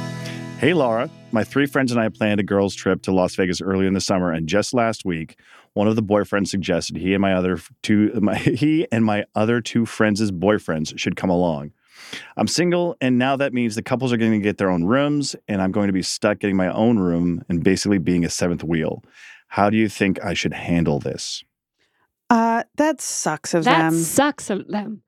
Hey, 0.59 0.72
Lara. 0.74 1.11
My 1.33 1.44
three 1.44 1.66
friends 1.66 1.92
and 1.92 2.00
I 2.00 2.09
planned 2.09 2.40
a 2.40 2.42
girls' 2.42 2.74
trip 2.74 3.03
to 3.03 3.12
Las 3.12 3.37
Vegas 3.37 3.61
early 3.61 3.87
in 3.87 3.94
the 3.94 4.00
summer, 4.00 4.33
and 4.33 4.48
just 4.48 4.74
last 4.74 5.05
week, 5.05 5.38
one 5.74 5.87
of 5.87 5.94
the 5.94 6.03
boyfriends 6.03 6.48
suggested 6.48 6.96
he 6.96 7.14
and 7.14 7.22
my 7.22 7.35
other 7.35 7.59
two, 7.83 8.11
my, 8.20 8.35
he 8.38 8.87
and 8.90 9.05
my 9.05 9.24
other 9.35 9.61
two 9.61 9.87
friends' 9.87 10.31
boyfriends 10.33 10.98
should 10.98 11.14
come 11.16 11.31
along. 11.31 11.72
I'm 12.37 12.48
single, 12.48 12.96
and 13.00 13.18
now 13.18 13.37
that 13.37 13.53
means 13.53 13.74
the 13.76 13.83
couples 13.83 14.12
are 14.12 14.16
going 14.16 14.33
to 14.33 14.38
get 14.40 14.59
their 14.59 14.70
own 14.70 14.85
rooms, 14.85 15.37
and 15.46 15.62
I'm 15.62 15.70
going 15.70 15.87
to 15.87 15.92
be 15.92 16.03
stuck 16.03 16.40
getting 16.40 16.57
my 16.57 16.72
own 16.72 16.98
room 16.98 17.44
and 17.48 17.62
basically 17.62 17.98
being 17.98 18.24
a 18.24 18.31
seventh 18.31 18.64
wheel. 18.64 19.05
How 19.48 19.70
do 19.70 19.76
you 19.76 19.88
think 19.88 20.18
I 20.24 20.35
should 20.35 20.55
handle 20.55 20.98
this? 20.98 21.44
Uh, 22.31 22.64
that 22.76 23.00
sucks 23.00 23.55
of 23.55 23.64
That 23.64 23.79
them. 23.90 23.94
sucks 23.98 24.50
of 24.50 24.66
them. 24.68 25.03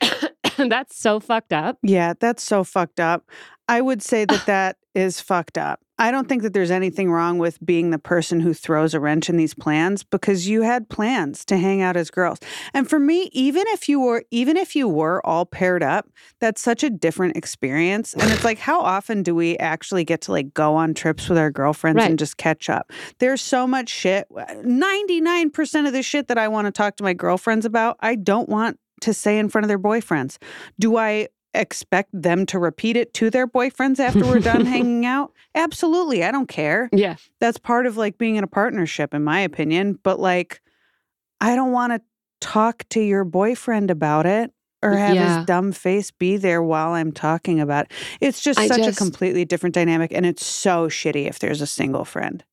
That's 0.68 0.96
so 0.96 1.20
fucked 1.20 1.52
up. 1.52 1.78
Yeah, 1.82 2.14
that's 2.18 2.42
so 2.42 2.64
fucked 2.64 3.00
up. 3.00 3.24
I 3.68 3.80
would 3.80 4.02
say 4.02 4.24
that 4.24 4.44
that 4.46 4.76
is 4.94 5.20
fucked 5.20 5.56
up. 5.56 5.80
I 5.98 6.10
don't 6.10 6.28
think 6.28 6.42
that 6.42 6.54
there's 6.54 6.70
anything 6.70 7.12
wrong 7.12 7.38
with 7.38 7.64
being 7.64 7.90
the 7.90 7.98
person 7.98 8.40
who 8.40 8.54
throws 8.54 8.94
a 8.94 9.00
wrench 9.00 9.28
in 9.28 9.36
these 9.36 9.52
plans 9.54 10.02
because 10.02 10.48
you 10.48 10.62
had 10.62 10.88
plans 10.88 11.44
to 11.44 11.58
hang 11.58 11.82
out 11.82 11.94
as 11.94 12.10
girls. 12.10 12.38
And 12.72 12.88
for 12.88 12.98
me, 12.98 13.28
even 13.32 13.64
if 13.68 13.86
you 13.86 14.00
were 14.00 14.24
even 14.30 14.56
if 14.56 14.74
you 14.74 14.88
were 14.88 15.24
all 15.26 15.44
paired 15.44 15.82
up, 15.82 16.08
that's 16.40 16.62
such 16.62 16.82
a 16.82 16.88
different 16.90 17.36
experience. 17.36 18.14
And 18.14 18.32
it's 18.32 18.44
like 18.44 18.58
how 18.58 18.80
often 18.80 19.22
do 19.22 19.34
we 19.34 19.58
actually 19.58 20.04
get 20.04 20.22
to 20.22 20.32
like 20.32 20.54
go 20.54 20.74
on 20.74 20.94
trips 20.94 21.28
with 21.28 21.36
our 21.38 21.50
girlfriends 21.50 21.98
Right. 21.98 22.08
and 22.08 22.18
just 22.18 22.38
catch 22.38 22.70
up? 22.70 22.90
There's 23.18 23.42
so 23.42 23.66
much 23.66 23.90
shit. 23.90 24.26
99% 24.30 25.86
of 25.86 25.92
the 25.92 26.02
shit 26.02 26.28
that 26.28 26.38
I 26.38 26.48
want 26.48 26.66
to 26.66 26.72
talk 26.72 26.96
to 26.96 27.04
my 27.04 27.12
girlfriends 27.12 27.66
about, 27.66 27.96
I 28.00 28.14
don't 28.14 28.48
want 28.48 28.78
to 29.00 29.14
say 29.14 29.38
in 29.38 29.48
front 29.48 29.64
of 29.64 29.68
their 29.68 29.78
boyfriends. 29.78 30.38
Do 30.78 30.96
I 30.96 31.28
expect 31.52 32.10
them 32.12 32.46
to 32.46 32.58
repeat 32.58 32.96
it 32.96 33.12
to 33.14 33.28
their 33.30 33.46
boyfriends 33.46 33.98
after 33.98 34.20
we're 34.24 34.38
done 34.40 34.64
hanging 34.66 35.04
out? 35.06 35.32
Absolutely. 35.54 36.22
I 36.22 36.30
don't 36.30 36.48
care. 36.48 36.88
Yeah. 36.92 37.16
That's 37.40 37.58
part 37.58 37.86
of 37.86 37.96
like 37.96 38.18
being 38.18 38.36
in 38.36 38.44
a 38.44 38.48
partnership, 38.48 39.12
in 39.14 39.24
my 39.24 39.40
opinion. 39.40 39.98
But 40.02 40.20
like, 40.20 40.60
I 41.40 41.56
don't 41.56 41.72
want 41.72 41.92
to 41.92 42.00
talk 42.40 42.84
to 42.90 43.00
your 43.00 43.24
boyfriend 43.24 43.90
about 43.90 44.26
it 44.26 44.52
or 44.82 44.92
have 44.96 45.14
Yeah. 45.14 45.38
his 45.38 45.46
dumb 45.46 45.72
face 45.72 46.10
be 46.10 46.36
there 46.36 46.62
while 46.62 46.92
I'm 46.92 47.12
talking 47.12 47.60
about 47.60 47.86
it. 47.86 47.92
It's 48.20 48.40
just 48.40 48.58
I 48.58 48.66
such 48.66 48.78
just- 48.78 48.98
a 49.00 49.02
completely 49.04 49.44
different 49.44 49.74
dynamic. 49.74 50.12
And 50.12 50.24
it's 50.24 50.46
so 50.46 50.88
shitty 50.88 51.28
if 51.28 51.38
there's 51.40 51.60
a 51.60 51.66
single 51.66 52.04
friend. 52.04 52.44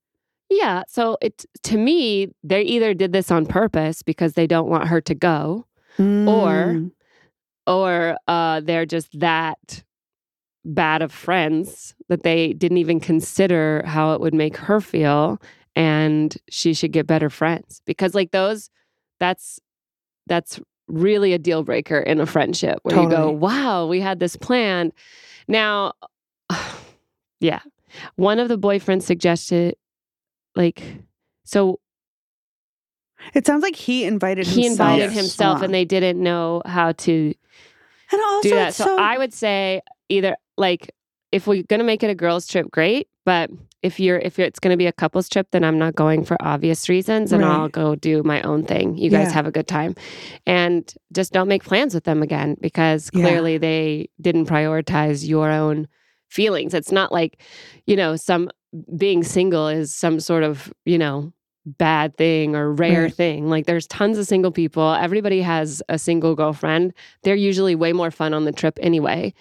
Yeah. 0.50 0.84
So 0.88 1.18
it 1.22 1.46
to 1.64 1.78
me, 1.78 2.30
they 2.44 2.62
either 2.64 2.94
did 2.94 3.12
this 3.14 3.30
on 3.32 3.46
purpose 3.46 4.02
because 4.02 4.34
they 4.34 4.48
don't 4.48 4.70
want 4.70 4.88
her 4.88 5.02
to 5.02 5.14
go, 5.14 5.66
Mm. 5.98 6.92
or 7.66 8.18
uh, 8.28 8.62
they're 8.62 8.86
just 8.86 9.20
that 9.20 9.84
bad 10.66 11.02
of 11.02 11.12
friends 11.12 11.96
that 12.10 12.24
they 12.24 12.54
didn't 12.54 12.78
even 12.78 13.00
consider 13.00 13.84
how 13.86 14.14
it 14.14 14.22
would 14.22 14.34
make 14.34 14.58
her 14.58 14.82
feel, 14.82 15.42
and 15.76 16.36
she 16.50 16.74
should 16.74 16.92
get 16.92 17.08
better 17.08 17.30
friends 17.30 17.82
because, 17.86 18.14
like 18.14 18.32
those, 18.32 18.70
that's 19.20 19.60
that's 20.28 20.60
really 20.88 21.34
a 21.34 21.38
deal 21.40 21.64
breaker 21.64 22.00
in 22.00 22.20
a 22.20 22.26
friendship 22.26 22.80
where 22.84 22.96
you 23.02 23.10
go, 23.10 23.32
"Wow, 23.32 23.88
we 23.88 24.00
had 24.00 24.20
this 24.20 24.36
planned." 24.36 24.94
Now, 25.48 25.94
yeah, 27.40 27.60
one 28.16 28.40
of 28.40 28.50
the 28.50 28.58
boyfriends 28.58 29.04
suggested, 29.04 29.76
like, 30.56 30.84
so 31.46 31.80
It 33.34 33.46
sounds 33.46 33.64
like 33.64 33.76
he 33.76 34.04
invited 34.06 34.48
he 34.48 34.66
himself. 34.66 34.90
invited 34.90 35.12
himself 35.12 35.58
along. 35.58 35.66
and 35.66 35.74
they 35.74 35.86
didn't 35.86 36.22
know 36.22 36.62
how 36.66 36.92
to 36.94 37.34
and 38.12 38.22
also 38.22 38.50
do 38.50 38.56
that. 38.56 38.68
it's 38.70 38.78
So, 38.78 38.98
I 39.00 39.18
would 39.18 39.34
say 39.34 39.82
either 40.10 40.36
like 40.58 40.92
if 41.32 41.46
we're 41.48 41.64
gonna 41.64 41.84
make 41.84 42.04
it 42.04 42.10
a 42.10 42.16
girls 42.16 42.48
trip, 42.48 42.72
great. 42.72 43.08
But 43.26 43.50
if 43.84 44.00
you're 44.00 44.18
if 44.20 44.40
it's 44.40 44.60
gonna 44.60 44.78
be 44.78 44.86
a 44.88 44.94
couples 44.94 45.28
trip, 45.30 45.48
then 45.52 45.64
I'm 45.64 45.78
not 45.78 45.96
going 45.96 46.24
for 46.24 46.38
obvious 46.42 46.88
reasons, 46.90 47.34
and 47.34 47.44
Right. 47.44 47.52
I'll 47.54 47.70
go 47.70 47.96
do 47.96 48.24
my 48.24 48.42
own 48.44 48.64
thing. 48.64 48.98
You 48.98 49.10
guys 49.10 49.28
Yeah. 49.28 49.34
have 49.34 49.46
a 49.48 49.52
good 49.52 49.68
time, 49.68 49.96
and 50.46 50.92
just 51.14 51.34
don't 51.34 51.48
make 51.50 51.64
plans 51.64 51.94
with 51.94 52.06
them 52.06 52.24
again 52.24 52.56
because 52.62 53.10
Yeah. 53.14 53.22
clearly 53.24 53.58
they 53.58 54.10
didn't 54.22 54.46
prioritize 54.48 55.28
your 55.28 55.52
own 55.52 55.88
feelings. 56.30 56.74
It's 56.74 56.92
not 56.92 57.12
like 57.12 57.42
you 57.86 57.96
know 57.98 58.16
some 58.16 58.50
being 58.98 59.24
single 59.24 59.68
is 59.68 59.94
some 59.94 60.20
sort 60.22 60.44
of 60.44 60.72
you 60.86 60.98
know 60.98 61.34
bad 61.78 62.16
thing 62.18 62.56
or 62.56 62.72
rare 62.72 63.04
Right. 63.04 63.14
thing. 63.14 63.50
Like 63.50 63.66
there's 63.66 63.88
tons 63.88 64.18
of 64.18 64.26
single 64.26 64.52
people. 64.52 64.94
Everybody 64.94 65.42
has 65.42 65.84
a 65.90 66.00
single 66.00 66.34
girlfriend. 66.36 66.94
They're 67.24 67.36
usually 67.36 67.76
way 67.76 67.94
more 67.94 68.12
fun 68.12 68.34
on 68.34 68.46
the 68.46 68.52
trip 68.52 68.80
anyway. 68.82 69.34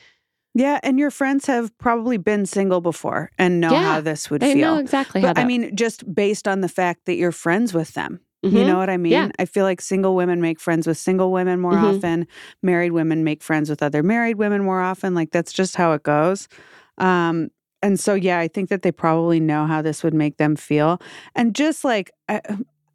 Yeah, 0.55 0.81
and 0.83 0.99
your 0.99 1.11
friends 1.11 1.47
have 1.47 1.77
probably 1.79 2.17
been 2.17 2.47
single 2.47 2.81
before 2.81 3.31
and 3.39 3.61
know 3.61 3.73
Yeah, 3.73 3.83
how 3.95 4.01
this 4.01 4.31
would 4.31 4.41
They 4.41 4.55
feel. 4.55 4.75
know 4.75 4.79
exactly 4.81 5.21
But. 5.21 5.39
I 5.39 5.45
mean, 5.45 5.77
just 5.77 6.15
based 6.15 6.49
on 6.49 6.62
the 6.62 6.69
fact 6.69 7.05
that 7.05 7.15
you're 7.17 7.31
friends 7.33 7.75
with 7.75 7.93
them. 7.95 8.21
You 8.43 8.51
Mhm. 8.51 8.67
know 8.67 8.79
what 8.79 8.89
I 8.91 8.97
mean? 8.97 9.12
Yeah. 9.12 9.29
I 9.39 9.45
feel 9.45 9.65
like 9.65 9.81
single 9.81 10.15
women 10.15 10.41
make 10.41 10.61
friends 10.61 10.87
with 10.87 10.97
single 10.99 11.33
women 11.33 11.61
more 11.61 11.73
Mhm. 11.73 11.97
often. 11.97 12.27
Married 12.62 12.93
women 12.93 13.23
make 13.25 13.43
friends 13.43 13.69
with 13.69 13.83
other 13.83 14.03
married 14.03 14.37
women 14.37 14.62
more 14.62 14.81
often. 14.81 15.15
Like 15.15 15.31
that's 15.31 15.53
just 15.53 15.77
how 15.77 15.93
it 15.93 16.03
goes. 16.05 16.49
Um, 16.99 17.49
and 17.83 17.99
so, 18.01 18.15
yeah, 18.15 18.39
I 18.39 18.49
think 18.49 18.69
that 18.71 18.83
they 18.83 18.93
probably 18.93 19.41
know 19.41 19.67
how 19.67 19.83
this 19.83 20.03
would 20.03 20.15
make 20.15 20.37
them 20.39 20.57
feel. 20.57 21.01
And 21.35 21.55
just 21.55 21.85
like, 21.85 22.11
I, 22.29 22.41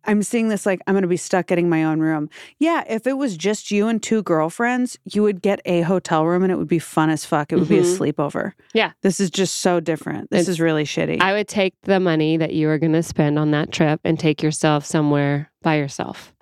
I'm 0.06 0.24
seeing 0.24 0.48
this 0.50 0.66
like, 0.66 0.82
I'm 0.88 0.96
going 0.96 1.04
to 1.04 1.08
be 1.08 1.16
stuck 1.18 1.46
getting 1.46 1.70
my 1.70 1.84
own 1.84 2.00
room. 2.00 2.28
Yeah, 2.58 2.84
if 2.90 3.06
it 3.06 3.14
was 3.18 3.38
just 3.38 3.70
you 3.70 3.88
and 3.88 4.02
two 4.02 4.24
girlfriends, 4.24 4.98
you 5.06 5.22
would 5.22 5.44
get 5.44 5.62
a 5.66 5.82
hotel 5.82 6.26
room 6.26 6.42
and 6.42 6.52
it 6.52 6.56
would 6.58 6.68
be 6.68 6.80
fun 6.80 7.12
as 7.12 7.24
fuck. 7.24 7.52
It 7.54 7.58
would 7.60 7.70
be 7.70 7.78
a 7.78 7.84
Mhm. 7.84 7.98
sleepover. 8.14 8.54
Yeah. 8.74 8.94
This 9.04 9.20
is 9.20 9.30
just 9.30 9.60
so 9.60 9.80
different. 9.80 10.32
This 10.32 10.48
is 10.48 10.60
really 10.60 10.86
shitty. 10.86 11.22
I 11.22 11.34
would 11.34 11.48
take 11.48 11.76
the 11.84 12.00
money 12.00 12.36
that 12.38 12.54
you 12.54 12.68
were 12.68 12.80
going 12.80 12.94
to 12.94 13.04
spend 13.04 13.38
on 13.38 13.52
that 13.52 13.72
trip 13.72 14.02
and 14.04 14.20
take 14.20 14.42
yourself 14.42 14.86
somewhere 14.86 15.52
by 15.62 15.76
yourself. 15.76 16.34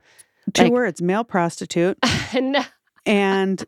Two 0.54 0.64
like- 0.64 0.72
words 0.72 1.02
male 1.02 1.26
prostitute. 1.26 1.98
no. 2.34 2.64
And 3.06 3.64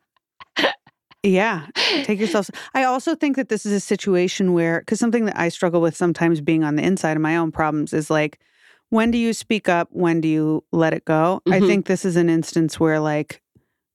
yeah, 1.24 1.68
take 2.04 2.20
yourself. 2.20 2.50
I 2.74 2.84
also 2.84 3.16
think 3.16 3.36
that 3.36 3.50
this 3.50 3.66
is 3.66 3.74
a 3.74 3.80
situation 3.80 4.54
where, 4.54 4.80
because 4.80 5.00
something 5.00 5.26
that 5.26 5.38
I 5.38 5.50
struggle 5.50 5.82
with 5.82 5.96
sometimes 5.96 6.42
being 6.42 6.64
on 6.64 6.76
the 6.76 6.84
inside 6.84 7.16
of 7.18 7.22
my 7.22 7.38
own 7.38 7.52
problems 7.52 7.94
is 7.94 8.10
like, 8.10 8.40
when 8.90 9.12
do 9.12 9.18
you 9.18 9.34
speak 9.34 9.70
up? 9.70 9.88
When 9.92 10.20
do 10.20 10.28
you 10.28 10.64
let 10.72 10.94
it 10.94 11.06
go? 11.06 11.42
I 11.48 11.60
Mhm. 11.60 11.68
think 11.68 11.86
this 11.86 12.06
is 12.06 12.16
an 12.16 12.30
instance 12.30 12.80
where, 12.80 13.00
like, 13.00 13.42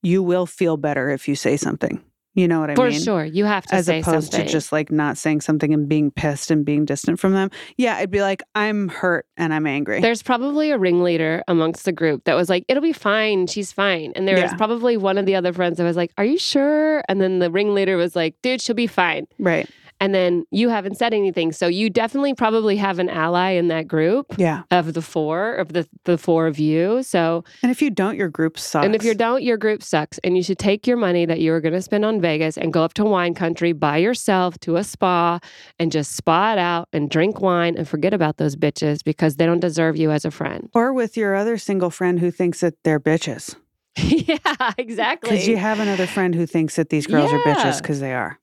you 0.03 0.23
will 0.23 0.47
feel 0.47 0.77
better 0.77 1.11
if 1.11 1.27
you 1.29 1.35
say 1.35 1.57
something. 1.57 2.03
You 2.37 2.47
know 2.47 2.61
what 2.61 2.71
I 2.71 2.75
For 2.77 2.89
mean? 2.91 2.99
For 3.01 3.05
sure. 3.05 3.25
You 3.25 3.47
have 3.47 3.65
to 3.67 3.75
As 3.75 3.87
say 3.87 4.01
opposed 4.01 4.31
something. 4.31 4.47
to 4.47 4.53
just 4.53 4.71
like 4.71 4.93
not 4.93 5.17
saying 5.17 5.41
something 5.41 5.73
and 5.75 5.89
being 5.89 6.11
pissed 6.11 6.51
and 6.51 6.65
being 6.65 6.85
distant 6.85 7.19
from 7.19 7.33
them. 7.33 7.51
Yeah, 7.79 7.97
I'd 7.97 8.11
be 8.11 8.21
like, 8.21 8.43
I'm 8.55 8.89
hurt 8.89 9.27
and 9.39 9.55
I'm 9.55 9.67
angry. 9.67 10.01
There's 10.03 10.23
probably 10.23 10.71
a 10.71 10.79
ringleader 10.79 11.43
amongst 11.49 11.87
the 11.87 11.93
group 11.93 12.25
that 12.25 12.35
was 12.35 12.49
like, 12.51 12.65
it'll 12.69 12.83
be 12.83 12.93
fine. 12.93 13.47
She's 13.47 13.73
fine. 13.73 14.13
And 14.15 14.29
there 14.29 14.41
was 14.41 14.53
probably 14.55 14.97
one 14.99 15.17
of 15.19 15.25
the 15.27 15.35
other 15.35 15.53
friends 15.55 15.79
that 15.79 15.85
was 15.85 15.97
like, 15.97 16.13
Are 16.19 16.25
you 16.27 16.39
sure? 16.39 17.03
And 17.09 17.21
then 17.23 17.39
the 17.39 17.51
ringleader 17.51 17.97
was 17.97 18.15
like, 18.15 18.35
Dude, 18.43 18.61
she'll 18.61 18.77
be 18.77 18.87
fine. 18.87 19.27
right. 19.39 19.69
And 20.01 20.15
then 20.15 20.45
you 20.51 20.69
haven't 20.69 20.97
said 20.97 21.15
anything. 21.15 21.53
So 21.53 21.67
you 21.69 21.89
definitely 21.89 22.35
probably 22.35 22.77
have 22.77 22.99
an 22.99 23.09
ally 23.09 23.53
in 23.53 23.69
that 23.69 23.89
group 23.89 24.35
Yeah. 24.37 24.63
of 24.71 24.93
the 24.93 25.01
four, 25.03 25.55
of 25.55 25.73
the, 25.73 25.89
the 26.05 26.19
four 26.19 26.47
of 26.47 26.59
you. 26.59 27.03
So, 27.03 27.45
And 27.63 27.71
if 27.73 27.81
you 27.81 27.91
don't, 27.91 28.17
your 28.17 28.29
group 28.29 28.59
sucks. 28.59 28.85
and 28.85 28.95
if 28.95 29.05
you 29.05 29.15
don't, 29.15 29.43
your 29.43 29.57
group 29.57 29.83
sucks. 29.83 30.19
And 30.25 30.37
you 30.37 30.43
should 30.43 30.59
take 30.59 30.87
your 30.87 30.97
money 30.99 31.25
that 31.25 31.41
you 31.41 31.51
were 31.51 31.61
going 31.63 31.73
to 31.73 31.81
spend 31.81 32.05
on 32.05 32.21
Vegas 32.21 32.59
and 32.59 32.73
go 32.73 32.83
up 32.83 32.93
to 32.95 33.05
wine 33.05 33.33
country 33.35 33.73
by 33.73 33.97
yourself 33.97 34.59
to 34.61 34.77
a 34.77 34.85
spa 34.85 35.39
and 35.79 35.91
just 35.91 36.15
spa 36.15 36.53
it 36.53 36.59
out 36.59 36.89
and 36.93 37.09
drink 37.11 37.41
wine 37.41 37.75
and 37.79 37.89
forget 37.89 38.13
about 38.13 38.37
those 38.37 38.55
bitches 38.55 39.03
because 39.03 39.37
they 39.37 39.47
don't 39.47 39.61
deserve 39.61 39.97
you 39.97 40.11
as 40.11 40.25
a 40.25 40.31
friend. 40.31 40.69
or 40.75 40.93
with 40.93 41.17
your 41.17 41.35
other 41.35 41.57
single 41.57 41.89
friend 41.91 42.21
who 42.21 42.31
thinks 42.31 42.61
that 42.61 42.75
they're 42.85 43.01
bitches. 43.01 43.57
yeah, 43.97 44.73
exactly. 44.77 45.31
Because 45.31 45.49
you 45.49 45.57
have 45.57 45.81
another 45.81 46.07
friend 46.07 46.35
who 46.35 46.45
thinks 46.45 46.77
that 46.77 46.91
these 46.91 47.07
girls 47.07 47.33
are 47.33 47.39
bitches 47.39 47.81
because 47.81 48.01
they 48.01 48.13
are. 48.13 48.39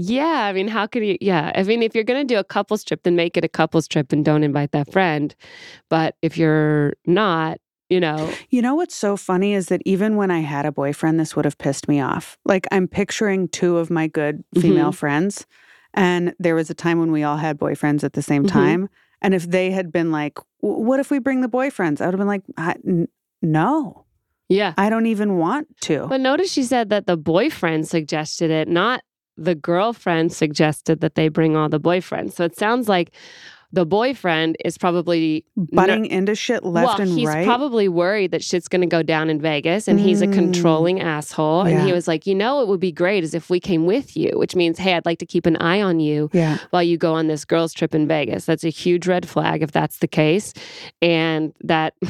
Yeah, 0.00 0.44
I 0.44 0.52
mean, 0.52 0.68
how 0.68 0.86
could 0.86 1.04
you? 1.04 1.18
Yeah, 1.20 1.50
I 1.56 1.64
mean, 1.64 1.82
if 1.82 1.92
you're 1.92 2.04
going 2.04 2.24
to 2.24 2.34
do 2.34 2.38
a 2.38 2.44
couples 2.44 2.84
trip, 2.84 3.02
then 3.02 3.16
make 3.16 3.36
it 3.36 3.44
a 3.44 3.48
couples 3.48 3.88
trip 3.88 4.12
and 4.12 4.24
don't 4.24 4.44
invite 4.44 4.70
that 4.70 4.92
friend. 4.92 5.34
But 5.90 6.14
if 6.22 6.38
you're 6.38 6.92
not, 7.04 7.58
you 7.90 7.98
know, 7.98 8.30
You 8.50 8.62
know 8.62 8.76
what's 8.76 8.94
so 8.94 9.16
funny 9.16 9.54
is 9.54 9.66
that 9.68 9.82
even 9.84 10.14
when 10.14 10.30
I 10.30 10.38
had 10.40 10.66
a 10.66 10.70
boyfriend, 10.72 11.18
this 11.18 11.34
would 11.34 11.44
have 11.46 11.58
pissed 11.58 11.88
me 11.88 12.00
off. 12.00 12.38
Like 12.44 12.66
I'm 12.70 12.86
picturing 12.86 13.48
two 13.48 13.78
of 13.78 13.90
my 13.90 14.06
good 14.06 14.44
female 14.54 14.92
Mhm. 14.92 14.94
friends, 14.94 15.46
and 15.94 16.32
there 16.38 16.54
was 16.54 16.70
a 16.70 16.74
time 16.74 17.00
when 17.00 17.10
we 17.10 17.24
all 17.24 17.38
had 17.38 17.58
boyfriends 17.58 18.04
at 18.04 18.12
the 18.12 18.22
same 18.22 18.44
Mhm. 18.44 18.48
time. 18.50 18.88
And 19.20 19.34
if 19.34 19.50
they 19.50 19.72
had 19.72 19.90
been 19.90 20.12
like, 20.12 20.38
"What 20.60 21.00
if 21.00 21.10
we 21.10 21.18
bring 21.18 21.40
the 21.40 21.48
boyfriends?" 21.48 22.00
I 22.00 22.04
would 22.06 22.14
have 22.14 22.18
been 22.20 22.28
like, 22.28 22.44
I, 22.56 22.76
n- 22.86 23.08
"No, 23.42 24.04
yeah. 24.48 24.74
I 24.78 24.90
don't 24.90 25.06
even 25.06 25.38
want 25.38 25.66
to." 25.82 26.06
But 26.08 26.20
notice 26.20 26.52
she 26.52 26.62
said 26.62 26.90
that 26.90 27.06
the 27.06 27.16
boyfriend 27.16 27.88
suggested 27.88 28.50
it, 28.52 28.68
not 28.68 29.00
the 29.38 29.54
girlfriend 29.54 30.32
suggested 30.32 31.00
that 31.00 31.14
they 31.14 31.28
bring 31.28 31.56
all 31.56 31.68
the 31.68 31.80
boyfriends. 31.80 32.32
So 32.34 32.44
it 32.44 32.56
sounds 32.58 32.88
like 32.88 33.12
the 33.70 33.84
boyfriend 33.84 34.56
is 34.64 34.78
probably 34.78 35.44
Butting 35.54 36.06
into 36.06 36.34
shit 36.34 36.64
left 36.64 36.98
well, 36.98 37.06
and 37.06 37.18
he's 37.18 37.28
right. 37.28 37.38
He's 37.40 37.46
probably 37.46 37.86
worried 37.86 38.30
that 38.30 38.42
shit's 38.42 38.66
going 38.66 38.80
to 38.80 38.86
go 38.86 39.02
down 39.02 39.28
in 39.28 39.42
Vegas 39.42 39.88
and 39.88 40.00
he's 40.00 40.22
a 40.22 40.26
Mm. 40.26 40.32
controlling 40.32 41.00
asshole. 41.02 41.66
And 41.66 41.86
he 41.86 41.92
was 41.92 42.08
like, 42.08 42.26
you 42.26 42.34
know, 42.34 42.62
it 42.62 42.68
would 42.68 42.80
be 42.80 42.90
great 42.92 43.24
is 43.24 43.34
if 43.34 43.50
we 43.50 43.60
came 43.60 43.84
with 43.84 44.16
you, 44.16 44.30
which 44.38 44.56
means, 44.56 44.78
hey, 44.78 44.94
I'd 44.94 45.04
like 45.04 45.18
to 45.18 45.26
keep 45.26 45.44
an 45.44 45.56
eye 45.58 45.82
on 45.82 46.00
you 46.00 46.30
yeah, 46.32 46.56
while 46.70 46.82
you 46.82 46.96
go 46.96 47.12
on 47.12 47.26
this 47.26 47.44
girls' 47.44 47.74
trip 47.74 47.94
in 47.94 48.08
Vegas. 48.08 48.46
That's 48.46 48.64
a 48.64 48.70
huge 48.70 49.06
red 49.06 49.28
flag 49.28 49.62
if 49.62 49.70
that's 49.70 49.98
the 49.98 50.08
case. 50.08 50.52
And 51.02 51.52
that. 51.62 51.94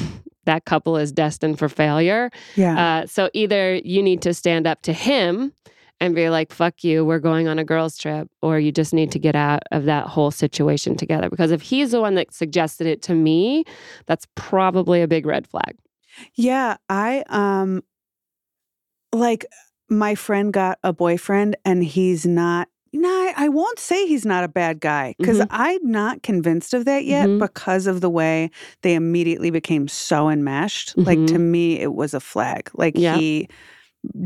That 0.44 0.64
couple 0.64 0.96
is 0.96 1.12
destined 1.12 1.58
for 1.58 1.68
failure. 1.68 2.30
yeah. 2.56 3.00
Uh, 3.02 3.06
so 3.06 3.28
either 3.34 3.74
you 3.84 4.02
need 4.02 4.22
to 4.22 4.32
stand 4.32 4.66
up 4.66 4.80
to 4.84 4.94
him 4.94 5.52
and 6.00 6.14
be 6.14 6.30
like, 6.30 6.52
fuck 6.52 6.84
you, 6.84 7.04
we're 7.04 7.18
going 7.18 7.48
on 7.48 7.58
a 7.58 7.64
girls' 7.64 7.98
trip, 7.98 8.28
or 8.42 8.58
you 8.58 8.70
just 8.70 8.94
need 8.94 9.10
to 9.12 9.18
get 9.18 9.34
out 9.34 9.62
of 9.72 9.84
that 9.86 10.06
whole 10.06 10.30
situation 10.30 10.96
together. 10.96 11.28
Because 11.28 11.50
if 11.50 11.60
he's 11.62 11.90
the 11.90 12.00
one 12.00 12.14
that 12.14 12.32
suggested 12.32 12.86
it 12.86 13.02
to 13.02 13.14
me, 13.14 13.64
that's 14.06 14.26
probably 14.34 15.02
a 15.02 15.08
big 15.08 15.26
red 15.26 15.46
flag. 15.46 15.76
Yeah, 16.34 16.76
I 16.88 17.24
um 17.28 17.82
like 19.12 19.46
my 19.88 20.14
friend 20.14 20.52
got 20.52 20.78
a 20.84 20.92
boyfriend 20.92 21.56
and 21.64 21.82
he's 21.82 22.26
not 22.26 22.68
no, 22.94 23.06
I, 23.10 23.34
I 23.36 23.48
won't 23.50 23.78
say 23.78 24.06
he's 24.06 24.24
not 24.24 24.44
a 24.44 24.48
bad 24.48 24.80
guy 24.80 25.14
because 25.18 25.40
Mhm. 25.40 25.46
I'm 25.50 25.90
not 25.90 26.22
convinced 26.22 26.72
of 26.72 26.86
that 26.86 27.04
yet 27.04 27.28
Mhm. 27.28 27.38
because 27.38 27.86
of 27.86 28.00
the 28.00 28.08
way 28.08 28.50
they 28.80 28.94
immediately 28.94 29.50
became 29.50 29.88
so 29.88 30.30
enmeshed. 30.30 30.94
Like 30.96 31.18
to 31.26 31.38
me, 31.38 31.78
it 31.80 31.92
was 31.92 32.14
a 32.14 32.20
flag. 32.20 32.70
Like 32.74 32.94
Mm-hmm. 32.94 33.02
Yeah. 33.02 33.16
he 33.18 33.48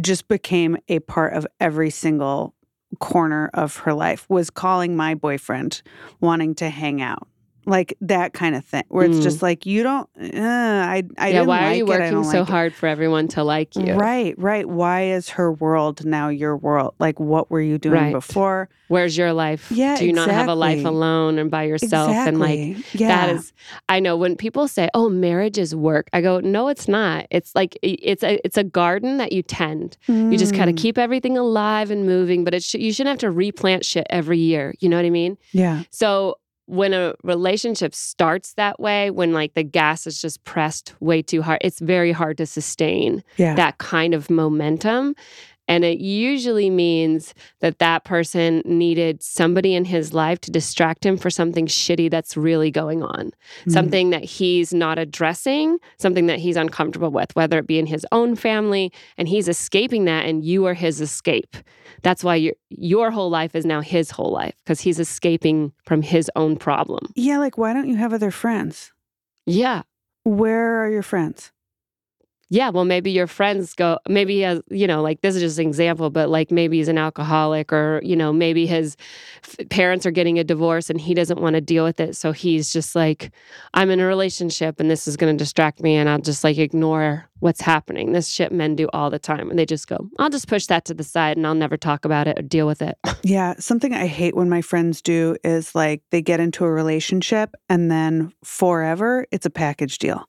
just 0.01 0.29
became 0.29 0.77
a 0.89 0.99
part 1.01 1.35
of 1.35 1.47
every 1.61 1.91
single 1.91 2.55
corner 2.99 3.51
of 3.55 3.77
her 3.79 3.95
life, 3.95 4.29
was 4.29 4.51
calling 4.51 4.97
my 4.97 5.15
boyfriend, 5.15 5.83
wanting 6.21 6.55
to 6.57 6.69
hang 6.69 7.01
out. 7.01 7.27
Like 7.65 7.97
that 8.01 8.33
kind 8.33 8.57
of 8.57 8.65
thing, 8.65 8.83
where 8.89 9.05
it's 9.07 9.19
Mm. 9.19 9.23
just 9.23 9.41
like 9.43 9.67
you 9.67 9.83
don't. 9.85 10.09
Uh, 10.21 10.31
I 10.41 11.05
I 11.17 11.29
yeah, 11.29 11.43
why 11.43 11.59
are 11.61 11.69
like 11.69 11.79
you 11.79 11.87
working 11.87 12.25
so 12.25 12.41
like 12.41 12.49
it. 12.49 12.51
hard 12.51 12.75
for 12.75 12.89
everyone 12.89 13.29
to 13.29 13.45
like 13.45 13.77
you? 13.77 13.95
Right, 13.95 14.35
right. 14.37 14.69
Why 14.69 15.05
is 15.05 15.29
her 15.31 15.53
world 15.53 16.05
now 16.05 16.29
your 16.29 16.57
world? 16.57 16.95
Like, 16.99 17.21
what 17.21 17.51
were 17.53 17.61
you 17.61 17.79
doing 17.79 17.95
Right. 17.95 18.13
before? 18.13 18.69
Where's 18.89 19.17
your 19.17 19.33
life? 19.33 19.71
Yeah, 19.71 19.97
Do 19.97 20.05
you 20.07 20.13
not 20.13 20.29
have 20.29 20.49
a 20.49 20.55
life 20.55 20.85
alone 20.85 21.39
and 21.39 21.51
by 21.51 21.63
yourself? 21.63 22.11
exactly. 22.11 22.29
And 22.29 22.39
like, 22.79 22.95
yeah. 22.95 23.09
that 23.27 23.37
is 23.37 23.53
i 23.89 23.99
know 24.01 24.17
when 24.17 24.37
people 24.37 24.67
say 24.69 24.89
oh 24.95 25.09
marriage 25.09 25.57
is 25.57 25.75
work 25.75 26.09
i 26.13 26.21
go 26.21 26.41
no 26.41 26.69
it's 26.69 26.87
not 26.89 27.27
it's 27.31 27.55
like 27.55 27.79
it's 27.83 28.23
a 28.23 28.39
it's 28.45 28.57
a 28.59 28.65
garden 28.65 29.17
that 29.19 29.33
you 29.33 29.43
tend 29.43 29.97
you 30.09 30.37
just 30.37 30.55
kind 30.55 30.69
of 30.69 30.75
Mm, 30.77 30.79
keep 30.79 30.99
everything 30.99 31.39
alive 31.39 31.91
and 31.91 32.05
moving 32.07 32.45
but 32.45 32.55
it 32.55 32.63
sh- 32.63 32.75
you 32.75 32.93
shouldn't 32.93 33.13
have 33.13 33.19
to 33.21 33.31
replant 33.31 33.85
shit 33.85 34.07
every 34.11 34.39
year 34.39 34.75
you 34.81 34.89
know 34.89 34.97
what 34.97 35.05
i 35.07 35.11
mean 35.11 35.39
Yeah. 35.53 35.83
so 35.91 36.37
when 36.67 36.93
a 36.95 37.15
relationship 37.25 37.95
starts 37.95 38.55
that 38.55 38.79
way 38.79 39.11
when 39.11 39.33
like 39.33 39.55
the 39.55 39.65
gas 39.65 40.07
is 40.07 40.21
just 40.21 40.43
pressed 40.45 40.95
way 41.01 41.21
too 41.21 41.43
hard 41.43 41.59
it's 41.61 41.81
very 41.81 42.13
hard 42.13 42.37
to 42.39 42.47
sustain 42.47 43.23
Yeah. 43.37 43.55
that 43.55 43.79
kind 43.79 44.15
of 44.15 44.31
momentum 44.31 45.15
and 45.69 45.85
it 45.85 45.99
usually 45.99 46.71
means 46.71 47.35
that 47.61 47.79
that 47.79 48.05
person 48.05 48.63
needed 48.65 49.23
somebody 49.23 49.75
in 49.75 49.85
his 49.85 50.13
life 50.13 50.41
to 50.43 50.51
distract 50.51 51.07
him 51.07 51.17
for 51.17 51.31
something 51.31 51.67
shitty 51.67 52.11
that's 52.11 52.37
really 52.37 52.71
going 52.71 53.03
on 53.03 53.31
Mm. 53.67 53.73
something 53.73 54.11
that 54.11 54.25
he's 54.25 54.73
not 54.75 54.99
addressing, 54.99 55.79
something 55.99 56.27
that 56.27 56.39
he's 56.39 56.57
uncomfortable 56.57 57.11
with, 57.11 57.35
whether 57.37 57.59
it 57.59 57.67
be 57.67 57.79
in 57.79 57.87
his 57.87 58.07
own 58.13 58.35
family, 58.37 58.93
and 59.17 59.29
he's 59.29 59.49
escaping 59.49 60.05
that, 60.07 60.25
and 60.27 60.45
you 60.45 60.65
are 60.67 60.75
his 60.75 61.01
escape. 61.01 61.57
That's 62.03 62.25
why 62.25 62.37
your 62.37 62.55
your 62.71 63.11
whole 63.11 63.31
life 63.31 63.55
is 63.55 63.65
now 63.65 63.81
his 63.81 64.11
whole 64.11 64.33
life 64.33 64.55
because 64.65 64.81
he's 64.81 64.99
escaping 64.99 65.73
from 65.87 66.03
his 66.03 66.31
own 66.35 66.57
problem. 66.57 67.07
Yeah. 67.15 67.39
Like, 67.39 67.57
why 67.59 67.73
don't 67.73 67.89
you 67.89 67.97
have 67.97 68.13
other 68.13 68.31
friends? 68.31 68.93
Yeah. 69.47 69.83
Where 70.25 70.83
are 70.83 70.91
your 70.91 71.03
friends? 71.03 71.53
Yeah, 72.53 72.69
well, 72.69 72.85
maybe 72.85 73.11
your 73.11 73.27
friends 73.27 73.73
go, 73.73 73.99
maybe 74.07 74.35
he 74.35 74.41
has, 74.43 74.61
you 74.69 74.87
know, 74.87 75.01
like 75.01 75.23
this 75.23 75.37
is 75.37 75.41
just 75.41 75.59
an 75.59 75.67
example, 75.67 76.11
but 76.11 76.29
like 76.29 76.51
maybe 76.51 76.77
he's 76.77 76.89
an 76.89 76.99
alcoholic 76.99 77.73
or, 77.73 77.99
you 78.05 78.15
know, 78.15 78.31
maybe 78.31 78.67
his 78.67 78.95
f- 79.43 79.67
parents 79.71 80.05
are 80.05 80.11
getting 80.11 80.39
a 80.39 80.45
divorce 80.45 80.91
and 80.91 81.01
he 81.01 81.15
doesn't 81.15 81.41
want 81.41 81.55
to 81.55 81.63
deal 81.63 81.83
with 81.83 81.99
it. 81.99 82.15
So 82.15 82.33
he's 82.33 82.71
just 82.71 82.95
like, 82.95 83.31
I'm 83.73 83.89
in 83.89 84.01
a 84.01 84.07
relationship 84.07 84.81
and 84.81 84.91
this 84.91 85.09
is 85.09 85.17
going 85.17 85.35
to 85.35 85.43
distract 85.43 85.81
me 85.81 85.97
and 85.97 86.11
I'll 86.11 86.19
just 86.19 86.45
like 86.45 86.59
ignore 86.59 87.27
what's 87.39 87.63
happening. 87.63 88.13
This 88.13 88.29
shit 88.29 88.53
men 88.53 88.77
do 88.77 88.87
all 88.93 89.09
the 89.09 89.19
time. 89.19 89.49
And 89.49 89.59
they 89.59 89.65
just 89.65 89.89
go, 89.89 90.11
I'll 90.19 90.29
just 90.29 90.47
push 90.47 90.67
that 90.67 90.85
to 90.85 90.95
the 90.95 91.05
side 91.05 91.39
and 91.39 91.47
I'll 91.47 91.55
never 91.55 91.79
talk 91.79 92.05
about 92.05 92.29
it 92.29 92.39
or 92.39 92.43
deal 92.43 92.67
with 92.67 92.83
it. 92.83 92.99
Yeah. 93.25 93.55
Something 93.59 93.95
I 93.95 94.09
hate 94.09 94.35
when 94.35 94.49
my 94.49 94.63
friends 94.63 95.01
do 95.01 95.37
is 95.45 95.77
like 95.77 96.03
they 96.11 96.21
get 96.21 96.41
into 96.41 96.65
a 96.65 96.71
relationship 96.71 97.55
and 97.69 97.89
then 97.89 98.33
forever 98.43 99.27
it's 99.31 99.47
a 99.47 99.51
package 99.51 99.99
deal. 99.99 100.27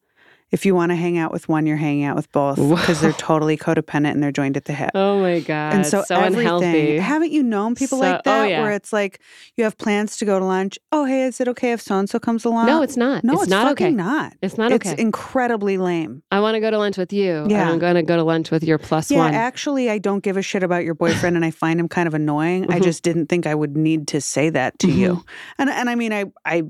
If 0.53 0.67
you 0.67 0.75
want 0.75 0.91
to 0.91 0.95
hang 0.95 1.17
out 1.17 1.31
with 1.31 1.49
one, 1.49 1.65
you're 1.65 1.77
hanging 1.77 2.03
out 2.03 2.15
with 2.15 2.31
both 2.31 2.57
because 2.57 3.01
they're 3.01 3.11
totally 3.17 3.57
codependent 3.57 4.11
and 4.11 4.21
they're 4.21 4.31
joined 4.31 4.55
at 4.55 4.65
the 4.65 4.73
hip. 4.73 4.91
Oh 4.93 5.19
my 5.19 5.39
God. 5.39 5.73
and 5.73 5.85
so, 5.85 6.03
so 6.03 6.13
everything, 6.15 6.37
unhealthy. 6.41 6.97
haven't 6.99 7.31
you 7.31 7.41
known 7.41 7.73
people 7.73 7.97
So- 7.97 8.03
like 8.05 8.19
oh, 8.19 8.21
that 8.25 8.49
yeah. 8.49 8.61
where 8.61 8.71
it's 8.71 8.93
like 8.93 9.19
you 9.57 9.63
have 9.63 9.75
plans 9.79 10.15
to 10.17 10.25
go 10.25 10.37
to 10.37 10.45
lunch? 10.45 10.77
Oh, 10.91 11.05
hey, 11.05 11.23
is 11.23 11.41
it 11.41 11.47
okay 11.49 11.71
if 11.71 11.81
so 11.81 11.97
and 11.97 12.07
so 12.07 12.19
comes 12.19 12.45
along? 12.45 12.67
No, 12.67 12.83
it's 12.83 12.95
not. 12.95 13.23
No, 13.23 13.33
it's, 13.33 13.41
it's, 13.43 13.49
not 13.49 13.67
fucking 13.67 13.87
okay. 13.87 13.95
not. 13.95 14.33
It's 14.43 14.57
not 14.57 14.71
okay. 14.71 14.91
It's 14.91 15.01
incredibly 15.01 15.79
lame. 15.79 16.21
I 16.31 16.39
want 16.39 16.53
to 16.53 16.59
go 16.59 16.69
to 16.69 16.77
lunch 16.77 16.97
with 16.97 17.11
you. 17.11 17.47
Yeah. 17.49 17.67
I'm 17.67 17.79
going 17.79 17.95
to 17.95 18.03
go 18.03 18.15
to 18.15 18.23
lunch 18.23 18.51
with 18.51 18.63
your 18.63 18.77
plus 18.77 19.09
Yeah, 19.09 19.17
one. 19.17 19.33
actually, 19.33 19.89
I 19.89 19.97
don't 19.97 20.23
give 20.23 20.37
a 20.37 20.43
shit 20.43 20.61
about 20.61 20.83
your 20.85 20.93
boyfriend, 20.93 21.35
and 21.35 21.43
I 21.43 21.49
find 21.49 21.79
him 21.79 21.87
kind 21.89 22.07
of 22.07 22.13
annoying. 22.13 22.71
I 22.71 22.77
Mhm. 22.79 22.83
just 22.83 23.01
didn't 23.01 23.25
think 23.25 23.47
I 23.47 23.55
would 23.55 23.75
need 23.75 24.07
to 24.09 24.21
say 24.21 24.51
that 24.51 24.77
to 24.79 24.91
you, 24.91 25.25
and 25.57 25.67
and 25.69 25.89
I 25.89 25.95
mean, 25.95 26.13
I 26.13 26.25
I 26.45 26.61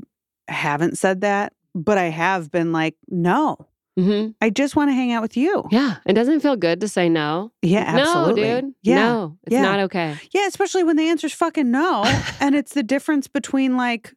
haven't 0.47 0.97
said 0.97 1.19
that, 1.21 1.51
but 1.75 1.97
I 1.97 2.05
have 2.05 2.49
been 2.49 2.71
like, 2.71 2.95
no, 3.09 3.57
hmm 3.97 4.29
I 4.41 4.49
just 4.49 4.75
want 4.75 4.89
to 4.89 4.93
hang 4.93 5.11
out 5.11 5.21
with 5.21 5.37
you. 5.37 5.63
Yeah, 5.71 5.97
it 6.05 6.13
doesn't 6.13 6.39
feel 6.39 6.55
good 6.55 6.81
to 6.81 6.87
say 6.87 7.09
no. 7.09 7.51
Yeah, 7.61 7.83
absolutely. 7.85 8.41
No, 8.43 8.61
dude. 8.61 8.73
Yeah, 8.83 8.95
No, 8.95 9.37
it's 9.43 9.53
yeah. 9.53 9.61
not 9.61 9.79
okay. 9.81 10.17
yeah, 10.31 10.47
especially 10.47 10.83
when 10.83 10.95
the 10.95 11.07
answer's 11.07 11.33
fucking 11.33 11.69
no, 11.69 12.03
and 12.39 12.55
it's 12.55 12.73
the 12.73 12.83
difference 12.83 13.27
between 13.27 13.77
like 13.77 14.13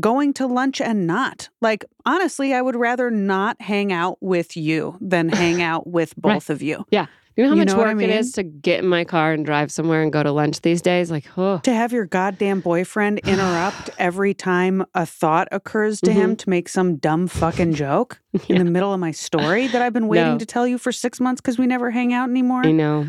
going 0.00 0.32
to 0.34 0.46
lunch 0.46 0.80
and 0.80 1.06
not. 1.06 1.48
Like 1.60 1.84
honestly, 2.04 2.52
I 2.52 2.60
would 2.60 2.76
rather 2.76 3.10
not 3.10 3.60
hang 3.62 3.92
out 3.92 4.18
with 4.20 4.56
you 4.56 4.98
than 5.00 5.28
hang 5.28 5.62
out 5.70 5.86
with 5.86 6.14
Right. 6.22 6.34
both 6.34 6.50
of 6.50 6.62
you. 6.62 6.84
Yeah. 6.90 7.06
You 7.36 7.42
know 7.42 7.50
how 7.50 7.54
You 7.56 7.60
much 7.62 7.68
know 7.68 7.78
work 7.78 7.88
I 7.88 7.94
mean? 7.94 8.10
is 8.10 8.32
to 8.32 8.44
get 8.44 8.84
in 8.84 8.88
my 8.88 9.04
car 9.04 9.32
and 9.32 9.44
drive 9.44 9.72
somewhere 9.72 10.02
and 10.02 10.12
go 10.12 10.22
to 10.22 10.30
lunch 10.30 10.60
these 10.60 10.80
days? 10.80 11.10
Like, 11.10 11.26
oh, 11.36 11.58
to 11.58 11.74
have 11.74 11.92
your 11.92 12.04
goddamn 12.06 12.60
boyfriend 12.60 13.18
interrupt 13.24 13.90
every 13.98 14.34
time 14.34 14.84
a 14.94 15.04
thought 15.04 15.48
occurs 15.50 16.00
to 16.02 16.12
him 16.12 16.30
mm-hmm. 16.30 16.36
to 16.36 16.50
make 16.50 16.68
some 16.68 16.96
dumb 16.96 17.26
fucking 17.26 17.74
joke 17.74 18.20
in 18.48 18.58
the 18.58 18.70
middle 18.70 18.92
of 18.92 19.00
my 19.00 19.10
story 19.10 19.66
that 19.66 19.82
I've 19.82 19.92
been 19.92 20.06
waiting 20.06 20.32
No. 20.34 20.38
to 20.38 20.46
tell 20.46 20.66
you 20.66 20.78
for 20.78 20.92
six 20.92 21.18
months 21.18 21.40
because 21.40 21.58
we 21.58 21.66
never 21.66 21.90
hang 21.90 22.12
out 22.12 22.28
anymore. 22.28 22.64
I 22.64 22.70
know. 22.70 23.08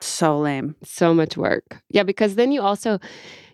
So 0.00 0.38
lame. 0.38 0.74
So 0.82 1.14
much 1.14 1.36
work. 1.36 1.80
Yeah, 1.90 2.02
because 2.02 2.34
then 2.34 2.50
you 2.52 2.62
also, 2.62 2.98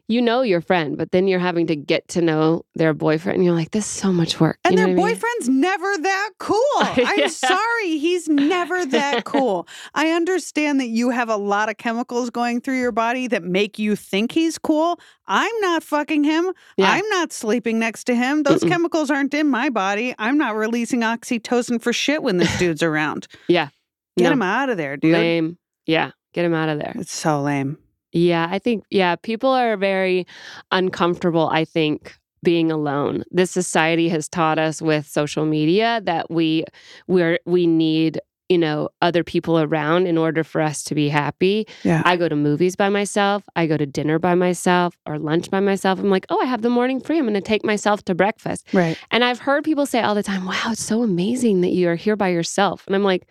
you 0.09 0.23
know 0.23 0.43
your 0.43 0.61
friend, 0.61 0.97
but 0.97 1.11
then 1.11 1.27
you're 1.27 1.41
having 1.41 1.67
to 1.67 1.75
get 1.77 2.07
to 2.09 2.21
know 2.21 2.65
their 2.77 2.95
boyfriend. 2.95 3.37
And 3.37 3.45
you're 3.45 3.55
like, 3.55 3.73
this 3.73 3.85
is 3.85 3.91
so 3.91 4.13
much 4.13 4.39
work. 4.39 4.59
And 4.65 4.73
You 4.75 4.77
their 4.79 4.87
what 4.87 4.93
I 4.93 4.95
mean? 4.95 5.05
boyfriend's 5.15 5.49
never 5.49 5.99
that 5.99 6.31
cool. 6.39 6.61
I'm 6.79 7.19
Yeah. 7.19 7.27
sorry. 7.27 7.99
He's 7.99 8.29
never 8.29 8.87
that 8.87 9.25
cool. 9.25 9.67
I 9.95 10.11
understand 10.11 10.79
that 10.81 10.87
you 10.89 11.11
have 11.11 11.29
a 11.29 11.37
lot 11.37 11.69
of 11.69 11.77
chemicals 11.79 12.31
going 12.31 12.61
through 12.61 12.79
your 12.79 12.93
body 12.93 13.27
that 13.29 13.43
make 13.43 13.79
you 13.81 13.97
think 13.97 14.31
he's 14.33 14.59
cool. 14.59 15.01
I'm 15.27 15.55
not 15.61 15.83
fucking 15.83 16.23
him. 16.23 16.53
Yeah. 16.77 16.91
I'm 16.91 17.09
not 17.09 17.33
sleeping 17.33 17.79
next 17.81 18.05
to 18.05 18.15
him. 18.15 18.45
Those 18.45 18.63
Mm-mm. 18.63 18.69
chemicals 18.69 19.11
aren't 19.11 19.35
in 19.35 19.49
my 19.49 19.71
body. 19.71 20.15
I'm 20.19 20.39
not 20.39 20.55
releasing 20.55 21.01
oxytocin 21.01 21.83
for 21.83 21.93
shit 21.93 22.23
when 22.23 22.37
this 22.37 22.57
dude's 22.59 22.83
around. 22.83 23.27
Yeah. 23.49 23.71
Get 24.17 24.25
No. 24.27 24.33
him 24.35 24.43
out 24.43 24.69
of 24.69 24.77
there, 24.77 24.97
dude. 24.97 25.13
Lame. 25.15 25.59
Yeah. 25.85 26.13
Get 26.33 26.45
him 26.45 26.55
out 26.55 26.69
of 26.69 26.79
there. 26.79 26.93
It's 26.97 27.13
so 27.15 27.43
lame. 27.43 27.79
Yeah, 28.13 28.49
I 28.51 28.59
think, 28.59 28.85
yeah, 28.91 29.17
people 29.17 29.51
are 29.51 29.77
very 29.77 30.27
uncomfortable, 30.71 31.49
I 31.49 31.65
think, 31.65 32.17
being 32.43 32.71
alone. 32.71 33.25
This 33.31 33.51
society 33.51 34.09
has 34.09 34.29
taught 34.29 34.59
us 34.59 34.81
with 34.81 35.07
social 35.07 35.45
media 35.45 36.01
that 36.05 36.31
we 36.31 36.65
we're 37.09 37.39
we 37.45 37.67
need 37.67 38.21
you 38.49 38.59
know, 38.59 38.89
other 39.03 39.25
people 39.25 39.59
around 39.59 40.07
in 40.07 40.17
order 40.17 40.45
for 40.45 40.61
us 40.61 40.85
to 40.85 40.95
be 40.95 41.09
happy. 41.09 41.67
Yeah. 41.83 42.03
I 42.05 42.17
go 42.17 42.29
to 42.29 42.37
movies 42.37 42.77
by 42.77 42.89
myself. 42.89 43.43
I 43.57 43.67
go 43.67 43.77
to 43.77 43.87
dinner 43.87 44.19
by 44.19 44.35
myself 44.35 44.97
or 45.07 45.19
lunch 45.19 45.51
by 45.51 45.61
myself. 45.61 45.99
I'm 45.99 46.11
like, 46.11 46.27
oh, 46.29 46.41
I 46.41 46.45
have 46.45 46.63
the 46.63 46.71
morning 46.71 47.01
free. 47.01 47.19
I'm 47.19 47.25
going 47.25 47.35
to 47.35 47.41
take 47.41 47.65
myself 47.65 48.05
to 48.05 48.15
breakfast. 48.15 48.67
Right. 48.73 48.97
And 49.11 49.25
I've 49.25 49.41
heard 49.41 49.65
people 49.65 49.87
say 49.87 50.01
all 50.01 50.15
the 50.15 50.23
time, 50.23 50.45
wow, 50.45 50.71
it's 50.71 50.83
so 50.85 51.03
amazing 51.03 51.63
that 51.63 51.71
you 51.71 51.89
are 51.89 51.97
here 51.97 52.17
by 52.17 52.29
yourself. 52.29 52.87
And 52.87 52.95
I'm 52.95 53.03
like, 53.03 53.27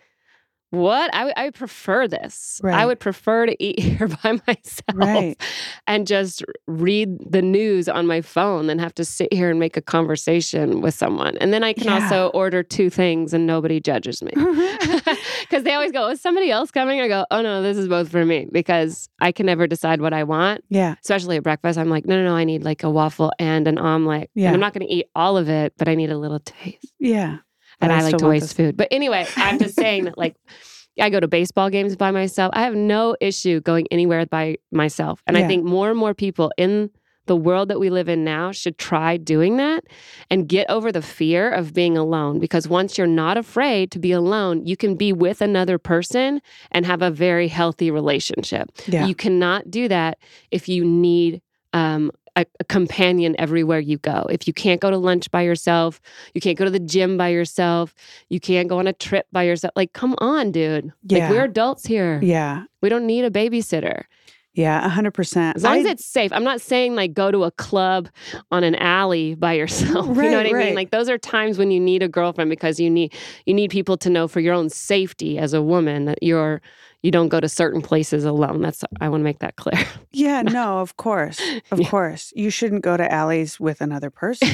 what? 0.70 1.10
I, 1.14 1.32
I 1.36 1.50
prefer 1.50 2.08
this. 2.08 2.60
Right. 2.62 2.74
I 2.74 2.86
would 2.86 2.98
prefer 3.00 3.46
to 3.46 3.56
eat 3.62 3.78
here 3.80 4.08
by 4.08 4.32
myself 4.46 4.94
Right. 4.94 5.40
and 5.86 6.06
just 6.06 6.44
read 6.66 7.16
the 7.30 7.40
news 7.42 7.88
on 7.88 8.06
my 8.06 8.20
phone 8.20 8.66
than 8.66 8.78
have 8.78 8.94
to 8.96 9.04
sit 9.04 9.32
here 9.32 9.48
and 9.50 9.58
make 9.60 9.76
a 9.76 9.80
conversation 9.82 10.80
with 10.80 10.94
someone. 10.94 11.36
And 11.38 11.52
then 11.52 11.62
I 11.64 11.72
can 11.72 11.84
Yeah. 11.84 12.02
also 12.02 12.28
order 12.28 12.62
two 12.62 12.90
things 12.90 13.32
and 13.32 13.46
nobody 13.46 13.80
judges 13.80 14.22
me. 14.22 14.32
Because 15.48 15.62
they 15.62 15.72
always 15.74 15.92
go, 15.92 16.08
Is 16.08 16.20
somebody 16.20 16.50
else 16.50 16.72
coming? 16.72 17.00
I 17.00 17.06
go, 17.06 17.24
Oh 17.30 17.40
no, 17.40 17.62
this 17.62 17.76
is 17.78 17.86
both 17.86 18.10
for 18.10 18.24
me 18.24 18.48
because 18.50 19.08
I 19.20 19.30
can 19.30 19.46
never 19.46 19.68
decide 19.68 20.00
what 20.00 20.12
I 20.12 20.24
want. 20.24 20.64
Yeah. 20.68 20.96
Especially 21.00 21.36
at 21.36 21.44
breakfast. 21.44 21.78
I'm 21.78 21.88
like, 21.88 22.04
No, 22.04 22.16
no, 22.16 22.24
no, 22.24 22.34
I 22.36 22.42
need 22.44 22.64
like 22.64 22.82
a 22.82 22.90
waffle 22.90 23.32
and 23.38 23.68
an 23.68 23.78
omelet. 23.78 24.28
Yeah. 24.34 24.48
And 24.48 24.54
I'm 24.54 24.60
not 24.60 24.72
going 24.74 24.86
to 24.86 24.92
eat 24.92 25.06
all 25.14 25.36
of 25.36 25.48
it, 25.48 25.74
but 25.78 25.88
I 25.88 25.94
need 25.94 26.10
a 26.10 26.18
little 26.18 26.40
taste. 26.40 26.92
Yeah. 26.98 27.36
And 27.80 27.92
I, 27.92 27.98
I 27.98 28.02
like 28.02 28.16
to 28.18 28.26
waste 28.28 28.42
this- 28.44 28.52
food. 28.54 28.76
But 28.76 28.88
anyway, 28.90 29.26
I'm 29.36 29.58
just 29.58 29.74
saying 29.76 30.04
that 30.04 30.16
like 30.18 30.36
I 31.00 31.10
go 31.10 31.20
to 31.20 31.28
baseball 31.28 31.68
games 31.68 31.94
by 31.94 32.10
myself. 32.10 32.50
I 32.54 32.62
have 32.62 32.74
no 32.74 33.16
issue 33.20 33.60
going 33.60 33.86
anywhere 33.90 34.24
by 34.26 34.56
myself. 34.72 35.22
And 35.26 35.36
Yeah. 35.36 35.44
I 35.44 35.46
think 35.46 35.64
more 35.64 35.90
and 35.90 35.98
more 35.98 36.14
people 36.14 36.52
in 36.56 36.90
the 37.26 37.36
world 37.36 37.68
that 37.68 37.80
we 37.80 37.90
live 37.90 38.08
in 38.08 38.22
now 38.24 38.52
should 38.52 38.78
try 38.78 39.16
doing 39.16 39.56
that 39.56 39.82
and 40.30 40.48
get 40.48 40.70
over 40.70 40.92
the 40.92 41.02
fear 41.02 41.50
of 41.50 41.74
being 41.74 41.98
alone 41.98 42.38
because 42.38 42.68
once 42.68 42.96
you're 42.96 43.06
not 43.08 43.36
afraid 43.36 43.90
to 43.90 43.98
be 43.98 44.12
alone, 44.12 44.64
you 44.64 44.76
can 44.76 44.94
be 44.94 45.12
with 45.12 45.42
another 45.42 45.76
person 45.76 46.40
and 46.70 46.86
have 46.86 47.02
a 47.02 47.10
very 47.10 47.48
healthy 47.48 47.90
relationship. 47.90 48.70
Yeah. 48.86 49.06
You 49.06 49.14
cannot 49.16 49.70
do 49.70 49.88
that 49.88 50.18
if 50.52 50.68
you 50.68 50.84
need 50.84 51.42
um, 51.72 52.12
a, 52.36 52.44
a 52.60 52.64
companion 52.64 53.34
everywhere 53.38 53.80
you 53.80 53.98
go. 53.98 54.26
If 54.30 54.46
you 54.46 54.52
can't 54.52 54.80
go 54.80 54.90
to 54.90 54.98
lunch 54.98 55.30
by 55.30 55.42
yourself, 55.42 56.00
you 56.34 56.40
can't 56.40 56.56
go 56.56 56.64
to 56.64 56.70
the 56.70 56.78
gym 56.78 57.16
by 57.16 57.28
yourself, 57.28 57.94
you 58.28 58.38
can't 58.38 58.68
go 58.68 58.78
on 58.78 58.86
a 58.86 58.92
trip 58.92 59.26
by 59.32 59.42
yourself. 59.44 59.72
Like, 59.74 59.92
come 59.92 60.14
on, 60.18 60.52
dude. 60.52 60.92
Yeah. 61.04 61.18
Like, 61.18 61.30
we're 61.30 61.44
adults 61.44 61.86
here. 61.86 62.20
Yeah. 62.22 62.64
We 62.82 62.88
don't 62.88 63.06
need 63.06 63.24
a 63.24 63.30
babysitter. 63.30 64.04
Yeah. 64.52 64.86
A 64.86 64.88
hundred 64.88 65.12
percent. 65.12 65.56
As 65.56 65.64
long 65.64 65.78
as 65.80 65.84
it's 65.84 66.04
safe. 66.04 66.32
I'm 66.32 66.44
not 66.44 66.62
saying 66.62 66.94
like 66.94 67.12
go 67.12 67.30
to 67.30 67.44
a 67.44 67.50
club 67.50 68.08
on 68.50 68.64
an 68.64 68.74
alley 68.76 69.34
by 69.34 69.52
yourself. 69.52 70.06
you 70.08 70.14
know 70.14 70.38
what 70.38 70.46
I 70.46 70.52
right. 70.52 70.66
mean? 70.66 70.74
Like 70.74 70.92
those 70.92 71.10
are 71.10 71.18
times 71.18 71.58
when 71.58 71.70
you 71.70 71.78
need 71.78 72.02
a 72.02 72.08
girlfriend 72.08 72.48
because 72.48 72.80
you 72.80 72.88
need 72.88 73.14
you 73.44 73.52
need 73.52 73.70
people 73.70 73.98
to 73.98 74.08
know 74.08 74.26
for 74.26 74.40
your 74.40 74.54
own 74.54 74.70
safety 74.70 75.36
as 75.38 75.52
a 75.52 75.60
woman 75.60 76.06
that 76.06 76.22
you're 76.22 76.62
you 77.06 77.12
don't 77.12 77.28
go 77.28 77.38
to 77.38 77.48
certain 77.48 77.80
places 77.80 78.24
alone. 78.24 78.60
That's 78.62 78.82
I 79.00 79.08
want 79.08 79.20
to 79.20 79.24
make 79.24 79.38
that 79.38 79.54
clear. 79.54 79.80
Yeah, 80.12 80.42
no, 80.58 80.80
of 80.80 80.96
course. 80.96 81.40
Of 81.70 81.80
course. 81.88 82.32
You 82.34 82.50
shouldn't 82.50 82.82
go 82.82 82.96
to 82.96 83.06
alleys 83.10 83.60
with 83.60 83.80
another 83.80 84.10
person. 84.10 84.48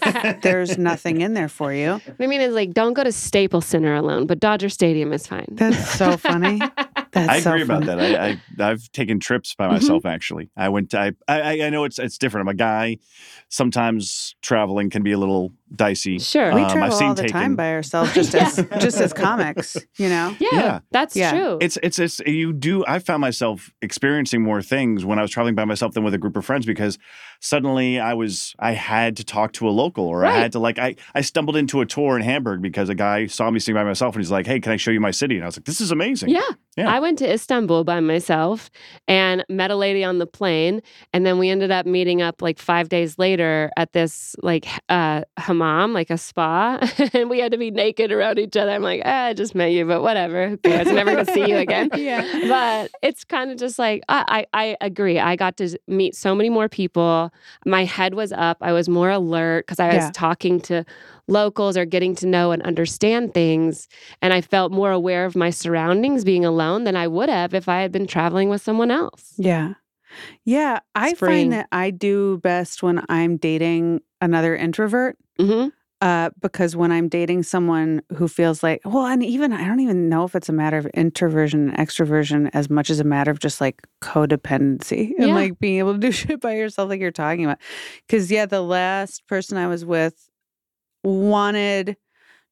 There's 0.42 0.78
nothing 0.78 1.20
in 1.20 1.34
there 1.34 1.48
for 1.50 1.72
you. 1.74 1.92
What 1.92 2.20
I 2.20 2.26
mean 2.26 2.40
is 2.40 2.54
like 2.54 2.72
don't 2.72 2.94
go 2.94 3.04
to 3.04 3.12
Staples 3.12 3.66
Center 3.66 3.94
alone, 3.94 4.26
but 4.26 4.40
Dodger 4.40 4.70
Stadium 4.70 5.12
is 5.12 5.26
fine. 5.26 5.46
That's 5.50 5.90
so 5.90 6.16
funny. 6.16 6.60
That's 7.12 7.30
I 7.30 7.40
so 7.40 7.50
agree 7.52 7.62
about 7.62 7.84
that. 7.86 7.98
I, 8.00 8.28
I 8.28 8.70
I've 8.70 8.90
taken 8.92 9.20
trips 9.20 9.54
by 9.54 9.64
Mm-hmm. 9.66 9.74
myself. 9.74 10.06
Actually, 10.06 10.50
I 10.56 10.68
went. 10.70 10.90
To, 10.90 10.98
I, 11.00 11.12
I 11.28 11.62
I 11.66 11.70
know 11.70 11.84
it's 11.84 11.98
it's 11.98 12.16
different. 12.18 12.48
I'm 12.48 12.52
a 12.52 12.56
guy. 12.56 12.98
Sometimes 13.50 14.34
traveling 14.42 14.88
can 14.90 15.02
be 15.02 15.12
a 15.12 15.18
little 15.18 15.52
dicey. 15.74 16.18
Sure. 16.18 16.54
We 16.54 16.60
Um, 16.62 16.66
I've 16.66 16.72
travel 16.72 16.96
seen 16.96 17.08
all 17.08 17.14
the 17.14 17.22
taken- 17.22 17.40
time 17.40 17.56
by 17.56 17.72
ourselves 17.74 18.12
just 18.14 18.34
as 18.34 18.56
just 18.80 19.00
as 19.00 19.12
comics, 19.12 19.76
you 19.98 20.08
know? 20.08 20.34
Yeah, 20.40 20.48
Yeah. 20.52 20.78
that's 20.90 21.14
Yeah. 21.16 21.30
true. 21.32 21.58
It's 21.60 21.78
it's 21.82 21.98
it's 21.98 22.20
you 22.20 22.52
do. 22.52 22.84
I 22.86 22.98
found 22.98 23.20
myself 23.20 23.70
experiencing 23.82 24.42
more 24.42 24.62
things 24.62 25.04
when 25.04 25.18
I 25.18 25.22
was 25.22 25.30
traveling 25.30 25.54
by 25.54 25.64
myself 25.64 25.94
than 25.94 26.04
with 26.04 26.14
a 26.14 26.18
group 26.18 26.36
of 26.36 26.44
friends 26.44 26.66
because 26.66 26.98
suddenly 27.40 28.00
I 28.00 28.14
was 28.14 28.54
I 28.58 28.72
had 28.72 29.16
to 29.18 29.24
talk 29.24 29.52
to 29.54 29.68
a 29.68 29.70
local 29.70 30.06
or 30.06 30.24
I 30.24 30.32
had 30.32 30.52
to 30.52 30.58
like 30.58 30.78
I 30.78 30.96
I 31.14 31.20
stumbled 31.20 31.56
into 31.56 31.80
a 31.80 31.86
tour 31.86 32.16
in 32.16 32.22
Hamburg 32.22 32.62
because 32.62 32.88
a 32.88 32.94
guy 32.94 33.26
saw 33.26 33.50
me 33.50 33.60
sitting 33.60 33.74
by 33.76 33.84
myself 33.84 34.14
and 34.14 34.22
he's 34.22 34.30
like, 34.30 34.46
"Hey, 34.46 34.60
can 34.60 34.72
I 34.72 34.76
show 34.76 34.90
you 34.90 35.00
my 35.00 35.10
city?" 35.12 35.36
And 35.36 35.44
I 35.44 35.46
was 35.46 35.56
like, 35.56 35.64
"This 35.66 35.80
is 35.80 35.90
amazing." 35.90 36.30
Yeah. 36.30 36.40
Yeah. 36.76 36.88
I 36.92 37.00
went 37.00 37.18
to 37.18 37.32
Istanbul 37.32 37.84
by 37.84 37.98
myself 38.00 38.70
and 39.08 39.44
met 39.48 39.70
a 39.72 39.76
lady 39.76 40.04
on 40.04 40.18
the 40.18 40.26
plane. 40.26 40.80
And 41.12 41.26
then 41.26 41.38
we 41.38 41.48
ended 41.50 41.72
up 41.72 41.86
meeting 41.86 42.22
up 42.22 42.40
like 42.40 42.58
five 42.60 42.88
days 42.88 43.18
later 43.18 43.70
at 43.76 43.92
this 43.92 44.36
like 44.42 44.66
h- 44.72 44.80
uh, 44.88 45.22
hammam, 45.60 45.92
like 45.92 46.10
a 46.10 46.18
spa. 46.18 46.78
and 47.12 47.28
we 47.30 47.38
had 47.40 47.52
to 47.52 47.58
be 47.58 47.70
naked 47.70 48.12
around 48.12 48.38
each 48.38 48.56
other. 48.56 48.70
I'm 48.70 48.82
like, 48.82 49.02
ah, 49.04 49.26
I 49.26 49.32
just 49.34 49.54
met 49.54 49.72
you, 49.72 49.84
but 49.84 50.02
whatever. 50.02 50.48
Who 50.50 50.56
cares? 50.58 50.86
I'm 50.88 50.94
never 50.94 51.16
to 51.24 51.32
see 51.32 51.48
you 51.48 51.56
again. 51.56 51.90
Yeah. 51.96 52.22
But 52.48 52.90
it's 53.02 53.24
kind 53.24 53.50
of 53.50 53.58
just 53.58 53.78
like, 53.78 54.02
I, 54.08 54.46
I, 54.52 54.70
I 54.70 54.76
agree. 54.80 55.18
I 55.18 55.36
got 55.36 55.56
to 55.58 55.76
meet 55.88 56.14
so 56.14 56.34
many 56.34 56.48
more 56.48 56.68
people. 56.68 57.32
My 57.66 57.84
head 57.84 58.14
was 58.14 58.32
up. 58.32 58.58
I 58.60 58.72
was 58.72 58.88
more 58.88 59.10
alert 59.10 59.66
because 59.66 59.80
I 59.80 59.88
was 59.88 60.04
Yeah. 60.04 60.10
talking 60.14 60.60
to 60.62 60.84
locals 61.26 61.76
or 61.76 61.84
getting 61.84 62.14
to 62.16 62.26
know 62.26 62.52
and 62.52 62.62
understand 62.62 63.34
things. 63.34 63.88
And 64.22 64.32
I 64.32 64.40
felt 64.40 64.72
more 64.72 64.92
aware 64.92 65.24
of 65.26 65.36
my 65.36 65.50
surroundings 65.50 66.24
being 66.24 66.44
alone 66.44 66.84
than 66.84 66.96
I 66.96 67.06
would 67.08 67.28
have 67.28 67.52
if 67.52 67.68
I 67.68 67.80
had 67.82 67.92
been 67.92 68.06
traveling 68.06 68.48
with 68.48 68.62
someone 68.62 68.90
else. 68.90 69.34
Yeah. 69.36 69.74
Yeah. 70.44 70.80
I 70.94 71.10
It's 71.10 71.18
freeing. 71.18 71.50
find 71.50 71.52
that 71.52 71.68
I 71.72 71.90
do 71.90 72.38
best 72.38 72.82
when 72.82 73.04
I'm 73.08 73.36
dating 73.36 74.00
another 74.20 74.56
introvert. 74.56 75.18
Hmm 75.40 75.68
Uh, 76.00 76.30
because 76.40 76.76
when 76.76 76.92
I'm 76.92 77.08
dating 77.08 77.42
someone 77.42 78.02
who 78.16 78.28
feels 78.28 78.62
like, 78.62 78.80
well, 78.84 79.04
and 79.06 79.20
even 79.22 79.52
I 79.52 79.66
don't 79.66 79.80
even 79.80 80.08
know 80.08 80.22
if 80.24 80.36
it's 80.36 80.48
a 80.48 80.52
matter 80.52 80.78
of 80.78 80.86
introversion 80.94 81.70
and 81.70 81.76
extroversion 81.78 82.48
as 82.52 82.70
much 82.70 82.88
as 82.88 83.00
a 83.00 83.04
matter 83.04 83.32
of 83.32 83.40
just 83.40 83.60
like 83.60 83.84
codependency 84.00 85.10
and 85.18 85.34
like 85.34 85.58
being 85.58 85.78
able 85.80 85.94
to 85.94 85.98
do 85.98 86.12
shit 86.20 86.40
by 86.40 86.54
yourself, 86.54 86.88
like 86.88 87.00
you're 87.00 87.10
talking 87.10 87.44
about. 87.44 87.58
Because, 88.06 88.30
yeah, 88.30 88.46
the 88.46 88.62
last 88.62 89.26
person 89.26 89.58
I 89.58 89.66
was 89.66 89.84
with 89.84 90.30
wanted 91.04 91.96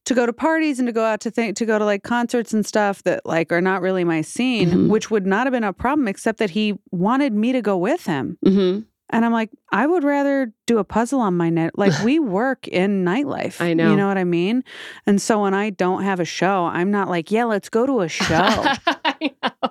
to 0.07 0.15
go 0.15 0.25
to 0.27 0.33
parties 0.33 0.79
and 0.79 0.87
to 0.87 0.93
go 0.93 1.05
out 1.05 1.21
to 1.21 1.31
think 1.31 1.57
to 1.57 1.67
go 1.67 1.79
to 1.79 1.85
like 1.85 2.03
concerts 2.05 2.53
and 2.55 2.65
stuff 2.65 3.03
that 3.03 3.27
like 3.27 3.51
are 3.51 3.61
not 3.61 3.83
really 3.83 4.05
my 4.05 4.23
scene, 4.23 4.71
Mhm. 4.71 4.89
which 4.89 5.11
would 5.11 5.27
not 5.27 5.47
have 5.47 5.53
been 5.53 5.65
a 5.65 5.73
problem 5.73 6.07
except 6.09 6.39
that 6.39 6.51
he 6.51 6.75
wanted 6.93 7.33
me 7.33 7.53
to 7.53 7.61
go 7.63 7.77
with 7.77 8.07
him. 8.07 8.39
hmm 8.45 8.81
And 9.11 9.25
I'm 9.25 9.33
like, 9.33 9.51
I 9.71 9.87
would 9.87 10.03
rather 10.03 10.53
do 10.67 10.79
a 10.79 10.85
puzzle 10.85 11.21
on 11.21 11.37
my 11.37 11.49
net. 11.49 11.79
Like 11.79 11.93
we 12.03 12.19
work 12.19 12.67
in 12.67 13.05
nightlife. 13.05 13.61
I 13.61 13.73
know. 13.73 13.91
You 13.91 13.97
know 13.97 14.09
what 14.09 14.19
I 14.19 14.25
mean? 14.25 14.65
And 15.07 15.23
so 15.23 15.43
when 15.43 15.55
I 15.55 15.71
don't 15.71 16.03
have 16.03 16.19
a 16.19 16.25
show, 16.25 16.65
I'm 16.65 16.91
not 16.91 17.09
like, 17.09 17.31
yeah, 17.31 17.45
let's 17.45 17.69
go 17.69 17.87
to 17.87 18.01
a 18.01 18.09
show. 18.09 18.37
Know. 18.37 18.75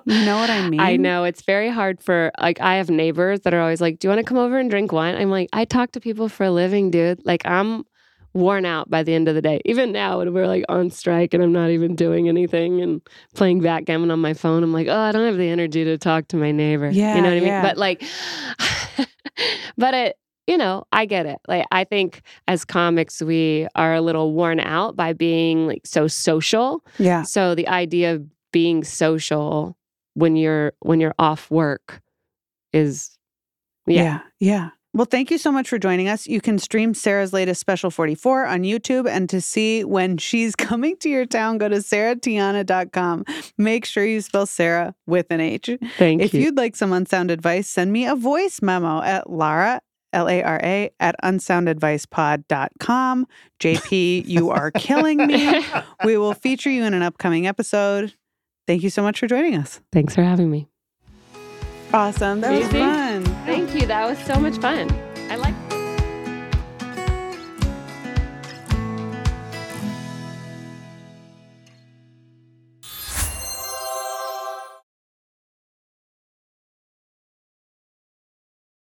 you 0.06 0.24
know 0.24 0.38
what 0.38 0.50
I 0.50 0.68
mean? 0.68 0.80
I 0.80 0.96
know 0.96 1.24
it's 1.24 1.42
very 1.42 1.68
hard 1.68 2.02
for 2.02 2.32
like 2.40 2.60
I 2.60 2.76
have 2.76 2.88
neighbors 2.88 3.40
that 3.40 3.52
are 3.52 3.60
always 3.60 3.80
like, 3.80 3.98
"Do 3.98 4.08
you 4.08 4.10
want 4.10 4.20
to 4.20 4.24
come 4.24 4.38
over 4.38 4.58
and 4.58 4.70
drink 4.70 4.92
wine?" 4.92 5.14
I'm 5.16 5.30
like, 5.30 5.48
"I 5.52 5.64
talk 5.64 5.92
to 5.92 6.00
people 6.00 6.28
for 6.28 6.44
a 6.44 6.50
living, 6.50 6.90
dude. 6.90 7.24
Like 7.24 7.42
I'm 7.44 7.84
worn 8.36 8.66
out 8.66 8.90
by 8.90 9.02
the 9.02 9.14
end 9.14 9.28
of 9.28 9.34
the 9.34 9.42
day. 9.42 9.60
Even 9.64 9.92
now 9.92 10.18
when 10.18 10.32
we're 10.34 10.46
like 10.46 10.64
on 10.68 10.90
strike 10.90 11.32
and 11.32 11.42
I'm 11.42 11.52
not 11.52 11.70
even 11.70 11.96
doing 11.96 12.28
anything 12.28 12.82
and 12.82 13.00
playing 13.34 13.60
backgammon 13.60 14.10
on 14.10 14.20
my 14.20 14.34
phone, 14.34 14.62
I'm 14.62 14.72
like, 14.72 14.88
"Oh, 14.88 14.98
I 14.98 15.12
don't 15.12 15.26
have 15.26 15.38
the 15.38 15.48
energy 15.48 15.84
to 15.84 15.98
talk 15.98 16.28
to 16.28 16.36
my 16.36 16.52
neighbor." 16.52 16.90
Yeah, 16.90 17.16
you 17.16 17.22
know 17.22 17.30
what 17.30 17.36
I 17.36 17.40
mean? 17.40 17.62
But 17.62 17.76
like 17.78 18.04
but 19.76 19.94
it 19.94 20.16
you 20.46 20.56
know, 20.56 20.84
I 20.92 21.06
get 21.06 21.26
it. 21.26 21.40
Like 21.48 21.66
I 21.72 21.82
think 21.84 22.22
as 22.46 22.64
comics 22.64 23.20
we 23.20 23.66
are 23.74 23.94
a 23.94 24.00
little 24.00 24.32
worn 24.32 24.60
out 24.60 24.94
by 24.94 25.12
being 25.12 25.66
like 25.66 25.84
so 25.84 26.06
social. 26.06 26.84
Yeah. 26.98 27.22
So 27.22 27.54
the 27.54 27.66
idea 27.66 28.14
of 28.14 28.24
being 28.52 28.84
social 28.84 29.76
when 30.14 30.36
you're 30.36 30.72
when 30.80 31.00
you're 31.00 31.14
off 31.18 31.50
work 31.50 32.00
is 32.72 33.18
Yeah. 33.86 34.02
yeah. 34.02 34.20
yeah. 34.38 34.70
Well, 34.96 35.04
thank 35.04 35.30
you 35.30 35.36
so 35.36 35.52
much 35.52 35.68
for 35.68 35.78
joining 35.78 36.08
us. 36.08 36.26
You 36.26 36.40
can 36.40 36.58
stream 36.58 36.94
Sarah's 36.94 37.34
latest 37.34 37.60
Special 37.60 37.90
44 37.90 38.46
on 38.46 38.62
YouTube. 38.62 39.06
And 39.06 39.28
to 39.28 39.42
see 39.42 39.84
when 39.84 40.16
she's 40.16 40.56
coming 40.56 40.96
to 40.98 41.10
your 41.10 41.26
town, 41.26 41.58
go 41.58 41.68
to 41.68 41.76
sarahtiana.com. 41.76 43.26
Make 43.58 43.84
sure 43.84 44.06
you 44.06 44.22
spell 44.22 44.46
Sarah 44.46 44.94
with 45.06 45.30
an 45.30 45.40
H. 45.40 45.68
Thank 45.98 46.22
if 46.22 46.32
you. 46.32 46.40
you'd 46.40 46.56
like 46.56 46.76
some 46.76 46.94
unsound 46.94 47.30
advice, 47.30 47.68
send 47.68 47.92
me 47.92 48.06
a 48.06 48.16
voice 48.16 48.62
memo 48.62 49.02
at 49.02 49.28
Lara, 49.28 49.82
L 50.14 50.30
A 50.30 50.42
R 50.42 50.60
A, 50.62 50.90
at 50.98 51.14
unsoundadvicepod.com. 51.22 53.26
JP, 53.60 54.26
you 54.26 54.48
are 54.48 54.70
killing 54.70 55.26
me. 55.26 55.62
We 56.04 56.16
will 56.16 56.32
feature 56.32 56.70
you 56.70 56.84
in 56.84 56.94
an 56.94 57.02
upcoming 57.02 57.46
episode. 57.46 58.14
Thank 58.66 58.82
you 58.82 58.88
so 58.88 59.02
much 59.02 59.20
for 59.20 59.26
joining 59.26 59.56
us. 59.56 59.80
Thanks 59.92 60.14
for 60.14 60.22
having 60.22 60.50
me. 60.50 60.68
Awesome. 61.92 62.40
That 62.40 62.52
was 62.52 62.66
fun. 62.68 63.05
That 63.86 64.08
was 64.08 64.18
so 64.18 64.40
much 64.40 64.58
fun. 64.58 64.90
I 65.30 65.36
like 65.36 65.54